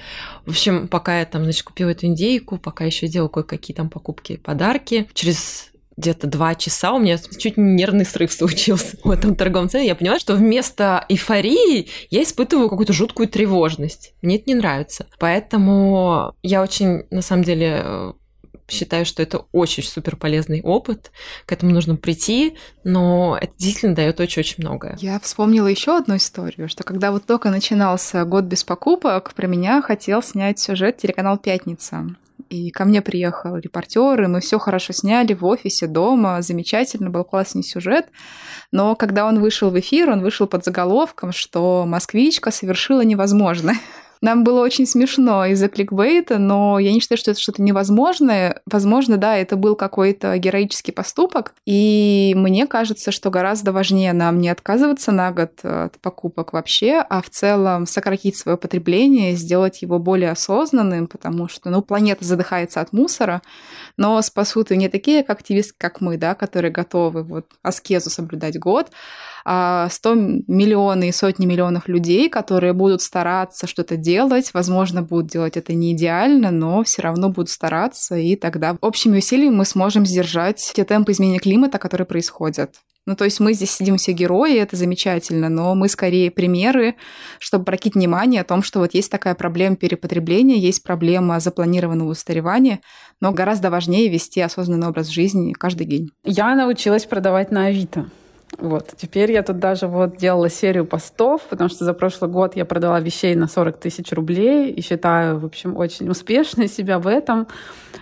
В 0.46 0.50
общем, 0.50 0.86
пока 0.86 1.18
я 1.18 1.24
там, 1.24 1.42
значит, 1.42 1.64
купила 1.64 1.88
эту 1.88 2.06
индейку, 2.06 2.56
пока 2.56 2.84
еще 2.84 3.08
делала 3.08 3.28
кое-какие 3.28 3.76
там 3.76 3.90
покупки, 3.90 4.36
подарки, 4.36 5.08
через 5.12 5.72
где-то 5.96 6.28
два 6.28 6.54
часа 6.54 6.92
у 6.92 7.00
меня 7.00 7.18
чуть 7.18 7.56
не 7.56 7.74
нервный 7.74 8.04
срыв 8.04 8.32
случился 8.32 8.96
в 9.02 9.10
этом 9.10 9.34
торговом 9.34 9.68
центре. 9.68 9.88
Я 9.88 9.96
поняла, 9.96 10.20
что 10.20 10.36
вместо 10.36 11.04
эйфории 11.08 11.88
я 12.10 12.22
испытываю 12.22 12.70
какую-то 12.70 12.92
жуткую 12.92 13.28
тревожность. 13.28 14.14
Мне 14.22 14.36
это 14.36 14.44
не 14.46 14.54
нравится. 14.54 15.08
Поэтому 15.18 16.32
я 16.44 16.62
очень, 16.62 17.06
на 17.10 17.22
самом 17.22 17.42
деле, 17.42 18.14
считаю, 18.70 19.04
что 19.04 19.22
это 19.22 19.44
очень 19.52 19.82
супер 19.82 20.16
полезный 20.16 20.62
опыт. 20.62 21.10
К 21.46 21.52
этому 21.52 21.72
нужно 21.72 21.96
прийти, 21.96 22.56
но 22.84 23.38
это 23.40 23.52
действительно 23.58 23.94
дает 23.94 24.20
очень-очень 24.20 24.56
многое. 24.58 24.96
Я 25.00 25.18
вспомнила 25.20 25.66
еще 25.66 25.96
одну 25.96 26.16
историю, 26.16 26.68
что 26.68 26.84
когда 26.84 27.12
вот 27.12 27.26
только 27.26 27.50
начинался 27.50 28.24
год 28.24 28.44
без 28.44 28.64
покупок, 28.64 29.34
про 29.34 29.46
меня 29.46 29.82
хотел 29.82 30.22
снять 30.22 30.58
сюжет 30.58 30.98
телеканал 30.98 31.38
«Пятница». 31.38 32.06
И 32.48 32.70
ко 32.70 32.84
мне 32.84 33.00
приехал 33.00 33.56
репортер, 33.56 34.22
и 34.22 34.26
мы 34.26 34.40
все 34.40 34.58
хорошо 34.58 34.92
сняли 34.92 35.34
в 35.34 35.44
офисе, 35.44 35.86
дома. 35.86 36.42
Замечательно, 36.42 37.08
был 37.08 37.22
классный 37.22 37.62
сюжет. 37.62 38.06
Но 38.72 38.96
когда 38.96 39.26
он 39.26 39.40
вышел 39.40 39.70
в 39.70 39.78
эфир, 39.78 40.10
он 40.10 40.20
вышел 40.20 40.48
под 40.48 40.64
заголовком, 40.64 41.32
что 41.32 41.84
москвичка 41.86 42.50
совершила 42.50 43.02
невозможное. 43.02 43.76
Нам 44.22 44.44
было 44.44 44.60
очень 44.60 44.86
смешно 44.86 45.46
из-за 45.46 45.68
кликбейта, 45.68 46.38
но 46.38 46.78
я 46.78 46.92
не 46.92 47.00
считаю, 47.00 47.18
что 47.18 47.30
это 47.30 47.40
что-то 47.40 47.62
невозможное. 47.62 48.60
Возможно, 48.66 49.16
да, 49.16 49.36
это 49.36 49.56
был 49.56 49.76
какой-то 49.76 50.36
героический 50.36 50.92
поступок, 50.92 51.54
и 51.64 52.34
мне 52.36 52.66
кажется, 52.66 53.12
что 53.12 53.30
гораздо 53.30 53.72
важнее 53.72 54.12
нам 54.12 54.38
не 54.38 54.50
отказываться 54.50 55.10
на 55.10 55.32
год 55.32 55.52
от 55.62 55.98
покупок 56.00 56.52
вообще, 56.52 57.04
а 57.08 57.22
в 57.22 57.30
целом 57.30 57.86
сократить 57.86 58.36
свое 58.36 58.58
потребление, 58.58 59.36
сделать 59.36 59.80
его 59.80 59.98
более 59.98 60.32
осознанным, 60.32 61.06
потому 61.06 61.48
что, 61.48 61.70
ну, 61.70 61.80
планета 61.80 62.24
задыхается 62.24 62.82
от 62.82 62.92
мусора, 62.92 63.40
но 63.96 64.20
спасут 64.20 64.70
и 64.70 64.76
не 64.76 64.88
такие 64.88 65.22
активисты, 65.22 65.74
как 65.78 66.02
мы, 66.02 66.18
да, 66.18 66.34
которые 66.34 66.70
готовы 66.70 67.22
вот 67.22 67.46
аскезу 67.62 68.10
соблюдать 68.10 68.58
год, 68.58 68.90
100 69.43 69.47
а, 69.47 69.88
миллионов 70.14 71.05
и 71.05 71.12
сотни 71.12 71.47
миллионов 71.47 71.88
людей, 71.88 72.28
которые 72.28 72.72
будут 72.72 73.03
стараться 73.03 73.66
что-то 73.66 73.97
делать, 73.97 74.51
возможно, 74.55 75.03
будут 75.03 75.28
делать 75.28 75.57
это 75.57 75.72
не 75.72 75.93
идеально, 75.93 76.51
но 76.51 76.82
все 76.82 77.03
равно 77.03 77.28
будут 77.28 77.51
стараться, 77.51 78.16
и 78.16 78.36
тогда 78.36 78.76
общими 78.80 79.18
усилиями 79.18 79.55
мы 79.55 79.64
сможем 79.64 80.07
сдержать 80.07 80.72
те 80.74 80.84
темпы 80.84 81.12
изменения 81.12 81.38
климата, 81.38 81.78
которые 81.78 82.07
происходят. 82.07 82.74
Ну, 83.07 83.16
то 83.16 83.24
есть 83.24 83.41
мы 83.41 83.55
здесь 83.55 83.70
сидим 83.70 83.97
все 83.97 84.12
герои, 84.12 84.57
это 84.59 84.76
замечательно, 84.76 85.49
но 85.49 85.74
мы 85.74 85.88
скорее 85.88 86.30
примеры, 86.30 86.97
чтобы 87.38 87.62
обратить 87.62 87.95
внимание 87.95 88.43
о 88.43 88.45
том, 88.45 88.62
что 88.62 88.78
вот 88.78 88.95
есть 88.95 89.11
такая 89.11 89.34
проблема 89.34 89.76
перепотребления, 89.76 90.59
есть 90.59 90.82
проблема 90.82 91.41
запланированного 91.41 92.11
устаревания, 92.11 92.80
но 93.20 93.32
гораздо 93.32 93.70
важнее 93.70 94.09
вести 94.09 94.41
осознанный 94.41 94.88
образ 94.88 95.09
жизни 95.09 95.53
каждый 95.53 95.86
день. 95.86 96.11
Я 96.24 96.55
научилась 96.55 97.07
продавать 97.07 97.51
на 97.51 97.66
Авито. 97.66 98.11
Вот. 98.59 98.92
Теперь 98.96 99.32
я 99.32 99.42
тут 99.42 99.59
даже 99.59 99.86
вот 99.86 100.16
делала 100.16 100.51
серию 100.51 100.84
постов, 100.84 101.42
потому 101.48 101.70
что 101.70 101.84
за 101.84 101.94
прошлый 101.94 102.30
год 102.30 102.57
я 102.57 102.64
продала 102.64 103.01
вещей 103.01 103.34
на 103.34 103.46
40 103.46 103.78
тысяч 103.78 104.12
рублей 104.12 104.70
и 104.70 104.82
считаю, 104.82 105.38
в 105.38 105.44
общем, 105.44 105.76
очень 105.76 106.09
успешной 106.09 106.68
себя 106.68 106.98
в 106.98 107.07
этом. 107.07 107.46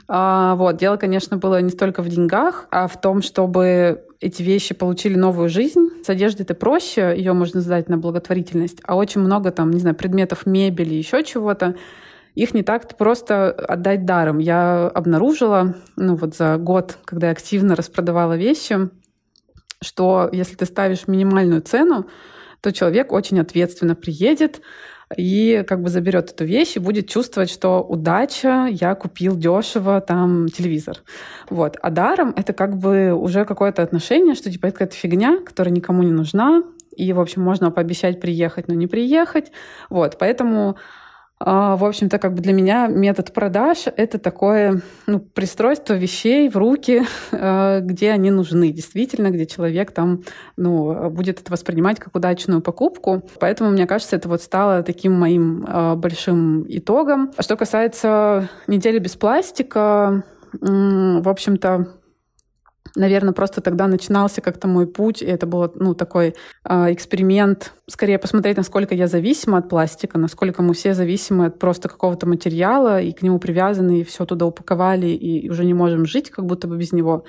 А, 0.08 0.54
вот. 0.56 0.76
Дело, 0.76 0.96
конечно, 0.96 1.36
было 1.36 1.60
не 1.60 1.70
столько 1.70 2.02
в 2.02 2.08
деньгах, 2.08 2.66
а 2.70 2.88
в 2.88 3.00
том, 3.00 3.22
чтобы 3.22 4.04
эти 4.20 4.42
вещи 4.42 4.74
получили 4.74 5.16
новую 5.16 5.48
жизнь. 5.48 5.90
С 6.04 6.08
одеждой 6.08 6.42
это 6.42 6.54
проще, 6.54 7.14
ее 7.16 7.34
можно 7.34 7.60
сдать 7.60 7.88
на 7.88 7.98
благотворительность, 7.98 8.78
а 8.84 8.96
очень 8.96 9.20
много 9.20 9.50
там, 9.50 9.70
не 9.70 9.80
знаю, 9.80 9.94
предметов 9.94 10.46
мебели, 10.46 10.94
еще 10.94 11.22
чего-то, 11.22 11.76
их 12.34 12.54
не 12.54 12.62
так 12.62 12.96
просто 12.96 13.50
отдать 13.50 14.04
даром. 14.04 14.38
Я 14.38 14.88
обнаружила, 14.88 15.74
ну 15.96 16.14
вот 16.14 16.36
за 16.36 16.56
год, 16.56 16.98
когда 17.04 17.28
я 17.28 17.32
активно 17.32 17.74
распродавала 17.74 18.36
вещи, 18.36 18.90
что 19.82 20.28
если 20.32 20.54
ты 20.56 20.66
ставишь 20.66 21.08
минимальную 21.08 21.62
цену, 21.62 22.08
то 22.60 22.72
человек 22.72 23.12
очень 23.12 23.40
ответственно 23.40 23.94
приедет 23.94 24.60
и 25.16 25.64
как 25.66 25.82
бы 25.82 25.88
заберет 25.88 26.30
эту 26.30 26.44
вещь 26.44 26.76
и 26.76 26.80
будет 26.80 27.08
чувствовать, 27.08 27.50
что 27.50 27.82
удача, 27.82 28.66
я 28.70 28.94
купил 28.94 29.36
дешево 29.36 30.00
там 30.00 30.48
телевизор. 30.48 30.98
Вот. 31.48 31.76
А 31.80 31.90
даром 31.90 32.34
это 32.36 32.52
как 32.52 32.76
бы 32.76 33.12
уже 33.12 33.44
какое-то 33.44 33.82
отношение, 33.82 34.34
что 34.34 34.50
типа 34.50 34.66
это 34.66 34.72
какая-то 34.74 34.96
фигня, 34.96 35.38
которая 35.44 35.72
никому 35.74 36.02
не 36.02 36.12
нужна, 36.12 36.62
и, 36.94 37.12
в 37.12 37.20
общем, 37.20 37.42
можно 37.42 37.70
пообещать 37.70 38.20
приехать, 38.20 38.66
но 38.66 38.74
не 38.74 38.88
приехать. 38.88 39.52
Вот. 39.88 40.18
Поэтому 40.18 40.76
в 41.40 41.84
общем-то, 41.84 42.18
как 42.18 42.34
бы 42.34 42.40
для 42.40 42.52
меня 42.52 42.88
метод 42.88 43.32
продаж— 43.32 43.84
это 43.96 44.18
такое 44.18 44.82
ну, 45.06 45.20
пристройство 45.20 45.94
вещей 45.94 46.48
в 46.48 46.56
руки, 46.56 47.02
а, 47.32 47.80
где 47.82 48.10
они 48.10 48.30
нужны 48.30 48.70
действительно, 48.72 49.30
где 49.30 49.46
человек 49.46 49.92
там 49.92 50.22
ну, 50.56 51.10
будет 51.10 51.40
это 51.40 51.52
воспринимать 51.52 52.00
как 52.00 52.16
удачную 52.16 52.60
покупку. 52.60 53.22
Поэтому, 53.38 53.70
мне 53.70 53.86
кажется, 53.86 54.16
это 54.16 54.28
вот 54.28 54.42
стало 54.42 54.82
таким 54.82 55.12
моим 55.12 55.64
а, 55.68 55.94
большим 55.94 56.64
итогом. 56.68 57.30
Что 57.38 57.56
касается 57.56 58.48
недели 58.66 58.98
без 58.98 59.14
пластика, 59.14 60.24
в 60.52 61.28
общем-то, 61.28 61.97
наверное, 62.96 63.32
просто 63.32 63.60
тогда 63.60 63.86
начинался 63.86 64.40
как-то 64.40 64.68
мой 64.68 64.86
путь, 64.86 65.22
и 65.22 65.26
это 65.26 65.46
был, 65.46 65.70
ну, 65.74 65.94
такой 65.94 66.34
э, 66.64 66.92
эксперимент, 66.92 67.72
скорее 67.86 68.18
посмотреть, 68.18 68.56
насколько 68.56 68.94
я 68.94 69.06
зависима 69.06 69.58
от 69.58 69.68
пластика, 69.68 70.18
насколько 70.18 70.62
мы 70.62 70.74
все 70.74 70.94
зависимы 70.94 71.46
от 71.46 71.58
просто 71.58 71.88
какого-то 71.88 72.26
материала, 72.26 73.00
и 73.00 73.12
к 73.12 73.22
нему 73.22 73.38
привязаны, 73.38 74.00
и 74.00 74.04
все 74.04 74.24
туда 74.24 74.46
упаковали, 74.46 75.08
и 75.08 75.48
уже 75.48 75.64
не 75.64 75.74
можем 75.74 76.06
жить 76.06 76.30
как 76.30 76.46
будто 76.46 76.68
бы 76.68 76.76
без 76.76 76.92
него. 76.92 77.24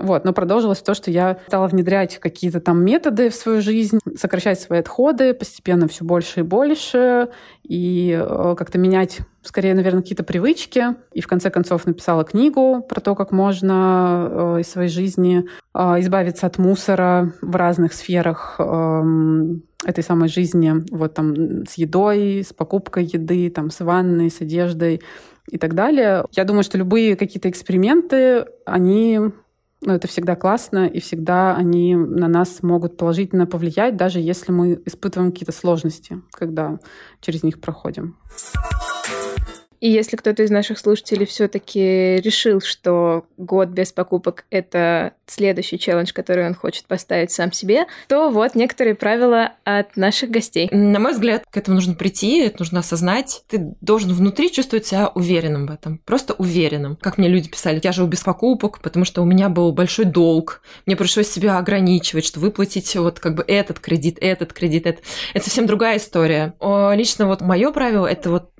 Вот, 0.00 0.24
но 0.24 0.32
продолжилось 0.32 0.80
то, 0.80 0.94
что 0.94 1.10
я 1.10 1.38
стала 1.46 1.68
внедрять 1.68 2.18
какие-то 2.18 2.60
там 2.60 2.82
методы 2.84 3.28
в 3.28 3.34
свою 3.34 3.60
жизнь, 3.60 3.98
сокращать 4.16 4.60
свои 4.60 4.80
отходы 4.80 5.34
постепенно 5.34 5.88
все 5.88 6.04
больше 6.04 6.40
и 6.40 6.42
больше, 6.42 7.28
и 7.62 8.18
э, 8.18 8.54
как-то 8.56 8.78
менять, 8.78 9.18
скорее, 9.42 9.74
наверное, 9.74 10.02
какие-то 10.02 10.24
привычки. 10.24 10.86
И 11.12 11.20
в 11.20 11.26
конце 11.26 11.50
концов 11.50 11.86
написала 11.86 12.24
книгу 12.24 12.84
про 12.88 13.00
то, 13.00 13.14
как 13.14 13.30
можно 13.30 14.28
э, 14.30 14.60
из 14.60 14.70
своей 14.70 14.88
жизни 14.88 15.44
э, 15.74 15.80
избавиться 16.00 16.46
от 16.46 16.58
мусора 16.58 17.32
в 17.42 17.54
разных 17.56 17.92
сферах 17.92 18.56
эм, 18.58 19.62
этой 19.84 20.02
самой 20.02 20.28
жизни, 20.28 20.74
вот 20.90 21.14
там 21.14 21.66
с 21.66 21.74
едой, 21.74 22.42
с 22.42 22.52
покупкой 22.52 23.04
еды, 23.04 23.50
там 23.50 23.70
с 23.70 23.80
ванной, 23.80 24.30
с 24.30 24.40
одеждой 24.40 25.00
и 25.50 25.58
так 25.58 25.74
далее. 25.74 26.24
Я 26.32 26.44
думаю, 26.44 26.62
что 26.62 26.78
любые 26.78 27.16
какие-то 27.16 27.50
эксперименты, 27.50 28.46
они 28.64 29.20
но 29.82 29.94
это 29.94 30.08
всегда 30.08 30.36
классно, 30.36 30.86
и 30.86 31.00
всегда 31.00 31.56
они 31.56 31.96
на 31.96 32.28
нас 32.28 32.62
могут 32.62 32.96
положительно 32.96 33.46
повлиять, 33.46 33.96
даже 33.96 34.20
если 34.20 34.52
мы 34.52 34.80
испытываем 34.84 35.32
какие-то 35.32 35.52
сложности, 35.52 36.20
когда 36.32 36.78
через 37.20 37.42
них 37.42 37.60
проходим. 37.60 38.16
И 39.80 39.90
если 39.90 40.16
кто-то 40.16 40.42
из 40.42 40.50
наших 40.50 40.78
слушателей 40.78 41.26
все-таки 41.26 42.20
решил, 42.20 42.60
что 42.60 43.24
год 43.38 43.70
без 43.70 43.92
покупок— 43.92 44.44
это 44.50 45.14
следующий 45.26 45.78
челлендж, 45.78 46.12
который 46.12 46.46
он 46.46 46.54
хочет 46.54 46.84
поставить 46.86 47.30
сам 47.30 47.50
себе, 47.52 47.86
то 48.06 48.30
вот 48.30 48.54
некоторые 48.54 48.94
правила 48.94 49.54
от 49.64 49.96
наших 49.96 50.30
гостей. 50.30 50.68
На 50.70 50.98
мой 50.98 51.12
взгляд, 51.12 51.44
к 51.50 51.56
этому 51.56 51.76
нужно 51.76 51.94
прийти, 51.94 52.40
это 52.40 52.56
нужно 52.58 52.80
осознать. 52.80 53.42
Ты 53.48 53.74
должен 53.80 54.12
внутри 54.12 54.52
чувствовать 54.52 54.86
себя 54.86 55.08
уверенным 55.08 55.66
в 55.66 55.70
этом, 55.70 55.98
просто 55.98 56.34
уверенным. 56.34 56.96
Как 56.96 57.16
мне 57.16 57.28
люди 57.28 57.48
писали, 57.48 57.80
я 57.82 57.92
живу 57.92 58.08
без 58.08 58.20
покупок, 58.20 58.82
потому 58.82 59.04
что 59.04 59.22
у 59.22 59.24
меня 59.24 59.48
был 59.48 59.72
большой 59.72 60.04
долг, 60.04 60.62
мне 60.84 60.96
пришлось 60.96 61.28
себя 61.28 61.58
ограничивать, 61.58 62.26
что 62.26 62.40
выплатить 62.40 62.94
вот 62.96 63.18
как 63.18 63.34
бы 63.34 63.44
этот 63.46 63.80
кредит, 63.80 64.18
этот 64.20 64.52
кредит, 64.52 64.86
этот. 64.86 65.04
Это 65.32 65.44
совсем 65.44 65.66
другая 65.66 65.96
история. 65.96 66.54
Лично 66.60 67.26
вот 67.26 67.40
мое 67.40 67.72
правило— 67.72 68.06
это 68.08 68.30
вот 68.30 68.50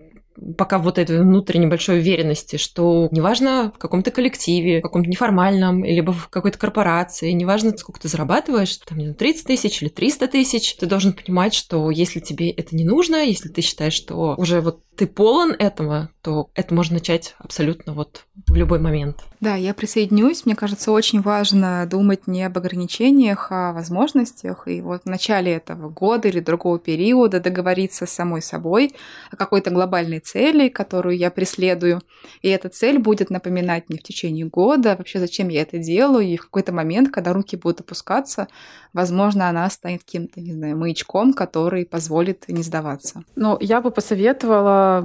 пока 0.57 0.79
вот 0.79 0.99
этой 0.99 1.21
внутренней 1.21 1.67
большой 1.67 1.99
уверенности, 1.99 2.57
что 2.57 3.09
неважно 3.11 3.73
в 3.75 3.79
каком 3.79 4.03
то 4.03 4.11
коллективе, 4.11 4.81
в 4.81 4.83
каком-то 4.83 5.09
неформальном, 5.09 5.85
либо 5.85 6.13
в 6.13 6.29
какой-то 6.29 6.59
корпорации, 6.59 7.33
неважно, 7.33 7.77
сколько 7.77 8.01
ты 8.01 8.09
зарабатываешь, 8.09 8.79
там, 8.79 9.15
30 9.15 9.47
тысяч 9.47 9.83
или 9.83 9.89
300 9.89 10.29
тысяч, 10.29 10.77
ты 10.77 10.87
должен 10.87 11.13
понимать, 11.13 11.55
что 11.55 11.91
если 11.91 12.21
тебе 12.21 12.51
это 12.51 12.75
не 12.77 12.85
нужно, 12.85 13.25
если 13.25 13.49
ты 13.49 13.61
считаешь, 13.61 13.95
что 13.95 14.35
уже 14.37 14.61
вот 14.61 14.81
ты 14.97 15.07
полон 15.07 15.53
этого, 15.59 16.11
то 16.21 16.51
это 16.55 16.75
можно 16.75 16.95
начать 16.95 17.35
абсолютно 17.39 17.95
вот 17.95 18.27
в 18.47 18.55
любой 18.55 18.81
момент. 18.81 19.25
Да, 19.41 19.55
я 19.55 19.73
присоединюсь. 19.73 20.45
Мне 20.45 20.55
кажется, 20.55 20.93
очень 20.93 21.23
важно 21.23 21.87
думать 21.91 22.27
не 22.27 22.43
об 22.43 22.59
ограничениях, 22.59 23.51
а 23.51 23.71
о 23.71 23.73
возможностях. 23.73 24.69
И 24.69 24.83
вот 24.83 25.05
в 25.05 25.07
начале 25.07 25.53
этого 25.53 25.89
года 25.89 26.29
или 26.29 26.41
другого 26.41 26.79
периода 26.79 27.41
договориться 27.41 28.05
с 28.05 28.11
самой 28.11 28.43
собой 28.43 28.95
о 29.31 29.37
какой-то 29.37 29.71
глобальной 29.71 30.21
цели, 30.31 30.69
которую 30.69 31.17
я 31.17 31.31
преследую. 31.31 32.01
И 32.43 32.49
эта 32.49 32.69
цель 32.69 32.99
будет 32.99 33.31
напоминать 33.31 33.89
мне 33.89 33.99
в 33.99 34.03
течение 34.03 34.47
года 34.47 34.95
вообще, 34.97 35.19
зачем 35.19 35.49
я 35.49 35.63
это 35.63 35.79
делаю. 35.79 36.27
И 36.27 36.37
в 36.37 36.43
какой-то 36.43 36.73
момент, 36.73 37.11
когда 37.11 37.33
руки 37.33 37.57
будут 37.57 37.81
опускаться, 37.81 38.49
возможно, 38.93 39.49
она 39.49 39.69
станет 39.71 40.05
каким-то, 40.05 40.41
не 40.41 40.53
знаю, 40.53 40.77
маячком, 40.77 41.33
который 41.33 41.85
позволит 41.85 42.49
не 42.49 42.63
сдаваться. 42.63 43.23
Ну, 43.37 43.59
я 43.61 43.81
бы 43.81 43.91
посоветовала 43.91 45.05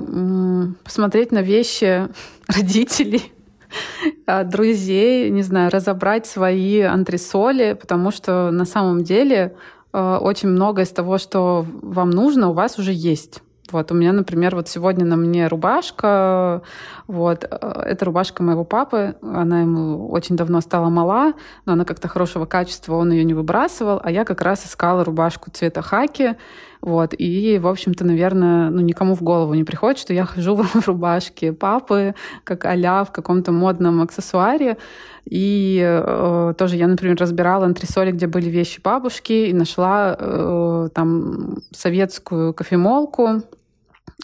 посмотреть 0.84 1.32
на 1.32 1.42
вещи 1.42 2.08
родителей, 2.48 3.32
а, 4.28 4.44
друзей, 4.44 5.30
не 5.30 5.44
знаю, 5.44 5.72
разобрать 5.72 6.26
свои 6.26 6.82
антресоли, 6.82 7.78
потому 7.80 8.12
что 8.12 8.52
на 8.52 8.66
самом 8.66 9.04
деле 9.04 9.56
а, 9.92 10.20
очень 10.20 10.50
многое 10.50 10.86
из 10.86 10.90
того, 10.90 11.18
что 11.18 11.66
вам 11.82 12.10
нужно, 12.10 12.50
у 12.50 12.54
вас 12.54 12.78
уже 12.78 12.92
есть. 12.94 13.42
Вот, 13.76 13.92
у 13.92 13.94
меня, 13.96 14.14
например, 14.14 14.56
вот 14.56 14.70
сегодня 14.70 15.04
на 15.04 15.18
мне 15.18 15.48
рубашка, 15.48 16.62
вот, 17.08 17.44
э, 17.44 17.82
это 17.86 18.06
рубашка 18.06 18.42
моего 18.42 18.64
папы, 18.64 19.18
она 19.22 19.60
ему 19.64 20.10
очень 20.10 20.38
давно 20.38 20.62
стала 20.62 20.88
мала, 20.88 21.34
но 21.66 21.74
она 21.74 21.84
как-то 21.84 22.08
хорошего 22.08 22.46
качества, 22.46 22.96
он 22.96 23.12
ее 23.12 23.26
не 23.26 23.34
выбрасывал, 23.34 24.00
а 24.02 24.12
я 24.12 24.24
как 24.24 24.42
раз 24.42 24.66
искала 24.66 25.04
рубашку 25.04 25.52
цвета 25.52 25.82
хаки, 25.82 26.38
вот, 26.80 27.14
и, 27.18 27.60
в 27.62 27.68
общем-то, 27.68 28.06
наверное, 28.06 28.70
ну, 28.70 28.80
никому 28.80 29.14
в 29.14 29.22
голову 29.22 29.54
не 29.56 29.66
приходит, 29.66 30.00
что 30.00 30.14
я 30.14 30.24
хожу 30.24 30.56
в 30.56 30.88
рубашке 30.88 31.52
папы, 31.52 32.16
как 32.46 32.64
а 32.64 33.04
в 33.04 33.12
каком-то 33.12 33.52
модном 33.52 34.02
аксессуаре, 34.02 34.78
и 35.26 35.82
э, 35.86 36.54
тоже 36.58 36.78
я, 36.78 36.88
например, 36.88 37.18
разбирала 37.18 37.66
антресоли, 37.66 38.12
где 38.12 38.28
были 38.28 38.50
вещи 38.50 38.80
бабушки, 38.82 39.34
и 39.34 39.54
нашла 39.54 40.16
э, 40.18 40.90
там 40.94 41.58
советскую 41.72 42.54
кофемолку, 42.54 43.42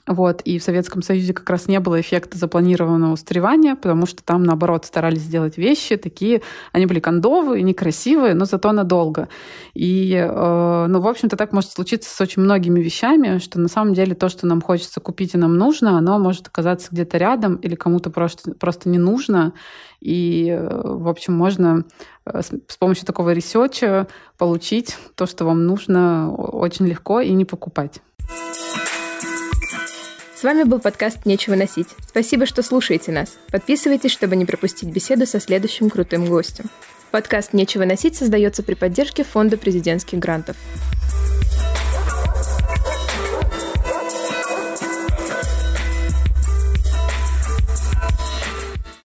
вот. 0.08 0.42
И 0.42 0.58
в 0.58 0.64
Советском 0.64 1.02
Союзе 1.02 1.34
как 1.34 1.50
раз 1.50 1.68
не 1.68 1.80
было 1.80 2.00
эффекта 2.00 2.38
запланированного 2.38 3.14
устаревания, 3.14 3.76
потому 3.76 4.06
что 4.06 4.24
там, 4.24 4.44
наоборот, 4.44 4.86
старались 4.86 5.22
сделать 5.22 5.58
вещи 5.58 5.96
такие, 5.96 6.42
они 6.72 6.86
были 6.86 7.00
кондовые, 7.00 7.62
некрасивые, 7.62 8.34
но 8.34 8.46
зато 8.46 8.72
надолго. 8.72 9.28
И, 9.74 10.14
э, 10.14 10.86
ну, 10.88 11.02
в 11.02 11.08
общем-то, 11.08 11.38
так 11.38 11.52
может 11.54 11.72
случиться 11.72 12.10
с 12.10 12.20
очень 12.20 12.42
многими 12.42 12.80
вещами, 12.80 13.38
что 13.38 13.60
на 13.60 13.68
самом 13.68 13.94
деле 13.94 14.16
то, 14.16 14.30
что 14.30 14.48
нам 14.48 14.62
хочется 14.62 15.00
купить 15.02 15.36
и 15.36 15.38
нам 15.38 15.58
нужно, 15.58 15.98
оно 15.98 16.18
может 16.20 16.48
оказаться 16.48 16.88
где-то 16.92 17.18
рядом 17.18 17.56
или 17.56 17.76
кому-то 17.76 18.10
просто, 18.10 18.54
просто 18.54 18.90
не 18.90 18.98
нужно. 18.98 19.54
И, 20.00 20.48
э, 20.50 20.82
в 20.84 21.08
общем, 21.08 21.34
можно 21.34 21.84
э, 22.26 22.42
с 22.42 22.78
помощью 22.78 23.06
такого 23.06 23.34
research 23.34 23.99
а 23.99 24.08
получить 24.38 24.98
то, 25.16 25.26
что 25.28 25.46
вам 25.46 25.66
нужно 25.66 26.34
очень 26.34 26.88
легко 26.88 27.20
и 27.20 27.32
не 27.32 27.46
покупать. 27.46 28.02
С 30.42 30.44
вами 30.44 30.64
был 30.64 30.80
подкаст 30.80 31.28
«Нечего 31.28 31.54
носить». 31.54 31.90
Спасибо, 32.00 32.48
что 32.48 32.64
слушаете 32.64 33.12
нас. 33.12 33.38
Подписывайтесь, 33.52 34.10
чтобы 34.10 34.36
не 34.36 34.48
пропустить 34.48 34.90
беседу 34.90 35.28
со 35.28 35.40
следующим 35.40 35.92
крутым 35.92 36.26
гостем. 36.26 36.66
Подкаст 37.12 37.54
«Нечего 37.54 37.86
носить» 37.86 38.16
создается 38.16 38.64
при 38.64 38.74
поддержке 38.74 39.24
Фонда 39.24 39.58
президентских 39.58 40.18
грантов. 40.18 40.56